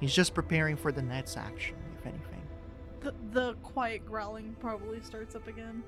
He's 0.00 0.14
just 0.14 0.34
preparing 0.34 0.76
for 0.76 0.92
the 0.92 1.02
next 1.02 1.36
action, 1.36 1.76
if 1.98 2.06
anything. 2.06 2.39
The, 3.00 3.14
the 3.32 3.54
quiet 3.62 4.04
growling 4.04 4.56
probably 4.60 5.00
starts 5.00 5.34
up 5.34 5.46
again. 5.46 5.82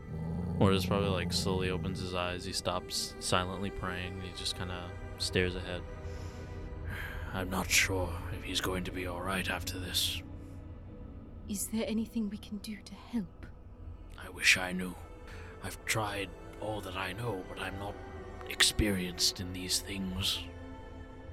Mortis 0.58 0.86
probably 0.86 1.10
like 1.10 1.32
slowly 1.32 1.70
opens 1.70 2.00
his 2.00 2.14
eyes. 2.14 2.44
He 2.44 2.52
stops 2.52 3.14
silently 3.18 3.70
praying. 3.70 4.20
He 4.22 4.30
just 4.36 4.56
kind 4.56 4.70
of 4.70 4.90
stares 5.18 5.56
ahead. 5.56 5.82
I'm 7.34 7.50
not 7.50 7.70
sure 7.70 8.10
if 8.36 8.42
he's 8.42 8.60
going 8.60 8.84
to 8.84 8.92
be 8.92 9.06
alright 9.06 9.50
after 9.50 9.78
this. 9.78 10.22
Is 11.48 11.66
there 11.66 11.84
anything 11.86 12.30
we 12.30 12.38
can 12.38 12.58
do 12.58 12.76
to 12.84 12.94
help? 12.94 13.46
I 14.24 14.30
wish 14.30 14.56
I 14.56 14.72
knew. 14.72 14.94
I've 15.62 15.82
tried 15.84 16.30
all 16.60 16.80
that 16.80 16.96
I 16.96 17.12
know, 17.12 17.42
but 17.48 17.60
I'm 17.60 17.78
not 17.78 17.94
experienced 18.48 19.40
in 19.40 19.52
these 19.52 19.80
things. 19.80 20.40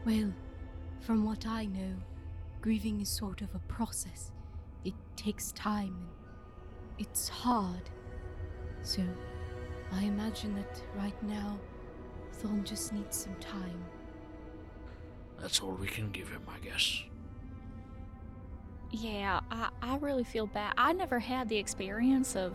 Well, 0.05 0.34
from 0.99 1.23
what 1.23 1.45
I 1.45 1.65
know, 1.65 1.95
grieving 2.61 2.99
is 3.01 3.09
sort 3.09 3.41
of 3.41 3.53
a 3.55 3.59
process. 3.59 4.32
It 4.84 4.93
takes 5.15 5.51
time 5.51 5.95
and 5.99 6.99
it's 6.99 7.30
hard. 7.30 7.89
So, 8.82 9.03
I 9.91 10.03
imagine 10.03 10.55
that 10.55 10.82
right 10.95 11.23
now, 11.23 11.59
Thorn 12.34 12.63
just 12.63 12.93
needs 12.93 13.17
some 13.17 13.36
time. 13.36 13.84
That's 15.39 15.61
all 15.61 15.71
we 15.71 15.88
can 15.88 16.11
give 16.11 16.30
him, 16.30 16.41
I 16.47 16.59
guess. 16.59 17.03
Yeah, 18.91 19.41
I, 19.51 19.69
I 19.82 19.97
really 19.97 20.23
feel 20.23 20.47
bad. 20.47 20.73
I 20.77 20.93
never 20.93 21.19
had 21.19 21.47
the 21.47 21.57
experience 21.57 22.36
of 22.36 22.53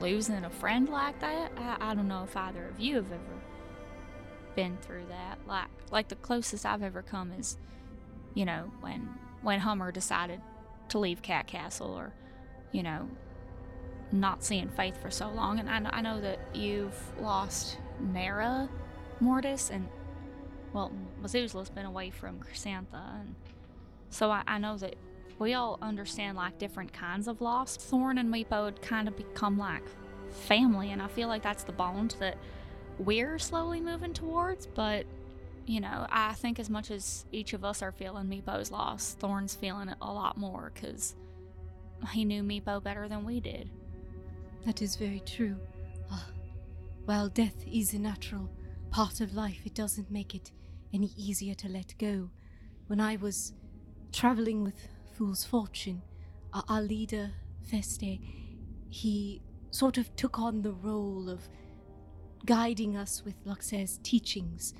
losing 0.00 0.44
a 0.44 0.50
friend 0.50 0.88
like 0.88 1.18
that. 1.20 1.52
I, 1.56 1.76
I 1.80 1.94
don't 1.94 2.08
know 2.08 2.24
if 2.24 2.36
either 2.36 2.66
of 2.68 2.78
you 2.78 2.96
have 2.96 3.10
ever 3.10 3.22
been 4.54 4.76
through 4.82 5.06
that. 5.08 5.38
Like 5.46 5.68
like 5.90 6.08
the 6.08 6.16
closest 6.16 6.66
I've 6.66 6.82
ever 6.82 7.02
come 7.02 7.32
is, 7.32 7.56
you 8.34 8.44
know, 8.44 8.70
when 8.80 9.08
when 9.42 9.60
Hummer 9.60 9.90
decided 9.90 10.40
to 10.90 10.98
leave 10.98 11.22
Cat 11.22 11.46
Castle 11.46 11.92
or, 11.92 12.12
you 12.72 12.82
know, 12.82 13.08
not 14.12 14.42
seeing 14.42 14.68
Faith 14.68 15.00
for 15.00 15.10
so 15.10 15.28
long. 15.28 15.58
And 15.58 15.68
I, 15.68 15.98
I 15.98 16.00
know 16.00 16.20
that 16.20 16.38
you've 16.54 16.98
lost 17.20 17.78
Nara, 18.00 18.68
Mortis, 19.20 19.70
and, 19.70 19.88
well, 20.72 20.92
Methuselah's 21.20 21.70
been 21.70 21.86
away 21.86 22.10
from 22.10 22.38
Chrysantha. 22.40 23.20
And 23.20 23.34
so 24.10 24.30
I, 24.30 24.42
I 24.46 24.58
know 24.58 24.76
that 24.78 24.96
we 25.38 25.54
all 25.54 25.78
understand, 25.82 26.36
like, 26.36 26.58
different 26.58 26.92
kinds 26.92 27.28
of 27.28 27.40
loss. 27.40 27.76
Thorn 27.76 28.18
and 28.18 28.32
Meepo 28.32 28.64
had 28.64 28.82
kind 28.82 29.08
of 29.08 29.16
become 29.16 29.58
like 29.58 29.84
family, 30.30 30.90
and 30.90 31.00
I 31.00 31.08
feel 31.08 31.28
like 31.28 31.42
that's 31.42 31.64
the 31.64 31.72
bond 31.72 32.16
that 32.18 32.36
we're 32.98 33.38
slowly 33.38 33.80
moving 33.80 34.12
towards, 34.12 34.66
but 34.66 35.06
you 35.68 35.80
know, 35.80 36.06
I 36.10 36.32
think 36.32 36.58
as 36.58 36.70
much 36.70 36.90
as 36.90 37.26
each 37.30 37.52
of 37.52 37.64
us 37.64 37.82
are 37.82 37.92
feeling 37.92 38.26
Meepo's 38.26 38.70
loss, 38.70 39.16
Thorn's 39.20 39.54
feeling 39.54 39.90
it 39.90 39.98
a 40.00 40.10
lot 40.10 40.38
more 40.38 40.72
because 40.74 41.14
he 42.12 42.24
knew 42.24 42.42
Meepo 42.42 42.82
better 42.82 43.06
than 43.06 43.24
we 43.24 43.38
did. 43.38 43.70
That 44.64 44.80
is 44.80 44.96
very 44.96 45.20
true. 45.20 45.56
Ah, 46.10 46.26
while 47.04 47.28
death 47.28 47.64
is 47.70 47.92
a 47.92 47.98
natural 47.98 48.48
part 48.90 49.20
of 49.20 49.34
life, 49.34 49.60
it 49.66 49.74
doesn't 49.74 50.10
make 50.10 50.34
it 50.34 50.52
any 50.94 51.12
easier 51.16 51.54
to 51.56 51.68
let 51.68 51.94
go. 51.98 52.30
When 52.86 53.00
I 53.00 53.16
was 53.16 53.52
traveling 54.10 54.64
with 54.64 54.88
Fool's 55.16 55.44
Fortune, 55.44 56.00
our, 56.54 56.64
our 56.68 56.82
leader, 56.82 57.30
Feste, 57.70 58.20
he 58.88 59.42
sort 59.70 59.98
of 59.98 60.14
took 60.16 60.38
on 60.38 60.62
the 60.62 60.72
role 60.72 61.28
of 61.28 61.46
guiding 62.46 62.96
us 62.96 63.22
with 63.22 63.34
Luxair's 63.44 63.98
teachings, 64.02 64.72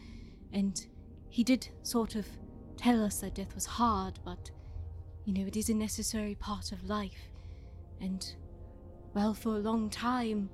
and 0.52 0.86
he 1.28 1.44
did 1.44 1.68
sort 1.82 2.14
of 2.14 2.26
tell 2.76 3.04
us 3.04 3.20
that 3.20 3.34
death 3.34 3.54
was 3.54 3.66
hard, 3.66 4.18
but 4.24 4.50
you 5.24 5.34
know, 5.34 5.46
it 5.46 5.56
is 5.56 5.68
a 5.68 5.74
necessary 5.74 6.34
part 6.34 6.72
of 6.72 6.84
life. 6.84 7.30
And 8.00 8.26
well, 9.14 9.34
for 9.34 9.56
a 9.56 9.58
long 9.58 9.90
time, 9.90 10.48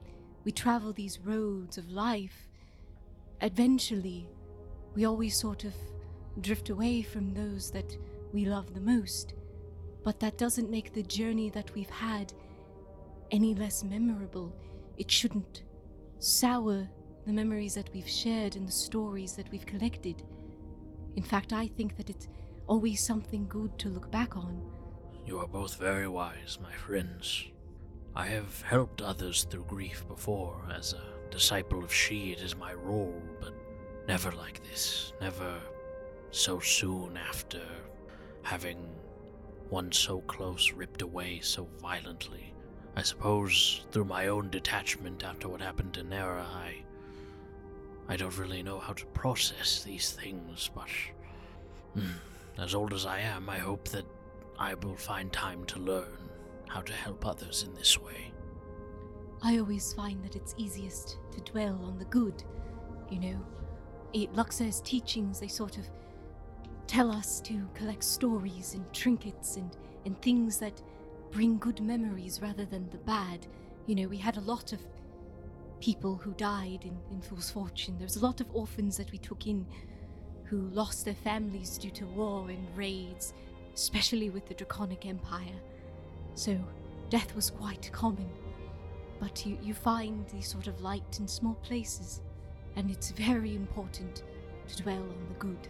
we 0.45 0.53
travel 0.53 0.93
these 0.93 1.21
roads 1.21 1.79
of 1.79 1.91
life. 1.91 2.49
Eventually, 3.41 4.29
we 4.95 5.05
always 5.05 5.37
sort 5.37 5.65
of 5.65 5.75
drift 6.41 6.71
away 6.71 7.03
from 7.03 7.33
those 7.33 7.71
that 7.71 7.97
we 8.33 8.47
love 8.47 8.75
the 8.75 8.81
most. 8.81 9.35
But 10.03 10.21
that 10.21 10.39
doesn't 10.39 10.71
make 10.71 10.93
the 10.93 11.03
journey 11.03 11.51
that 11.51 11.73
we've 11.75 11.91
had 11.91 12.33
any 13.31 13.55
less 13.55 13.85
memorable. 13.85 14.55
It 14.97 15.11
shouldn't 15.11 15.63
sour 16.19 16.89
the 17.27 17.33
memories 17.33 17.75
that 17.75 17.91
we've 17.93 18.09
shared 18.09 18.57
and 18.57 18.69
the 18.69 18.73
stories 18.73 19.33
that 19.35 19.51
we've 19.51 19.67
collected. 19.67 20.23
In 21.17 21.23
fact, 21.23 21.53
I 21.53 21.69
think 21.69 21.97
that 21.97 22.11
it's 22.11 22.29
always 22.67 23.05
something 23.05 23.47
good 23.49 23.79
to 23.79 23.89
look 23.89 24.11
back 24.11 24.37
on. 24.37 24.61
You 25.27 25.39
are 25.39 25.47
both 25.47 25.77
very 25.77 26.09
wise, 26.09 26.59
my 26.63 26.73
friends. 26.73 27.47
I 28.15 28.27
have 28.27 28.63
helped 28.63 29.01
others 29.01 29.45
through 29.45 29.65
grief 29.65 30.07
before. 30.07 30.61
As 30.73 30.93
a 30.93 31.31
disciple 31.31 31.83
of 31.83 31.93
She, 31.93 32.33
it 32.33 32.41
is 32.41 32.57
my 32.57 32.75
role, 32.75 33.23
but 33.41 33.55
never 34.07 34.31
like 34.33 34.63
this. 34.71 35.13
Never 35.21 35.59
so 36.31 36.61
soon 36.61 37.17
after 37.17 37.63
having 38.43 38.77
one 39.71 39.91
so 39.91 40.21
close 40.23 40.73
ripped 40.73 41.03
away 41.03 41.41
so 41.41 41.67
violently. 41.81 42.53
I 42.97 43.03
suppose 43.03 43.85
through 43.91 44.05
my 44.05 44.29
own 44.29 44.51
detachment 44.51 45.25
after 45.25 45.49
what 45.49 45.61
happened 45.61 45.95
to 45.95 46.05
Nera, 46.05 46.45
I. 46.45 46.84
I 48.09 48.17
don't 48.17 48.37
really 48.37 48.63
know 48.63 48.79
how 48.79 48.93
to 48.93 49.07
process 49.07 49.83
these 49.83 50.13
things, 50.13 50.71
but. 50.75 50.89
mm, 51.97 52.13
as 52.59 52.75
old 52.75 52.93
as 52.93 53.07
I 53.07 53.21
am, 53.21 53.49
I 53.49 53.59
hope 53.59 53.89
that 53.89 54.05
I 54.59 54.75
will 54.75 54.97
find 54.97 55.33
time 55.33 55.65
to 55.67 55.79
learn 55.79 56.31
how 56.69 56.81
to 56.83 56.93
help 56.93 57.27
others 57.27 57.63
in 57.63 57.75
this 57.75 58.01
way. 58.01 58.33
I 59.43 59.59
always 59.59 59.93
find 59.93 60.23
that 60.25 60.37
it's 60.37 60.55
easiest 60.57 61.19
to 61.33 61.41
dwell 61.53 61.79
on 61.85 61.99
the 61.99 62.07
good 62.07 62.43
You 63.11 63.21
know, 63.21 63.47
Luxa's 64.35 64.81
teachings, 64.81 65.41
they 65.41 65.49
sort 65.49 65.77
of 65.77 65.89
tell 66.87 67.11
us 67.11 67.41
to 67.43 67.69
collect 67.75 68.03
stories 68.03 68.75
and 68.75 68.91
trinkets 68.93 69.57
and, 69.57 69.77
and 70.05 70.21
things 70.21 70.59
that 70.59 70.83
bring 71.31 71.59
good 71.59 71.81
memories 71.81 72.41
rather 72.43 72.65
than 72.65 72.89
the 72.91 72.99
bad. 72.99 73.47
You 73.87 73.95
know, 73.97 74.09
we 74.09 74.17
had 74.17 74.37
a 74.37 74.41
lot 74.41 74.73
of 74.73 74.81
people 75.81 76.17
who 76.17 76.33
died 76.33 76.81
in, 76.85 76.97
in 77.11 77.21
Fool's 77.21 77.51
Fortune. 77.51 77.97
There 77.99 78.07
was 78.07 78.17
a 78.17 78.25
lot 78.25 78.41
of 78.41 78.47
orphans 78.53 78.97
that 78.97 79.13
we 79.13 79.19
took 79.19 79.47
in 79.47 79.67
who 80.45 80.69
lost 80.69 81.05
their 81.05 81.15
families 81.15 81.79
due 81.79 81.91
to 81.91 82.07
war 82.07 82.49
and 82.51 82.77
raids, 82.77 83.35
especially 83.75 84.31
with 84.31 84.47
the 84.47 84.55
Draconic 84.55 85.07
Empire. 85.07 85.61
So, 86.35 86.59
death 87.11 87.35
was 87.35 87.51
quite 87.51 87.91
common. 87.93 88.29
But 89.21 89.47
you, 89.47 89.59
you 89.63 89.75
find 89.75 90.27
these 90.29 90.49
sort 90.49 90.67
of 90.67 90.81
light 90.81 91.19
in 91.19 91.29
small 91.29 91.55
places, 91.57 92.21
and 92.77 92.91
it's 92.91 93.11
very 93.11 93.55
important 93.55 94.23
to 94.69 94.83
dwell 94.83 95.03
on 95.03 95.27
the 95.29 95.35
good 95.39 95.69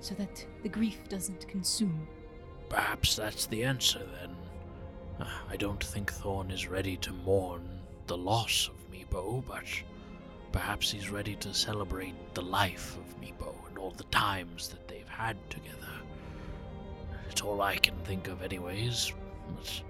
so 0.00 0.14
that 0.14 0.44
the 0.62 0.68
grief 0.68 1.08
doesn't 1.08 1.48
consume. 1.48 2.06
Perhaps 2.68 3.16
that's 3.16 3.46
the 3.46 3.64
answer 3.64 4.00
then. 4.20 4.36
Uh, 5.20 5.30
I 5.48 5.56
don't 5.56 5.82
think 5.82 6.12
Thorn 6.12 6.50
is 6.50 6.68
ready 6.68 6.96
to 6.98 7.12
mourn 7.12 7.68
the 8.06 8.16
loss 8.16 8.68
of 8.68 8.83
Meepo, 9.14 9.44
but 9.46 9.64
perhaps 10.52 10.90
he's 10.90 11.10
ready 11.10 11.36
to 11.36 11.54
celebrate 11.54 12.14
the 12.34 12.42
life 12.42 12.96
of 12.96 13.20
Meepo 13.20 13.54
and 13.68 13.78
all 13.78 13.92
the 13.92 14.04
times 14.04 14.68
that 14.68 14.86
they've 14.88 15.08
had 15.08 15.36
together. 15.50 15.78
It's 17.30 17.40
all 17.40 17.60
I 17.60 17.76
can 17.76 17.96
think 18.04 18.28
of, 18.28 18.42
anyways. 18.42 19.12
But 19.56 19.82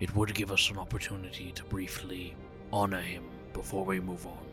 it 0.00 0.14
would 0.16 0.34
give 0.34 0.50
us 0.50 0.70
an 0.70 0.78
opportunity 0.78 1.52
to 1.52 1.64
briefly 1.64 2.36
honor 2.72 3.00
him 3.00 3.24
before 3.52 3.84
we 3.84 4.00
move 4.00 4.26
on. 4.26 4.46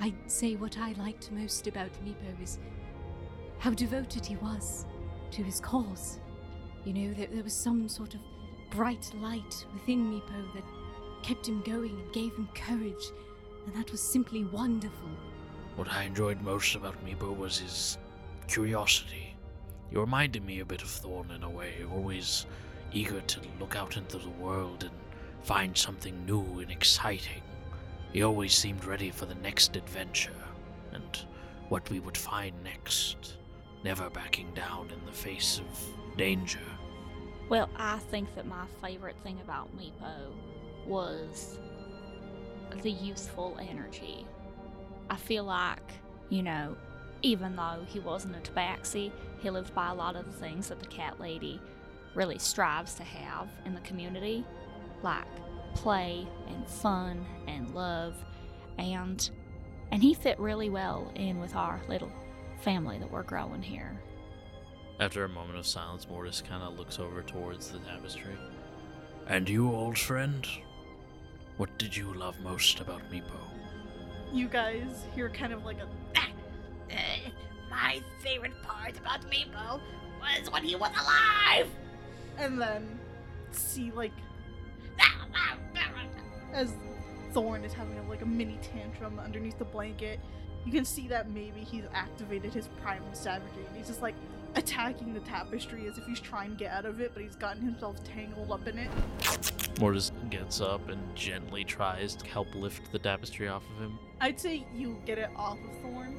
I'd 0.00 0.30
say 0.30 0.56
what 0.56 0.78
I 0.78 0.92
liked 0.92 1.30
most 1.32 1.66
about 1.66 1.90
Meepo 2.04 2.42
is 2.42 2.58
how 3.58 3.70
devoted 3.70 4.24
he 4.24 4.36
was 4.36 4.86
to 5.32 5.42
his 5.42 5.60
cause. 5.60 6.18
You 6.84 6.94
know, 6.94 7.14
there, 7.14 7.26
there 7.26 7.44
was 7.44 7.52
some 7.52 7.88
sort 7.88 8.14
of 8.14 8.20
bright 8.70 9.10
light 9.16 9.66
within 9.74 10.10
Meepo 10.10 10.54
that 10.54 10.64
kept 11.22 11.48
him 11.48 11.62
going 11.62 11.90
and 11.90 12.12
gave 12.12 12.34
him 12.34 12.48
courage, 12.54 13.04
and 13.66 13.74
that 13.74 13.90
was 13.90 14.00
simply 14.00 14.44
wonderful. 14.44 15.08
What 15.76 15.92
I 15.92 16.04
enjoyed 16.04 16.40
most 16.42 16.74
about 16.74 17.04
Meepo 17.04 17.36
was 17.36 17.58
his 17.58 17.98
curiosity. 18.48 19.34
He 19.90 19.96
reminded 19.96 20.44
me 20.44 20.60
a 20.60 20.64
bit 20.64 20.82
of 20.82 20.88
Thorn 20.88 21.30
in 21.30 21.42
a 21.42 21.50
way, 21.50 21.74
always 21.92 22.46
eager 22.92 23.20
to 23.20 23.40
look 23.58 23.76
out 23.76 23.96
into 23.96 24.18
the 24.18 24.30
world 24.30 24.84
and 24.84 24.92
find 25.42 25.76
something 25.76 26.26
new 26.26 26.60
and 26.60 26.70
exciting. 26.70 27.42
He 28.12 28.22
always 28.22 28.54
seemed 28.54 28.84
ready 28.84 29.10
for 29.10 29.26
the 29.26 29.34
next 29.36 29.76
adventure 29.76 30.32
and 30.92 31.18
what 31.68 31.88
we 31.90 32.00
would 32.00 32.16
find 32.16 32.52
next, 32.64 33.36
never 33.84 34.10
backing 34.10 34.52
down 34.54 34.90
in 34.90 35.06
the 35.06 35.12
face 35.12 35.60
of 35.60 36.16
danger. 36.16 36.58
Well, 37.48 37.68
I 37.76 37.98
think 38.10 38.34
that 38.34 38.46
my 38.46 38.64
favorite 38.82 39.16
thing 39.22 39.38
about 39.40 39.76
Meepo 39.76 40.32
was 40.90 41.56
the 42.82 42.90
youthful 42.90 43.56
energy. 43.60 44.26
I 45.08 45.16
feel 45.16 45.44
like, 45.44 45.92
you 46.28 46.42
know, 46.42 46.76
even 47.22 47.56
though 47.56 47.84
he 47.86 48.00
wasn't 48.00 48.36
a 48.36 48.50
tabaxi, 48.50 49.12
he 49.40 49.50
lived 49.50 49.74
by 49.74 49.90
a 49.90 49.94
lot 49.94 50.16
of 50.16 50.26
the 50.26 50.32
things 50.32 50.68
that 50.68 50.80
the 50.80 50.86
cat 50.86 51.20
lady 51.20 51.60
really 52.14 52.38
strives 52.38 52.94
to 52.94 53.04
have 53.04 53.48
in 53.64 53.74
the 53.74 53.80
community, 53.80 54.44
like 55.02 55.26
play 55.74 56.26
and 56.48 56.66
fun 56.66 57.24
and 57.46 57.72
love, 57.74 58.16
and 58.78 59.30
and 59.92 60.02
he 60.02 60.14
fit 60.14 60.38
really 60.38 60.70
well 60.70 61.10
in 61.14 61.40
with 61.40 61.54
our 61.54 61.80
little 61.88 62.10
family 62.60 62.98
that 62.98 63.10
we're 63.10 63.22
growing 63.22 63.62
here. 63.62 64.00
After 64.98 65.24
a 65.24 65.28
moment 65.28 65.58
of 65.58 65.66
silence, 65.66 66.06
Mortis 66.08 66.42
kind 66.46 66.62
of 66.62 66.78
looks 66.78 66.98
over 66.98 67.22
towards 67.22 67.70
the 67.70 67.78
tapestry. 67.80 68.34
And 69.26 69.48
you, 69.48 69.72
old 69.72 69.98
friend? 69.98 70.46
What 71.60 71.76
did 71.76 71.94
you 71.94 72.14
love 72.14 72.40
most 72.40 72.80
about 72.80 73.02
Meepo? 73.12 73.38
You 74.32 74.48
guys 74.48 75.04
hear 75.14 75.28
kind 75.28 75.52
of 75.52 75.62
like 75.62 75.76
a 75.76 75.86
Uh, 76.16 77.30
my 77.68 78.00
favorite 78.24 78.54
part 78.62 78.96
about 78.96 79.20
Meepo 79.30 79.78
was 80.22 80.50
when 80.50 80.64
he 80.64 80.74
was 80.74 80.90
alive. 80.98 81.68
and 82.38 82.58
then 82.58 82.98
see 83.52 83.92
like 83.92 84.12
as 86.54 86.72
Thorn 87.32 87.62
is 87.62 87.74
having 87.74 88.08
like 88.08 88.22
a 88.22 88.26
mini 88.26 88.58
tantrum 88.62 89.18
underneath 89.18 89.58
the 89.58 89.66
blanket. 89.66 90.18
You 90.64 90.72
can 90.72 90.86
see 90.86 91.08
that 91.08 91.28
maybe 91.28 91.60
he's 91.60 91.84
activated 91.92 92.54
his 92.54 92.68
primal 92.80 93.12
savagery 93.12 93.66
and 93.66 93.76
he's 93.76 93.88
just 93.88 94.00
like 94.00 94.14
attacking 94.54 95.12
the 95.12 95.20
tapestry 95.20 95.86
as 95.86 95.98
if 95.98 96.06
he's 96.06 96.20
trying 96.20 96.52
to 96.52 96.56
get 96.56 96.72
out 96.72 96.86
of 96.86 97.02
it, 97.02 97.10
but 97.12 97.22
he's 97.22 97.36
gotten 97.36 97.60
himself 97.62 98.02
tangled 98.02 98.50
up 98.50 98.66
in 98.66 98.78
it. 98.78 98.90
Mortis 99.78 100.10
gets 100.30 100.60
up 100.60 100.88
and 100.88 101.14
gently 101.14 101.64
tries 101.64 102.14
to 102.16 102.26
help 102.26 102.54
lift 102.54 102.90
the 102.92 102.98
tapestry 102.98 103.48
off 103.48 103.64
of 103.74 103.82
him. 103.82 103.98
I'd 104.20 104.38
say 104.38 104.66
you 104.74 104.96
get 105.04 105.18
it 105.18 105.30
off 105.36 105.58
of 105.58 105.82
Thorn. 105.82 106.18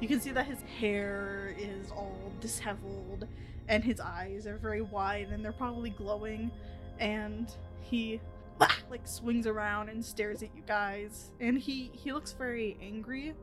You 0.00 0.08
can 0.08 0.20
see 0.20 0.32
that 0.32 0.46
his 0.46 0.60
hair 0.80 1.54
is 1.56 1.90
all 1.92 2.32
disheveled 2.40 3.28
and 3.68 3.84
his 3.84 4.00
eyes 4.00 4.46
are 4.46 4.56
very 4.56 4.82
wide 4.82 5.28
and 5.28 5.44
they're 5.44 5.52
probably 5.52 5.90
glowing 5.90 6.50
and 6.98 7.54
he 7.80 8.20
ah, 8.60 8.78
like 8.90 9.06
swings 9.06 9.46
around 9.46 9.88
and 9.88 10.04
stares 10.04 10.42
at 10.42 10.54
you 10.54 10.62
guys 10.66 11.30
and 11.40 11.58
he 11.58 11.90
he 11.94 12.12
looks 12.12 12.32
very 12.32 12.76
angry 12.82 13.34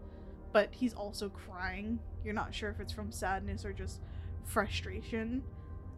but 0.52 0.70
he's 0.72 0.94
also 0.94 1.30
crying 1.30 2.00
you're 2.24 2.34
not 2.34 2.54
sure 2.54 2.70
if 2.70 2.80
it's 2.80 2.94
from 2.94 3.12
sadness 3.12 3.64
or 3.64 3.72
just 3.72 4.02
frustration 4.44 5.42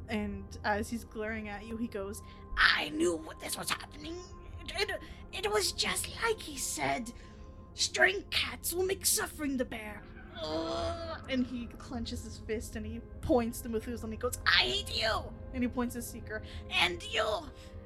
and 0.10 0.44
as 0.64 0.90
he's 0.90 1.04
glaring 1.04 1.50
at 1.50 1.66
you 1.66 1.78
he 1.78 1.88
goes 1.88 2.22
I 2.58 2.90
knew 2.90 3.18
what 3.18 3.40
this 3.40 3.58
was 3.58 3.70
happening. 3.70 4.16
It, 4.64 4.90
it, 4.90 5.00
it 5.46 5.52
was 5.52 5.72
just 5.72 6.08
like 6.24 6.40
he 6.40 6.58
said. 6.58 7.12
String 7.74 8.24
cats 8.30 8.74
will 8.74 8.86
make 8.86 9.06
suffering 9.06 9.58
the 9.58 9.66
bear. 9.66 10.02
Ugh. 10.44 11.20
and 11.30 11.46
he 11.46 11.68
clenches 11.78 12.24
his 12.24 12.40
fist 12.40 12.76
and 12.76 12.86
he 12.86 13.00
points 13.22 13.62
to 13.62 13.70
Methuselah 13.70 14.06
and 14.06 14.14
he 14.14 14.18
goes 14.18 14.40
I 14.48 14.64
hate 14.64 15.00
you 15.00 15.24
and 15.54 15.64
he 15.64 15.70
points 15.70 15.94
to 15.94 16.02
Seeker 16.02 16.42
and 16.72 17.04
you 17.12 17.26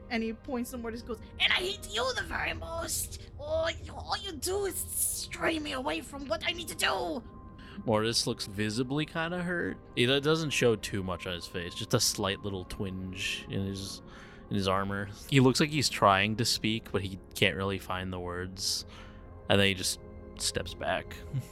and 0.10 0.24
he 0.24 0.32
points 0.32 0.72
to 0.72 0.78
Mortis 0.78 1.02
goes 1.02 1.20
and 1.40 1.52
I 1.52 1.58
hate 1.58 1.88
you 1.92 2.06
the 2.16 2.24
very 2.24 2.54
most. 2.54 3.22
All, 3.40 3.70
all 3.94 4.16
you 4.24 4.32
do 4.34 4.66
is 4.66 4.76
stray 4.76 5.60
me 5.60 5.74
away 5.74 6.00
from 6.02 6.28
what 6.28 6.44
I 6.48 6.54
need 6.54 6.70
to 6.70 6.76
do. 6.76 7.22
Mortis 7.86 8.26
looks 8.26 8.46
visibly 8.46 9.06
kind 9.06 9.34
of 9.34 9.42
hurt. 9.42 9.78
It 9.98 10.24
doesn't 10.24 10.52
show 10.52 10.78
too 10.78 11.04
much 11.04 11.28
on 11.28 11.34
his 11.34 11.46
face, 11.46 11.74
just 11.76 11.94
a 11.94 12.00
slight 12.00 12.42
little 12.44 12.64
twinge 12.66 13.46
in 13.50 13.66
his 13.66 14.02
in 14.50 14.56
his 14.56 14.68
armor. 14.68 15.08
He 15.30 15.40
looks 15.40 15.60
like 15.60 15.70
he's 15.70 15.90
trying 15.90 16.36
to 16.38 16.46
speak, 16.46 16.92
but 16.92 17.02
he 17.02 17.20
can't 17.36 17.56
really 17.56 17.80
find 17.80 18.12
the 18.14 18.20
words, 18.20 18.86
and 19.50 19.60
then 19.60 19.68
he 19.68 19.74
just 19.74 20.00
steps 20.38 20.74
back. 20.74 21.16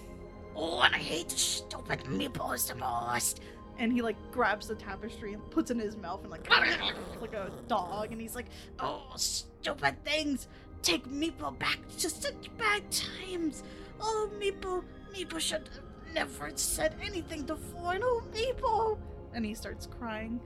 Oh, 0.56 0.82
and 0.82 0.94
I 0.94 1.00
hate 1.00 1.30
the 1.30 1.36
stupid 1.38 2.02
meeples 2.04 2.68
the 2.68 2.76
most. 2.76 3.40
and 3.80 3.92
he 3.92 4.04
like 4.04 4.16
grabs 4.32 4.68
the 4.68 4.76
tapestry 4.76 5.34
and 5.34 5.42
puts 5.50 5.72
it 5.72 5.78
in 5.78 5.80
his 5.80 5.98
mouth 5.98 6.22
and 6.22 6.30
like 6.30 6.48
like 7.22 7.34
a 7.34 7.50
dog 7.68 8.12
and 8.12 8.22
he's 8.22 8.36
like 8.36 8.46
Oh, 8.80 9.02
stupid 9.16 9.96
things. 10.06 10.48
Take 10.84 11.08
Meepo 11.10 11.58
back 11.58 11.80
to 11.98 12.08
such 12.08 12.56
bad 12.56 12.84
times. 12.92 13.64
Oh, 14.00 14.30
Meepo, 14.40 14.84
Meepo 15.12 15.40
should 15.40 15.70
have 15.74 16.14
never 16.14 16.52
said 16.54 16.98
anything 17.02 17.48
to 17.48 17.56
Thorn. 17.56 18.02
Oh, 18.04 18.22
Meepo. 18.32 19.00
and 19.34 19.44
he 19.44 19.56
starts 19.56 19.88
crying 19.88 20.40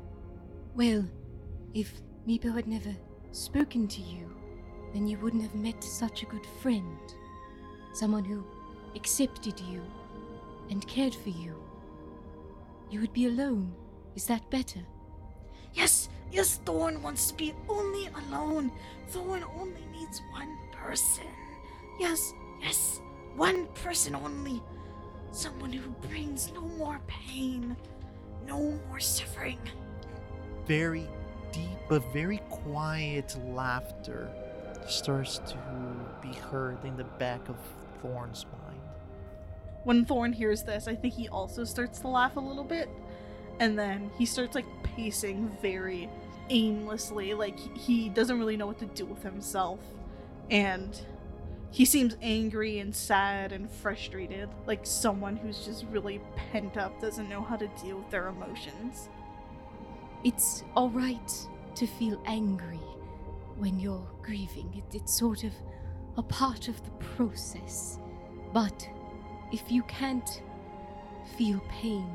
Well, 0.74 1.06
if 1.74 1.92
Meepo 2.28 2.54
had 2.54 2.68
never 2.68 2.94
spoken 3.32 3.88
to 3.88 4.02
you, 4.02 4.30
then 4.94 5.08
you 5.08 5.18
wouldn't 5.20 5.44
have 5.44 5.56
met 5.56 5.82
such 5.82 6.24
a 6.24 6.26
good 6.26 6.46
friend. 6.62 6.98
Someone 7.94 8.26
who 8.26 8.44
accepted 8.96 9.58
you 9.62 9.82
and 10.70 10.86
cared 10.88 11.16
for 11.16 11.30
you. 11.30 11.56
You 12.90 13.00
would 13.00 13.14
be 13.14 13.28
alone. 13.28 13.74
Is 14.16 14.26
that 14.26 14.50
better? 14.50 14.82
Yes, 15.74 16.10
yes, 16.30 16.60
Thorn 16.66 17.02
wants 17.02 17.28
to 17.28 17.34
be 17.34 17.54
only 17.70 18.08
alone. 18.08 18.74
Thorn 19.08 19.46
only 19.58 19.86
needs 19.94 20.22
one 20.32 20.58
person. 20.74 21.28
Yes, 21.98 22.34
yes, 22.62 23.00
one 23.38 23.68
person 23.68 24.16
only. 24.16 24.62
Someone 25.32 25.72
who 25.72 25.92
brings 26.10 26.52
no 26.52 26.62
more 26.62 27.00
pain, 27.08 27.78
no 28.46 28.78
more 28.90 29.00
suffering. 29.00 29.60
Very 30.66 31.08
deep 31.52 31.78
but 31.90 32.02
very 32.14 32.40
quiet 32.50 33.38
laughter 33.48 34.30
starts 34.88 35.40
to 35.40 35.58
be 36.22 36.34
heard 36.34 36.84
in 36.86 36.96
the 36.98 37.04
back 37.04 37.48
of 37.50 37.58
Thorn's 38.02 38.46
mind. 38.64 38.80
when 39.84 40.06
Thorn 40.06 40.34
hears 40.34 40.64
this 40.64 40.88
I 40.88 40.96
think 40.96 41.14
he 41.14 41.28
also 41.30 41.64
starts 41.64 42.00
to 42.00 42.08
laugh 42.08 42.36
a 42.38 42.40
little 42.40 42.64
bit 42.64 42.90
and 43.60 43.78
then 43.78 44.12
he 44.18 44.26
starts 44.26 44.56
like 44.56 44.66
pacing 44.84 45.50
very 45.62 46.10
aimlessly 46.50 47.34
like 47.34 47.58
he- 47.78 48.10
doesn't 48.10 48.40
really 48.40 48.56
know 48.58 48.68
what 48.68 48.80
to 48.80 48.86
do 48.86 49.06
with 49.06 49.24
himself 49.24 49.80
and 50.50 51.00
He 51.70 51.84
seems 51.86 52.16
angry 52.22 52.80
and 52.80 52.96
sad 52.96 53.52
and 53.52 53.70
frustrated, 53.70 54.48
like 54.66 54.86
someone 54.86 55.36
who's 55.36 55.66
just 55.66 55.86
really 55.92 56.22
pent 56.52 56.78
up, 56.78 57.00
doesn't 57.02 57.28
know 57.28 57.42
how 57.42 57.58
to 57.58 57.68
deal 57.84 57.98
with 57.98 58.10
their 58.10 58.30
emotions. 58.30 59.10
It's 60.24 60.64
alright 60.76 61.48
to 61.76 61.86
feel 61.86 62.20
angry 62.26 62.82
when 63.58 63.80
you're 63.80 64.08
grieving. 64.24 64.74
It, 64.76 64.96
it's 64.96 65.16
sort 65.16 65.44
of 65.44 65.54
a 66.18 66.24
part 66.24 66.68
of 66.68 66.84
the 66.84 66.92
process. 67.16 68.00
But 68.52 68.90
if 69.52 69.72
you 69.72 69.84
can't 69.84 70.42
feel 71.38 71.62
pain, 71.70 72.10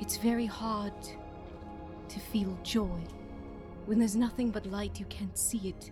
it's 0.00 0.18
very 0.18 0.44
hard 0.44 0.92
to 2.08 2.20
feel 2.20 2.56
joy. 2.62 3.00
When 3.86 3.98
there's 3.98 4.16
nothing 4.16 4.50
but 4.50 4.66
light, 4.66 5.00
you 5.00 5.06
can't 5.06 5.36
see 5.36 5.68
it. 5.68 5.90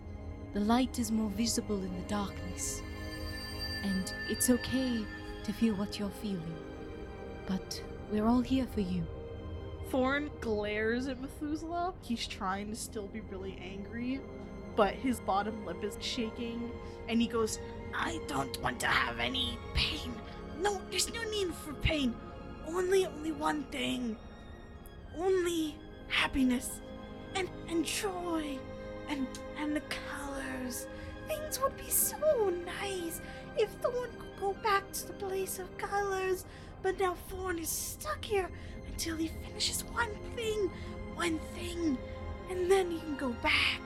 The 0.52 0.60
light 0.60 0.98
is 0.98 1.10
more 1.10 1.30
visible 1.30 1.82
in 1.82 1.94
the 1.96 2.08
darkness. 2.08 2.82
And 3.84 4.12
it's 4.28 4.50
okay 4.50 5.02
to 5.44 5.52
feel 5.52 5.74
what 5.76 5.98
you're 5.98 6.10
feeling. 6.10 6.56
But 7.46 7.82
we're 8.12 8.26
all 8.26 8.42
here 8.42 8.66
for 8.66 8.80
you. 8.80 9.06
Thorn 9.91 10.30
glares 10.41 11.07
at 11.07 11.20
Methuselah. 11.20 11.95
He's 12.03 12.26
trying 12.26 12.70
to 12.70 12.76
still 12.76 13.07
be 13.07 13.20
really 13.20 13.59
angry, 13.62 14.20
but 14.74 14.95
his 14.95 15.20
bottom 15.20 15.64
lip 15.64 15.82
is 15.84 15.97
shaking, 16.01 16.70
and 17.09 17.20
he 17.20 17.26
goes, 17.28 17.61
I 17.95 18.20
don't 18.26 18.61
want 18.62 18.80
to 18.80 18.87
have 18.87 19.18
any 19.18 19.59
pain. 19.74 20.12
No, 20.61 20.80
there's 20.91 21.12
no 21.12 21.22
need 21.30 21.55
for 21.55 21.72
pain. 21.74 22.14
Only, 22.66 23.07
only 23.07 23.32
one 23.32 23.64
thing. 23.64 24.16
Only 25.16 25.76
happiness 26.09 26.80
and 27.34 27.49
and 27.68 27.84
joy 27.84 28.59
and 29.09 29.26
and 29.59 29.74
the 29.74 29.82
colors. 29.82 30.87
Things 31.26 31.61
would 31.61 31.76
be 31.76 31.91
so 31.91 32.53
nice 32.64 33.20
if 33.57 33.70
Thorn 33.82 34.11
could 34.18 34.41
go 34.41 34.53
back 34.62 34.91
to 34.93 35.07
the 35.07 35.12
place 35.14 35.59
of 35.59 35.76
colors. 35.78 36.45
But 36.87 37.01
now 37.01 37.16
Thorn 37.28 37.59
is 37.59 37.68
stuck 37.68 38.24
here 38.24 38.49
until 38.87 39.16
he 39.16 39.26
finishes 39.45 39.82
one 39.87 40.14
thing, 40.37 40.70
one 41.16 41.41
thing, 41.57 41.99
and 42.49 42.70
then 42.70 42.93
he 42.93 43.01
can 43.01 43.16
go 43.16 43.30
back. 43.43 43.80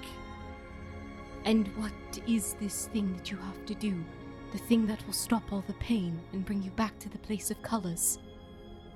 And 1.46 1.66
what 1.78 1.94
is 2.26 2.56
this 2.60 2.88
thing 2.88 3.16
that 3.16 3.30
you 3.30 3.38
have 3.38 3.64
to 3.64 3.74
do? 3.74 4.04
The 4.52 4.58
thing 4.58 4.86
that 4.86 5.02
will 5.06 5.14
stop 5.14 5.50
all 5.50 5.64
the 5.66 5.72
pain 5.74 6.20
and 6.34 6.44
bring 6.44 6.62
you 6.62 6.72
back 6.72 6.98
to 6.98 7.08
the 7.08 7.16
place 7.16 7.50
of 7.50 7.62
colors? 7.62 8.18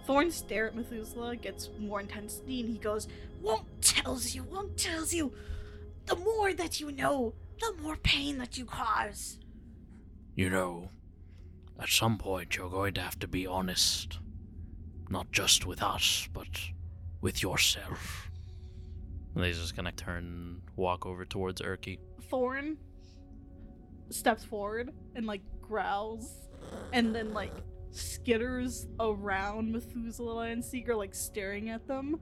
Thorn's 0.07 0.35
stare 0.35 0.67
at 0.67 0.77
Methuselah 0.77 1.37
gets 1.37 1.71
more 1.79 2.01
intensity, 2.01 2.61
and 2.61 2.69
he 2.69 2.77
goes, 2.77 3.09
Won't 3.41 3.81
tells 3.81 4.35
you, 4.35 4.43
won't 4.43 4.77
tells 4.77 5.15
you. 5.15 5.33
The 6.05 6.17
more 6.17 6.53
that 6.53 6.79
you 6.79 6.93
know, 6.93 7.33
the 7.59 7.73
more 7.81 7.97
pain 7.97 8.37
that 8.37 8.59
you 8.59 8.67
cause. 8.67 9.39
You 10.35 10.51
know, 10.51 10.91
at 11.81 11.89
some 11.89 12.19
point 12.19 12.57
you're 12.57 12.71
going 12.71 12.95
to 12.95 13.01
have 13.01 13.19
to 13.21 13.29
be 13.29 13.47
honest. 13.47 14.19
Not 15.11 15.31
just 15.33 15.67
with 15.67 15.83
us, 15.83 16.29
but 16.33 16.49
with 17.21 17.43
yourself. 17.43 18.31
And 19.35 19.45
he's 19.45 19.59
just 19.59 19.77
gonna 19.77 19.93
turn, 19.93 20.63
walk 20.77 21.07
over 21.07 21.25
towards 21.25 21.61
Erky. 21.61 21.99
Thorn 22.31 22.77
steps 24.11 24.45
forward 24.45 24.93
and 25.15 25.27
like 25.27 25.43
growls, 25.61 26.49
and 26.93 27.15
then 27.15 27.35
like 27.35 27.53
skitters 27.93 28.87
around 29.01 29.73
Methuselah 29.73 30.49
and 30.49 30.65
Seeker, 30.65 30.95
like 30.95 31.15
staring 31.15 31.71
at 31.71 31.87
them, 31.87 32.21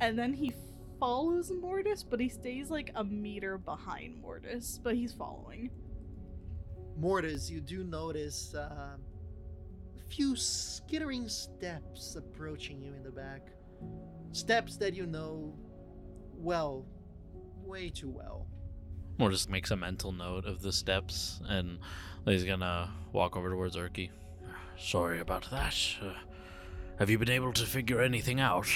and 0.00 0.18
then 0.18 0.32
he 0.32 0.52
follows 0.98 1.50
Mortis, 1.50 2.02
but 2.02 2.20
he 2.20 2.28
stays 2.28 2.70
like 2.70 2.90
a 2.94 3.04
meter 3.04 3.58
behind 3.58 4.20
Mortis, 4.20 4.80
but 4.82 4.94
he's 4.94 5.12
following. 5.12 5.70
Mortis, 6.96 7.50
you 7.50 7.60
do 7.60 7.84
notice 7.84 8.54
uh, 8.54 8.96
a 9.96 10.08
few 10.08 10.34
skittering 10.34 11.28
steps 11.28 12.16
approaching 12.16 12.80
you 12.80 12.94
in 12.94 13.02
the 13.02 13.10
back. 13.10 13.50
Steps 14.32 14.76
that 14.78 14.94
you 14.94 15.06
know 15.06 15.52
well, 16.38 16.86
way 17.64 17.90
too 17.90 18.10
well. 18.10 18.46
Mortis 19.18 19.48
makes 19.48 19.70
a 19.70 19.76
mental 19.76 20.12
note 20.12 20.44
of 20.44 20.60
the 20.60 20.72
steps, 20.72 21.40
and 21.48 21.78
he's 22.24 22.44
gonna 22.44 22.90
walk 23.12 23.36
over 23.36 23.50
towards 23.50 23.76
Erky. 23.76 24.10
Sorry 24.78 25.20
about 25.20 25.50
that. 25.50 25.74
Uh, 26.02 26.12
have 26.98 27.10
you 27.10 27.18
been 27.18 27.30
able 27.30 27.52
to 27.54 27.64
figure 27.64 28.02
anything 28.02 28.40
out? 28.40 28.68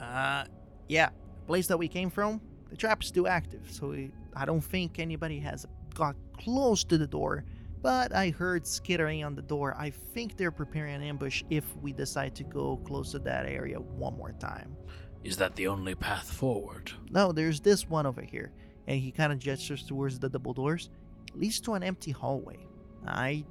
Uh, 0.00 0.44
yeah. 0.88 1.10
Place 1.46 1.66
that 1.66 1.78
we 1.78 1.88
came 1.88 2.10
from, 2.10 2.40
the 2.70 2.76
traps 2.76 3.06
still 3.06 3.28
active, 3.28 3.66
so 3.70 3.88
we, 3.88 4.10
I 4.34 4.44
don't 4.44 4.62
think 4.62 4.98
anybody 4.98 5.38
has 5.40 5.66
got 5.94 6.16
close 6.36 6.84
to 6.84 6.98
the 6.98 7.06
door. 7.06 7.44
But 7.82 8.14
I 8.14 8.30
heard 8.30 8.66
skittering 8.66 9.24
on 9.24 9.34
the 9.34 9.42
door. 9.42 9.74
I 9.78 9.90
think 9.90 10.36
they're 10.36 10.50
preparing 10.50 10.94
an 10.94 11.02
ambush 11.02 11.42
if 11.50 11.64
we 11.82 11.92
decide 11.92 12.34
to 12.36 12.44
go 12.44 12.78
close 12.78 13.12
to 13.12 13.18
that 13.20 13.46
area 13.46 13.78
one 13.78 14.16
more 14.16 14.32
time. 14.32 14.74
Is 15.22 15.36
that 15.36 15.54
the 15.54 15.66
only 15.66 15.94
path 15.94 16.30
forward? 16.30 16.92
No, 17.10 17.32
there's 17.32 17.60
this 17.60 17.88
one 17.88 18.06
over 18.06 18.22
here. 18.22 18.52
And 18.86 19.00
he 19.00 19.10
kind 19.10 19.32
of 19.32 19.38
gestures 19.38 19.82
towards 19.82 20.18
the 20.18 20.28
double 20.28 20.54
doors. 20.54 20.90
Leads 21.34 21.60
to 21.60 21.74
an 21.74 21.82
empty 21.82 22.10
hallway. 22.10 22.58
I 23.06 23.44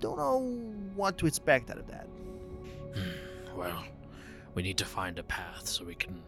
don't 0.00 0.18
know 0.18 0.40
what 0.94 1.16
to 1.18 1.26
expect 1.26 1.70
out 1.70 1.78
of 1.78 1.86
that. 1.88 2.06
Hmm, 2.94 3.58
well, 3.58 3.84
we 4.54 4.62
need 4.62 4.78
to 4.78 4.84
find 4.84 5.18
a 5.18 5.22
path 5.22 5.66
so 5.66 5.84
we 5.84 5.94
can 5.94 6.22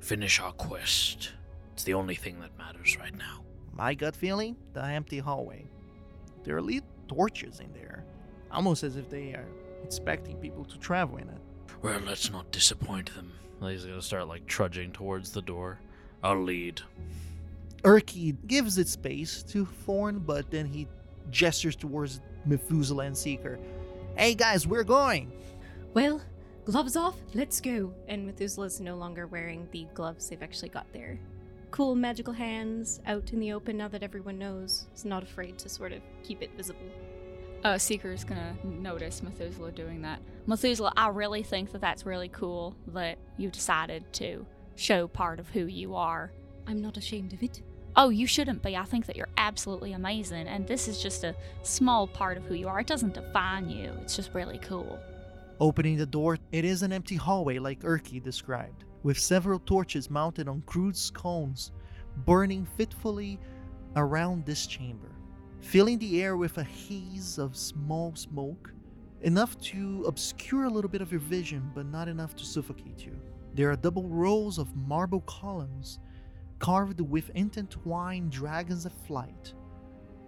finish 0.00 0.40
our 0.40 0.52
quest. 0.52 1.32
It's 1.72 1.84
the 1.84 1.94
only 1.94 2.14
thing 2.14 2.40
that 2.40 2.56
matters 2.58 2.98
right 2.98 3.16
now. 3.16 3.44
My 3.78 3.94
gut 3.94 4.16
feeling 4.16 4.56
the 4.72 4.84
empty 4.84 5.20
hallway. 5.20 5.64
There 6.42 6.56
are 6.56 6.62
lit 6.62 6.82
torches 7.06 7.60
in 7.60 7.72
there, 7.72 8.04
almost 8.50 8.82
as 8.82 8.96
if 8.96 9.08
they 9.08 9.34
are 9.34 9.46
expecting 9.84 10.36
people 10.38 10.64
to 10.64 10.76
travel 10.78 11.18
in 11.18 11.28
it. 11.28 11.38
Well, 11.80 12.00
let's 12.00 12.32
not 12.32 12.50
disappoint 12.50 13.14
them. 13.14 13.32
He's 13.60 13.84
gonna 13.84 14.02
start 14.02 14.26
like 14.26 14.46
trudging 14.46 14.90
towards 14.90 15.30
the 15.30 15.42
door. 15.42 15.78
I'll 16.24 16.42
lead. 16.42 16.80
Erky 17.84 18.36
gives 18.48 18.78
it 18.78 18.88
space 18.88 19.44
to 19.44 19.64
Thorn, 19.64 20.18
but 20.18 20.50
then 20.50 20.66
he 20.66 20.88
gestures 21.30 21.76
towards 21.76 22.20
Methuselah 22.46 23.04
and 23.04 23.16
Seeker. 23.16 23.60
Hey 24.16 24.34
guys, 24.34 24.66
we're 24.66 24.82
going! 24.82 25.30
Well, 25.94 26.20
gloves 26.64 26.96
off, 26.96 27.14
let's 27.32 27.60
go. 27.60 27.94
And 28.08 28.26
Methuselah's 28.26 28.80
no 28.80 28.96
longer 28.96 29.28
wearing 29.28 29.68
the 29.70 29.86
gloves, 29.94 30.28
they've 30.28 30.42
actually 30.42 30.70
got 30.70 30.92
their 30.92 31.16
cool 31.70 31.94
magical 31.94 32.32
hands 32.32 33.00
out 33.06 33.32
in 33.32 33.40
the 33.40 33.52
open 33.52 33.76
now 33.76 33.88
that 33.88 34.02
everyone 34.02 34.38
knows. 34.38 34.86
He's 34.92 35.04
not 35.04 35.22
afraid 35.22 35.58
to 35.58 35.68
sort 35.68 35.92
of 35.92 36.00
keep 36.22 36.42
it 36.42 36.50
visible. 36.56 36.86
Uh, 37.64 37.76
Seeker's 37.76 38.24
gonna 38.24 38.56
notice 38.64 39.22
Methuselah 39.22 39.72
doing 39.72 40.02
that. 40.02 40.20
Methuselah, 40.46 40.92
I 40.96 41.08
really 41.08 41.42
think 41.42 41.72
that 41.72 41.80
that's 41.80 42.06
really 42.06 42.28
cool 42.28 42.76
that 42.88 43.18
you 43.36 43.50
decided 43.50 44.12
to 44.14 44.46
show 44.76 45.08
part 45.08 45.40
of 45.40 45.48
who 45.48 45.66
you 45.66 45.94
are. 45.96 46.32
I'm 46.66 46.80
not 46.80 46.96
ashamed 46.96 47.32
of 47.32 47.42
it. 47.42 47.62
Oh, 47.96 48.10
you 48.10 48.26
shouldn't 48.28 48.62
be. 48.62 48.76
I 48.76 48.84
think 48.84 49.06
that 49.06 49.16
you're 49.16 49.28
absolutely 49.36 49.92
amazing, 49.92 50.46
and 50.46 50.68
this 50.68 50.86
is 50.86 51.02
just 51.02 51.24
a 51.24 51.34
small 51.62 52.06
part 52.06 52.36
of 52.36 52.44
who 52.44 52.54
you 52.54 52.68
are. 52.68 52.78
It 52.78 52.86
doesn't 52.86 53.14
define 53.14 53.68
you, 53.68 53.92
it's 54.02 54.14
just 54.14 54.34
really 54.34 54.58
cool. 54.58 54.98
Opening 55.58 55.96
the 55.96 56.06
door, 56.06 56.38
it 56.52 56.64
is 56.64 56.82
an 56.82 56.92
empty 56.92 57.16
hallway 57.16 57.58
like 57.58 57.80
Erky 57.80 58.22
described, 58.22 58.84
with 59.02 59.18
several 59.18 59.58
torches 59.60 60.10
mounted 60.10 60.48
on 60.48 60.62
crude 60.66 60.96
scones 60.96 61.72
burning 62.24 62.66
fitfully 62.76 63.38
around 63.96 64.44
this 64.44 64.66
chamber, 64.66 65.10
filling 65.60 65.98
the 65.98 66.22
air 66.22 66.36
with 66.36 66.58
a 66.58 66.64
haze 66.64 67.38
of 67.38 67.56
small 67.56 68.14
smoke, 68.14 68.72
enough 69.22 69.58
to 69.60 70.04
obscure 70.06 70.64
a 70.64 70.70
little 70.70 70.90
bit 70.90 71.00
of 71.00 71.10
your 71.10 71.20
vision, 71.20 71.70
but 71.74 71.86
not 71.86 72.08
enough 72.08 72.34
to 72.36 72.44
suffocate 72.44 73.04
you. 73.04 73.18
There 73.54 73.70
are 73.70 73.76
double 73.76 74.08
rows 74.08 74.58
of 74.58 74.74
marble 74.76 75.20
columns 75.22 75.98
carved 76.58 77.00
with 77.00 77.30
intertwined 77.34 78.30
dragons 78.30 78.84
of 78.84 78.92
flight 79.06 79.54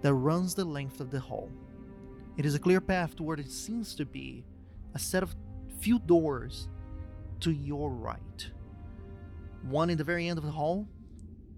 that 0.00 0.14
runs 0.14 0.54
the 0.54 0.64
length 0.64 1.00
of 1.00 1.10
the 1.10 1.20
hall. 1.20 1.50
It 2.36 2.46
is 2.46 2.54
a 2.54 2.58
clear 2.58 2.80
path 2.80 3.16
to 3.16 3.22
what 3.22 3.40
it 3.40 3.50
seems 3.50 3.94
to 3.96 4.06
be 4.06 4.44
a 4.94 4.98
set 4.98 5.22
of 5.22 5.34
few 5.80 5.98
doors 5.98 6.68
to 7.40 7.50
your 7.50 7.90
right. 7.90 8.50
One 9.62 9.90
in 9.90 9.98
the 9.98 10.04
very 10.04 10.28
end 10.28 10.38
of 10.38 10.44
the 10.44 10.50
hall, 10.50 10.86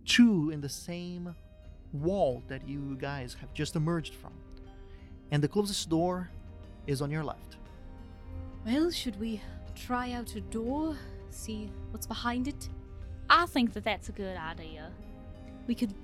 two 0.04 0.50
in 0.50 0.60
the 0.60 0.68
same 0.68 1.34
wall 1.92 2.42
that 2.48 2.66
you 2.66 2.96
guys 2.96 3.36
have 3.40 3.52
just 3.54 3.76
emerged 3.76 4.14
from. 4.14 4.32
And 5.30 5.42
the 5.42 5.48
closest 5.48 5.88
door 5.88 6.30
is 6.86 7.00
on 7.00 7.10
your 7.10 7.24
left. 7.24 7.56
Well, 8.66 8.90
should 8.90 9.18
we 9.18 9.40
try 9.74 10.12
out 10.12 10.34
a 10.34 10.40
door? 10.40 10.96
See 11.30 11.70
what's 11.90 12.06
behind 12.06 12.48
it? 12.48 12.68
I 13.30 13.46
think 13.46 13.72
that 13.72 13.84
that's 13.84 14.08
a 14.08 14.12
good 14.12 14.36
idea. 14.36 14.90
We 15.66 15.74
could, 15.74 15.94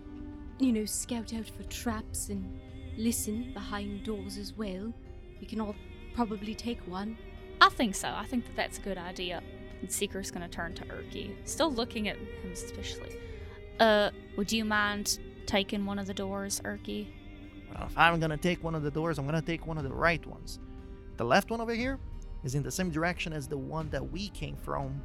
you 0.59 0.73
know, 0.73 0.85
scout 0.85 1.35
out 1.35 1.51
for 1.51 1.63
traps 1.65 2.29
and 2.29 2.59
listen 2.97 3.53
behind 3.53 4.05
doors 4.05 4.39
as 4.39 4.53
well. 4.53 4.93
We 5.41 5.47
can 5.47 5.61
all 5.61 5.75
probably 6.15 6.55
take 6.55 6.81
one. 6.87 7.19
I 7.61 7.69
think 7.69 7.95
so. 7.95 8.09
I 8.09 8.25
think 8.27 8.47
that 8.47 8.57
that's 8.57 8.79
a 8.79 8.83
good 8.83 8.99
idea. 8.99 9.43
And 9.81 9.89
Seeker's 9.89 10.31
gonna 10.31 10.49
turn 10.49 10.75
to 10.75 10.85
Erky, 10.85 11.35
still 11.45 11.73
looking 11.73 12.09
at 12.09 12.17
him 12.17 12.55
suspiciously. 12.55 13.17
Uh, 13.79 14.11
would 14.37 14.51
you 14.51 14.65
mind 14.65 15.19
taking 15.47 15.87
one 15.87 15.99
of 15.99 16.07
the 16.07 16.15
doors, 16.15 16.61
Erky? 16.65 17.09
Well, 17.73 17.87
if 17.87 17.97
I'm 17.97 18.19
gonna 18.19 18.37
take 18.37 18.63
one 18.65 18.75
of 18.75 18.83
the 18.83 18.91
doors, 18.91 19.19
I'm 19.19 19.27
gonna 19.27 19.43
take 19.43 19.67
one 19.67 19.79
of 19.79 19.85
the 19.85 19.93
right 19.93 20.25
ones. 20.27 20.59
The 21.17 21.25
left 21.25 21.51
one 21.51 21.61
over 21.61 21.75
here 21.75 21.99
is 22.45 22.55
in 22.55 22.63
the 22.63 22.71
same 22.71 22.91
direction 22.91 23.33
as 23.33 23.49
the 23.49 23.59
one 23.59 23.91
that 23.91 24.11
we 24.11 24.29
came 24.31 24.57
from 24.57 25.01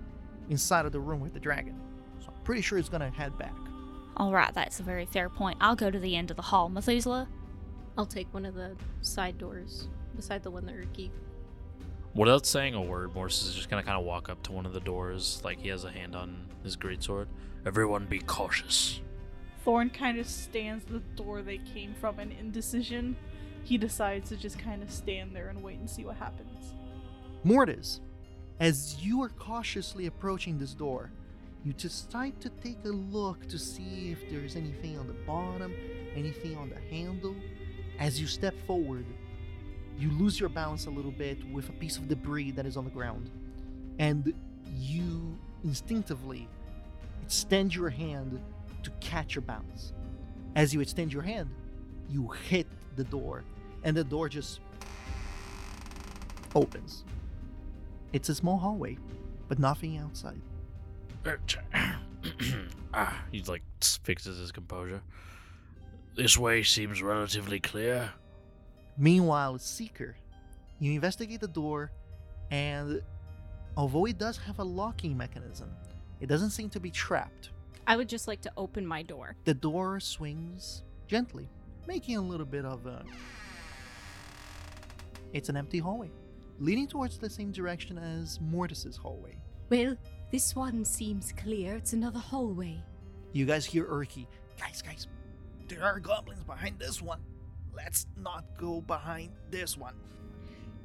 inside 0.49 0.85
of 0.85 0.91
the 0.91 0.99
room 0.99 1.19
with 1.19 1.33
the 1.33 1.39
dragon. 1.39 1.79
So 2.19 2.27
I'm 2.29 2.43
pretty 2.43 2.61
sure 2.61 2.77
it's 2.77 2.89
gonna 2.89 3.09
head 3.09 3.37
back. 3.37 3.55
All 4.17 4.31
right, 4.31 4.53
that's 4.53 4.79
a 4.79 4.83
very 4.83 5.05
fair 5.05 5.29
point. 5.29 5.57
I'll 5.59 5.75
go 5.75 5.89
to 5.89 5.99
the 5.99 6.15
end 6.15 6.29
of 6.29 6.37
the 6.37 6.43
hall. 6.43 6.69
Methuselah? 6.69 7.27
I'll 7.97 8.05
take 8.05 8.31
one 8.33 8.45
of 8.45 8.55
the 8.55 8.75
side 9.01 9.37
doors 9.37 9.87
beside 10.15 10.43
the 10.43 10.51
one 10.51 10.65
that 10.65 10.75
Erky. 10.75 11.09
Without 12.15 12.45
saying 12.45 12.75
a 12.75 12.81
word, 12.81 13.15
Mortis 13.15 13.43
is 13.43 13.55
just 13.55 13.69
gonna 13.69 13.81
kind 13.81 13.97
of 13.97 14.05
walk 14.05 14.29
up 14.29 14.43
to 14.43 14.51
one 14.51 14.67
of 14.67 14.73
the 14.73 14.79
doors, 14.79 15.41
like 15.43 15.59
he 15.59 15.69
has 15.69 15.83
a 15.83 15.89
hand 15.89 16.15
on 16.15 16.45
his 16.61 16.77
greatsword. 16.77 17.25
Everyone 17.65 18.05
be 18.05 18.19
cautious. 18.19 19.01
Thorn 19.65 19.89
kind 19.89 20.19
of 20.19 20.27
stands 20.27 20.85
the 20.85 20.99
door 21.15 21.41
they 21.41 21.57
came 21.57 21.95
from 21.95 22.19
in 22.19 22.31
indecision. 22.31 23.15
He 23.63 23.79
decides 23.79 24.29
to 24.29 24.37
just 24.37 24.59
kind 24.59 24.83
of 24.83 24.91
stand 24.91 25.35
there 25.35 25.47
and 25.47 25.63
wait 25.63 25.79
and 25.79 25.89
see 25.89 26.05
what 26.05 26.17
happens. 26.17 26.75
Mortis, 27.43 27.99
as 28.59 29.03
you 29.03 29.23
are 29.23 29.29
cautiously 29.29 30.05
approaching 30.05 30.59
this 30.59 30.75
door, 30.75 31.09
you 31.65 31.73
decide 31.73 32.39
to 32.41 32.49
take 32.49 32.77
a 32.85 32.89
look 32.89 33.47
to 33.47 33.57
see 33.57 34.11
if 34.11 34.29
there's 34.29 34.55
anything 34.55 34.99
on 34.99 35.07
the 35.07 35.13
bottom, 35.25 35.73
anything 36.15 36.57
on 36.57 36.69
the 36.69 36.95
handle. 36.95 37.35
As 37.99 38.21
you 38.21 38.27
step 38.27 38.53
forward, 38.67 39.05
you 39.97 40.11
lose 40.11 40.39
your 40.39 40.49
balance 40.49 40.85
a 40.87 40.89
little 40.89 41.11
bit 41.11 41.37
with 41.51 41.69
a 41.69 41.73
piece 41.73 41.97
of 41.97 42.07
debris 42.07 42.51
that 42.51 42.65
is 42.65 42.77
on 42.77 42.85
the 42.85 42.91
ground. 42.91 43.29
And 43.99 44.33
you 44.75 45.37
instinctively 45.63 46.47
extend 47.23 47.73
your 47.73 47.89
hand 47.89 48.39
to 48.83 48.91
catch 48.99 49.35
your 49.35 49.43
balance. 49.43 49.93
As 50.55 50.73
you 50.73 50.81
extend 50.81 51.13
your 51.13 51.21
hand, 51.21 51.49
you 52.09 52.29
hit 52.47 52.67
the 52.95 53.03
door, 53.05 53.43
and 53.83 53.95
the 53.95 54.03
door 54.03 54.29
just 54.29 54.59
opens. 56.53 57.05
It's 58.11 58.29
a 58.29 58.35
small 58.35 58.57
hallway, 58.57 58.97
but 59.47 59.57
nothing 59.57 59.97
outside. 59.97 60.41
ah, 62.93 63.23
he 63.31 63.41
like 63.43 63.63
fixes 64.03 64.37
his 64.37 64.51
composure. 64.51 65.01
This 66.15 66.37
way 66.37 66.61
seems 66.61 67.01
relatively 67.01 67.59
clear. 67.59 68.13
Meanwhile, 68.97 69.57
Seeker, 69.59 70.15
you 70.79 70.91
investigate 70.93 71.41
the 71.41 71.47
door, 71.47 71.91
and 72.51 73.01
although 73.75 74.05
it 74.05 74.17
does 74.17 74.37
have 74.37 74.59
a 74.59 74.63
locking 74.63 75.17
mechanism, 75.17 75.69
it 76.19 76.27
doesn't 76.27 76.51
seem 76.51 76.69
to 76.69 76.79
be 76.79 76.91
trapped. 76.91 77.49
I 77.87 77.97
would 77.97 78.07
just 78.07 78.27
like 78.27 78.41
to 78.41 78.51
open 78.55 78.85
my 78.85 79.03
door. 79.03 79.35
The 79.45 79.53
door 79.53 79.99
swings 79.99 80.83
gently, 81.07 81.49
making 81.87 82.17
a 82.17 82.21
little 82.21 82.45
bit 82.45 82.65
of 82.65 82.85
a. 82.85 83.03
It's 85.33 85.49
an 85.49 85.57
empty 85.57 85.79
hallway, 85.79 86.11
leading 86.59 86.87
towards 86.87 87.17
the 87.17 87.29
same 87.29 87.51
direction 87.51 87.97
as 87.97 88.39
Mortis's 88.39 88.95
hallway. 88.95 89.37
Well, 89.69 89.97
this 90.31 90.55
one 90.55 90.85
seems 90.85 91.31
clear. 91.31 91.75
It's 91.75 91.93
another 91.93 92.19
hallway. 92.19 92.77
You 93.31 93.45
guys 93.45 93.65
hear 93.65 93.85
Erky. 93.85 94.27
Guys, 94.59 94.81
guys, 94.81 95.07
there 95.67 95.83
are 95.83 95.99
goblins 95.99 96.43
behind 96.43 96.77
this 96.77 97.01
one. 97.01 97.19
Let's 97.75 98.05
not 98.17 98.45
go 98.57 98.81
behind 98.81 99.31
this 99.49 99.77
one. 99.77 99.95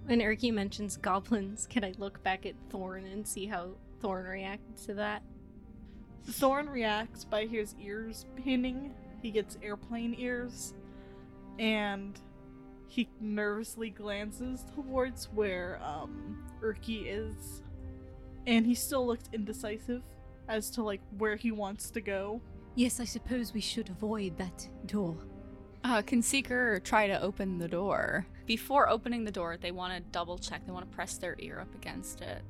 When 0.07 0.21
Erky 0.21 0.53
mentions 0.53 0.97
goblins, 0.97 1.67
can 1.69 1.85
I 1.85 1.93
look 1.99 2.23
back 2.23 2.47
at 2.47 2.55
Thorn 2.71 3.05
and 3.05 3.27
see 3.27 3.47
how 3.47 3.73
Thorn 4.01 4.25
reacts 4.25 4.87
to 4.87 4.95
that? 4.95 5.23
Thorn 6.25 6.69
reacts 6.69 7.25
by 7.25 7.47
his 7.47 7.75
ears 7.81 8.27
pinning. 8.37 8.95
He 9.23 9.31
gets 9.31 9.59
airplane 9.63 10.15
ears. 10.19 10.75
And 11.59 12.19
he 12.87 13.09
nervously 13.21 13.91
glances 13.91 14.65
towards 14.75 15.27
where 15.27 15.79
um, 15.83 16.43
Erky 16.63 17.05
is. 17.07 17.63
And 18.47 18.65
he 18.65 18.75
still 18.75 19.07
looks 19.07 19.29
indecisive 19.33 20.03
as 20.49 20.71
to 20.71 20.83
like 20.83 21.03
where 21.19 21.37
he 21.37 21.53
wants 21.53 21.91
to 21.91 22.01
go. 22.01 22.41
Yes, 22.75 22.99
I 23.01 23.05
suppose 23.05 23.53
we 23.53 23.61
should 23.61 23.91
avoid 23.91 24.39
that 24.39 24.67
door. 24.87 25.19
Uh, 25.89 26.03
can 26.03 26.21
Seeker 26.21 26.81
try 26.81 27.07
to 27.07 27.19
open 27.23 27.57
the 27.57 27.67
door? 27.67 28.27
Before 28.45 28.91
opening 28.91 29.25
the 29.25 29.31
door, 29.31 29.57
they 29.57 29.71
want 29.71 29.95
to 29.95 30.01
double 30.13 30.37
check. 30.37 30.67
They 30.67 30.73
want 30.73 30.89
to 30.89 30.95
press 30.95 31.17
their 31.17 31.35
ear 31.39 31.61
up 31.61 31.75
against 31.75 32.21
it 32.21 32.43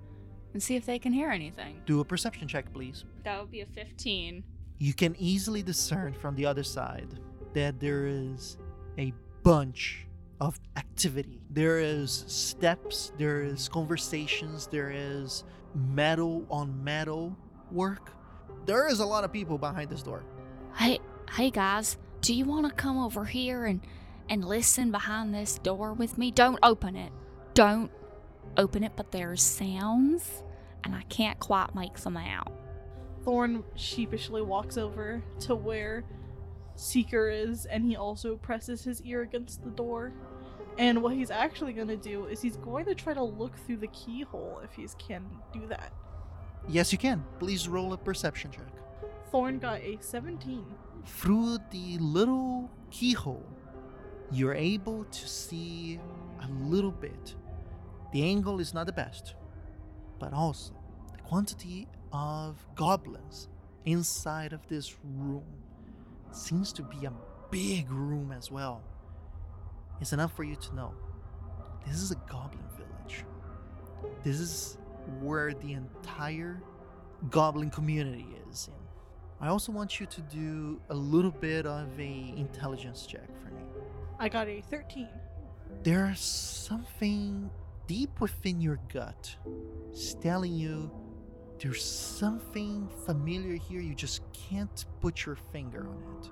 and 0.54 0.60
see 0.60 0.74
if 0.74 0.84
they 0.84 0.98
can 0.98 1.12
hear 1.12 1.30
anything. 1.30 1.80
Do 1.86 2.00
a 2.00 2.04
perception 2.04 2.48
check, 2.48 2.72
please. 2.72 3.04
That 3.22 3.38
would 3.40 3.52
be 3.52 3.60
a 3.60 3.66
15. 3.66 4.42
You 4.78 4.92
can 4.92 5.14
easily 5.20 5.62
discern 5.62 6.14
from 6.14 6.34
the 6.34 6.46
other 6.46 6.64
side 6.64 7.20
that 7.54 7.78
there 7.78 8.06
is 8.06 8.58
a 8.98 9.12
bunch 9.44 10.08
of 10.40 10.58
activity. 10.76 11.40
There 11.50 11.78
is 11.78 12.24
steps, 12.26 13.12
there 13.18 13.42
is 13.44 13.68
conversations, 13.68 14.66
there 14.66 14.90
is 14.90 15.44
metal 15.76 16.44
on 16.50 16.82
metal 16.82 17.36
work. 17.70 18.10
There 18.66 18.88
is 18.88 18.98
a 18.98 19.06
lot 19.06 19.22
of 19.22 19.32
people 19.32 19.58
behind 19.58 19.90
this 19.90 20.02
door. 20.02 20.24
Hey, 20.74 20.98
hey 21.30 21.50
guys, 21.50 21.98
do 22.20 22.34
you 22.34 22.44
want 22.44 22.66
to 22.66 22.72
come 22.72 22.98
over 22.98 23.24
here 23.24 23.66
and 23.66 23.80
and 24.30 24.44
listen 24.44 24.90
behind 24.90 25.34
this 25.34 25.58
door 25.58 25.92
with 25.94 26.18
me? 26.18 26.30
Don't 26.30 26.58
open 26.62 26.96
it. 26.96 27.12
Don't 27.54 27.90
open 28.56 28.84
it, 28.84 28.92
but 28.96 29.10
there's 29.10 29.42
sounds 29.42 30.42
and 30.84 30.94
I 30.94 31.02
can't 31.02 31.38
quite 31.38 31.74
make 31.74 31.94
them 31.98 32.16
out. 32.16 32.52
Thorn 33.24 33.64
sheepishly 33.74 34.42
walks 34.42 34.76
over 34.76 35.22
to 35.40 35.54
where 35.54 36.04
Seeker 36.76 37.28
is 37.28 37.66
and 37.66 37.84
he 37.84 37.96
also 37.96 38.36
presses 38.36 38.84
his 38.84 39.02
ear 39.02 39.22
against 39.22 39.64
the 39.64 39.70
door. 39.70 40.12
And 40.78 41.02
what 41.02 41.14
he's 41.14 41.30
actually 41.30 41.72
going 41.72 41.88
to 41.88 41.96
do 41.96 42.26
is 42.26 42.40
he's 42.40 42.56
going 42.56 42.84
to 42.84 42.94
try 42.94 43.14
to 43.14 43.22
look 43.22 43.56
through 43.66 43.78
the 43.78 43.88
keyhole 43.88 44.60
if 44.62 44.72
he 44.74 44.86
can 44.98 45.24
do 45.52 45.66
that. 45.66 45.92
Yes, 46.68 46.92
you 46.92 46.98
can. 46.98 47.24
Please 47.38 47.68
roll 47.68 47.92
a 47.92 47.96
perception 47.96 48.50
check. 48.50 48.68
Thorn 49.30 49.58
got 49.58 49.80
a 49.80 49.98
17. 50.00 50.64
Through 51.04 51.58
the 51.70 51.98
little 51.98 52.70
keyhole, 52.90 53.46
you're 54.30 54.54
able 54.54 55.04
to 55.04 55.28
see 55.28 56.00
a 56.40 56.48
little 56.48 56.90
bit. 56.90 57.34
The 58.12 58.22
angle 58.22 58.60
is 58.60 58.74
not 58.74 58.86
the 58.86 58.92
best, 58.92 59.34
but 60.18 60.32
also 60.32 60.74
the 61.12 61.18
quantity 61.22 61.88
of 62.12 62.64
goblins 62.74 63.48
inside 63.84 64.52
of 64.52 64.66
this 64.68 64.96
room 65.02 65.44
seems 66.30 66.72
to 66.74 66.82
be 66.82 67.06
a 67.06 67.12
big 67.50 67.90
room 67.90 68.32
as 68.32 68.50
well. 68.50 68.82
It's 70.00 70.12
enough 70.12 70.34
for 70.36 70.44
you 70.44 70.56
to 70.56 70.74
know 70.74 70.94
this 71.86 71.96
is 71.96 72.10
a 72.10 72.16
goblin 72.30 72.64
village. 72.76 73.24
This 74.22 74.38
is 74.38 74.78
where 75.20 75.54
the 75.54 75.72
entire 75.72 76.62
goblin 77.30 77.70
community. 77.70 78.37
I 79.40 79.48
also 79.48 79.70
want 79.70 80.00
you 80.00 80.06
to 80.06 80.20
do 80.22 80.80
a 80.90 80.94
little 80.94 81.30
bit 81.30 81.64
of 81.64 81.88
a 81.98 82.34
intelligence 82.36 83.06
check 83.06 83.28
for 83.40 83.54
me. 83.54 83.62
I 84.18 84.28
got 84.28 84.48
a 84.48 84.60
13. 84.62 85.08
There's 85.84 86.20
something 86.20 87.48
deep 87.86 88.20
within 88.20 88.60
your 88.60 88.78
gut 88.92 89.34
telling 90.20 90.54
you 90.54 90.90
there's 91.60 91.84
something 91.84 92.88
familiar 93.06 93.54
here 93.56 93.80
you 93.80 93.94
just 93.94 94.22
can't 94.32 94.84
put 95.00 95.24
your 95.24 95.36
finger 95.52 95.88
on 95.88 96.02
it. 96.20 96.30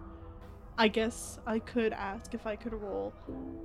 I 0.79 0.89
guess 0.89 1.39
I 1.47 1.59
could 1.59 1.93
ask 1.93 2.35
if 2.35 2.47
I 2.47 2.55
could 2.55 2.75
roll 2.75 3.15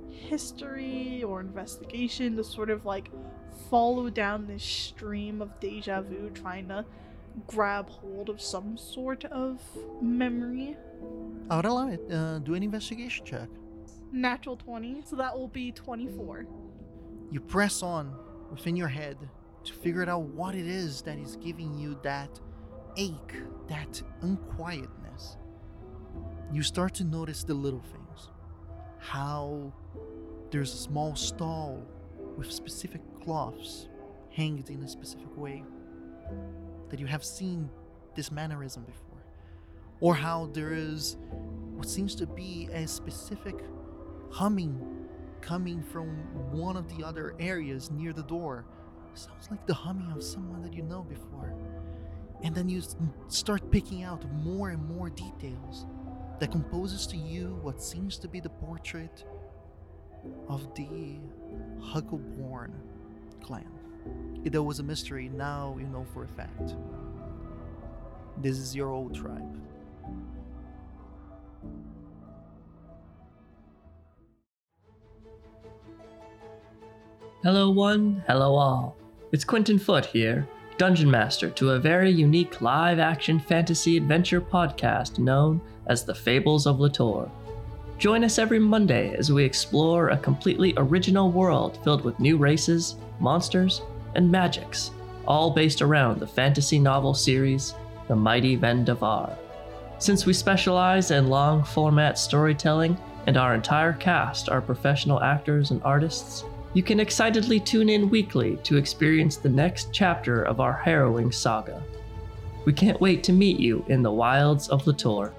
history 0.08 1.22
or 1.22 1.40
investigation 1.40 2.36
to 2.36 2.44
sort 2.44 2.70
of 2.70 2.86
like 2.86 3.10
follow 3.70 4.08
down 4.08 4.46
this 4.46 4.62
stream 4.62 5.42
of 5.42 5.60
deja 5.60 6.00
vu, 6.00 6.30
trying 6.30 6.68
to 6.68 6.86
grab 7.46 7.88
hold 7.88 8.28
of 8.28 8.40
some 8.40 8.76
sort 8.76 9.24
of 9.26 9.60
memory. 10.00 10.76
I 11.50 11.56
would 11.56 11.64
allow 11.64 11.88
it. 11.88 12.00
Uh, 12.10 12.38
do 12.38 12.54
an 12.54 12.62
investigation 12.62 13.24
check. 13.24 13.48
Natural 14.12 14.56
20, 14.56 15.02
so 15.04 15.16
that 15.16 15.36
will 15.36 15.48
be 15.48 15.72
24. 15.72 16.46
You 17.30 17.40
press 17.40 17.82
on 17.82 18.14
within 18.50 18.76
your 18.76 18.88
head 18.88 19.16
to 19.64 19.72
figure 19.72 20.08
out 20.08 20.22
what 20.22 20.54
it 20.54 20.66
is 20.66 21.02
that 21.02 21.18
is 21.18 21.36
giving 21.36 21.74
you 21.74 21.98
that 22.02 22.40
ache, 22.96 23.34
that 23.68 24.02
unquietness. 24.20 25.36
You 26.52 26.62
start 26.62 26.94
to 26.94 27.04
notice 27.04 27.44
the 27.44 27.54
little 27.54 27.80
things. 27.80 28.28
How 28.98 29.72
there's 30.50 30.74
a 30.74 30.76
small 30.76 31.16
stall 31.16 31.82
with 32.36 32.50
specific 32.52 33.00
cloths 33.22 33.88
hanged 34.30 34.68
in 34.68 34.82
a 34.82 34.88
specific 34.88 35.34
way 35.36 35.64
that 36.92 37.00
you 37.00 37.06
have 37.06 37.24
seen 37.24 37.70
this 38.14 38.30
mannerism 38.30 38.84
before. 38.84 39.24
Or 40.00 40.14
how 40.14 40.50
there 40.52 40.74
is 40.74 41.16
what 41.74 41.88
seems 41.88 42.14
to 42.16 42.26
be 42.26 42.68
a 42.70 42.86
specific 42.86 43.56
humming 44.30 45.08
coming 45.40 45.82
from 45.82 46.08
one 46.52 46.76
of 46.76 46.94
the 46.94 47.02
other 47.02 47.34
areas 47.40 47.90
near 47.90 48.12
the 48.12 48.22
door. 48.24 48.66
Sounds 49.14 49.50
like 49.50 49.66
the 49.66 49.72
humming 49.72 50.12
of 50.12 50.22
someone 50.22 50.60
that 50.62 50.74
you 50.74 50.82
know 50.82 51.02
before. 51.02 51.54
And 52.42 52.54
then 52.54 52.68
you 52.68 52.82
start 53.28 53.70
picking 53.70 54.02
out 54.02 54.30
more 54.44 54.68
and 54.68 54.86
more 54.86 55.08
details 55.08 55.86
that 56.40 56.52
composes 56.52 57.06
to 57.06 57.16
you 57.16 57.58
what 57.62 57.82
seems 57.82 58.18
to 58.18 58.28
be 58.28 58.38
the 58.38 58.50
portrait 58.50 59.24
of 60.46 60.74
the 60.74 61.20
Huggleborn 61.80 62.72
clan. 63.42 63.81
It 64.44 64.58
was 64.58 64.80
a 64.80 64.82
mystery, 64.82 65.28
now 65.28 65.76
you 65.78 65.86
know 65.86 66.04
for 66.12 66.24
a 66.24 66.28
fact. 66.28 66.74
This 68.38 68.58
is 68.58 68.74
your 68.74 68.90
old 68.90 69.14
tribe. 69.14 69.60
Hello, 77.42 77.70
one, 77.70 78.22
hello, 78.26 78.54
all. 78.54 78.96
It's 79.32 79.44
Quentin 79.44 79.78
Foot 79.78 80.06
here, 80.06 80.46
Dungeon 80.78 81.10
Master 81.10 81.50
to 81.50 81.70
a 81.70 81.78
very 81.78 82.10
unique 82.10 82.60
live 82.60 82.98
action 82.98 83.38
fantasy 83.38 83.96
adventure 83.96 84.40
podcast 84.40 85.18
known 85.18 85.60
as 85.86 86.04
The 86.04 86.14
Fables 86.14 86.66
of 86.66 86.80
Latour. 86.80 87.30
Join 87.98 88.24
us 88.24 88.38
every 88.38 88.58
Monday 88.58 89.14
as 89.14 89.30
we 89.30 89.44
explore 89.44 90.08
a 90.08 90.16
completely 90.16 90.74
original 90.76 91.30
world 91.30 91.78
filled 91.84 92.04
with 92.04 92.18
new 92.18 92.36
races, 92.36 92.96
monsters, 93.20 93.82
and 94.14 94.30
magics, 94.30 94.90
all 95.26 95.50
based 95.50 95.82
around 95.82 96.20
the 96.20 96.26
fantasy 96.26 96.78
novel 96.78 97.14
series 97.14 97.74
The 98.08 98.16
Mighty 98.16 98.56
Vendavar. 98.56 99.36
Since 99.98 100.26
we 100.26 100.32
specialize 100.32 101.10
in 101.10 101.28
long 101.28 101.62
format 101.62 102.18
storytelling 102.18 102.98
and 103.26 103.36
our 103.36 103.54
entire 103.54 103.92
cast 103.92 104.48
are 104.48 104.60
professional 104.60 105.22
actors 105.22 105.70
and 105.70 105.80
artists, 105.84 106.44
you 106.74 106.82
can 106.82 107.00
excitedly 107.00 107.60
tune 107.60 107.88
in 107.88 108.08
weekly 108.08 108.56
to 108.64 108.78
experience 108.78 109.36
the 109.36 109.48
next 109.48 109.92
chapter 109.92 110.42
of 110.42 110.58
our 110.58 110.72
harrowing 110.72 111.30
saga. 111.30 111.82
We 112.64 112.72
can't 112.72 113.00
wait 113.00 113.22
to 113.24 113.32
meet 113.32 113.60
you 113.60 113.84
in 113.88 114.02
the 114.02 114.10
wilds 114.10 114.68
of 114.68 114.86
Latour. 114.86 115.32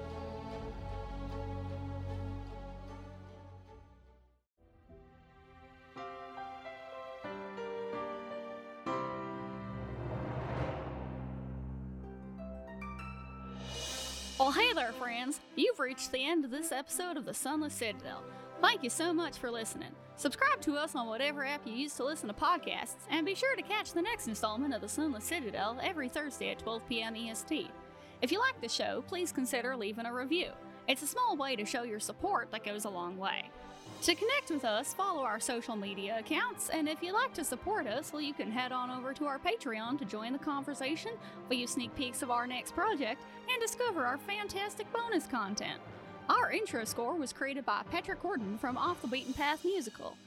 You've 15.56 15.78
reached 15.78 16.10
the 16.10 16.26
end 16.26 16.44
of 16.44 16.50
this 16.50 16.72
episode 16.72 17.16
of 17.16 17.24
the 17.24 17.32
Sunless 17.34 17.74
Citadel. 17.74 18.24
Thank 18.60 18.82
you 18.82 18.90
so 18.90 19.12
much 19.12 19.38
for 19.38 19.52
listening. 19.52 19.90
Subscribe 20.16 20.60
to 20.62 20.76
us 20.76 20.96
on 20.96 21.06
whatever 21.06 21.44
app 21.44 21.64
you 21.64 21.72
use 21.72 21.94
to 21.94 22.04
listen 22.04 22.26
to 22.28 22.34
podcasts, 22.34 23.06
and 23.08 23.24
be 23.24 23.36
sure 23.36 23.54
to 23.54 23.62
catch 23.62 23.92
the 23.92 24.02
next 24.02 24.26
installment 24.26 24.74
of 24.74 24.80
the 24.80 24.88
Sunless 24.88 25.24
Citadel 25.24 25.78
every 25.80 26.08
Thursday 26.08 26.50
at 26.50 26.58
12 26.58 26.88
p.m. 26.88 27.14
EST. 27.14 27.70
If 28.20 28.32
you 28.32 28.40
like 28.40 28.60
the 28.60 28.68
show, 28.68 29.04
please 29.06 29.30
consider 29.30 29.76
leaving 29.76 30.06
a 30.06 30.12
review. 30.12 30.50
It's 30.88 31.02
a 31.02 31.06
small 31.06 31.36
way 31.36 31.54
to 31.54 31.64
show 31.64 31.84
your 31.84 32.00
support 32.00 32.50
that 32.50 32.64
goes 32.64 32.84
a 32.84 32.90
long 32.90 33.16
way. 33.16 33.48
To 34.04 34.14
connect 34.14 34.50
with 34.50 34.66
us, 34.66 34.92
follow 34.92 35.22
our 35.22 35.40
social 35.40 35.76
media 35.76 36.18
accounts, 36.18 36.68
and 36.68 36.90
if 36.90 37.02
you'd 37.02 37.14
like 37.14 37.32
to 37.32 37.42
support 37.42 37.86
us, 37.86 38.12
well, 38.12 38.20
you 38.20 38.34
can 38.34 38.50
head 38.50 38.70
on 38.70 38.90
over 38.90 39.14
to 39.14 39.24
our 39.24 39.38
Patreon 39.38 39.98
to 39.98 40.04
join 40.04 40.34
the 40.34 40.38
conversation, 40.38 41.12
view 41.48 41.66
sneak 41.66 41.94
peeks 41.96 42.20
of 42.20 42.30
our 42.30 42.46
next 42.46 42.74
project, 42.74 43.22
and 43.50 43.62
discover 43.62 44.04
our 44.04 44.18
fantastic 44.18 44.86
bonus 44.92 45.26
content. 45.26 45.80
Our 46.28 46.52
intro 46.52 46.84
score 46.84 47.14
was 47.14 47.32
created 47.32 47.64
by 47.64 47.80
Patrick 47.90 48.20
Gordon 48.20 48.58
from 48.58 48.76
Off 48.76 49.00
the 49.00 49.08
Beaten 49.08 49.32
Path 49.32 49.64
Musical. 49.64 50.18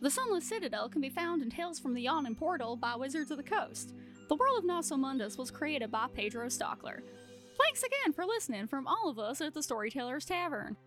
The 0.00 0.10
Sunless 0.10 0.48
Citadel 0.48 0.88
can 0.88 1.02
be 1.02 1.10
found 1.10 1.42
in 1.42 1.50
Tales 1.50 1.78
from 1.78 1.92
the 1.92 2.00
Yawning 2.00 2.36
Portal 2.36 2.74
by 2.74 2.96
Wizards 2.96 3.30
of 3.30 3.36
the 3.36 3.42
Coast. 3.42 3.92
The 4.30 4.36
World 4.36 4.60
of 4.60 4.64
Nosomundus 4.64 5.36
was 5.36 5.50
created 5.50 5.90
by 5.90 6.06
Pedro 6.14 6.46
Stockler. 6.46 7.02
Thanks 7.58 7.82
again 7.82 8.14
for 8.14 8.24
listening 8.24 8.66
from 8.66 8.86
all 8.86 9.10
of 9.10 9.18
us 9.18 9.42
at 9.42 9.52
the 9.52 9.62
Storyteller's 9.62 10.24
Tavern. 10.24 10.78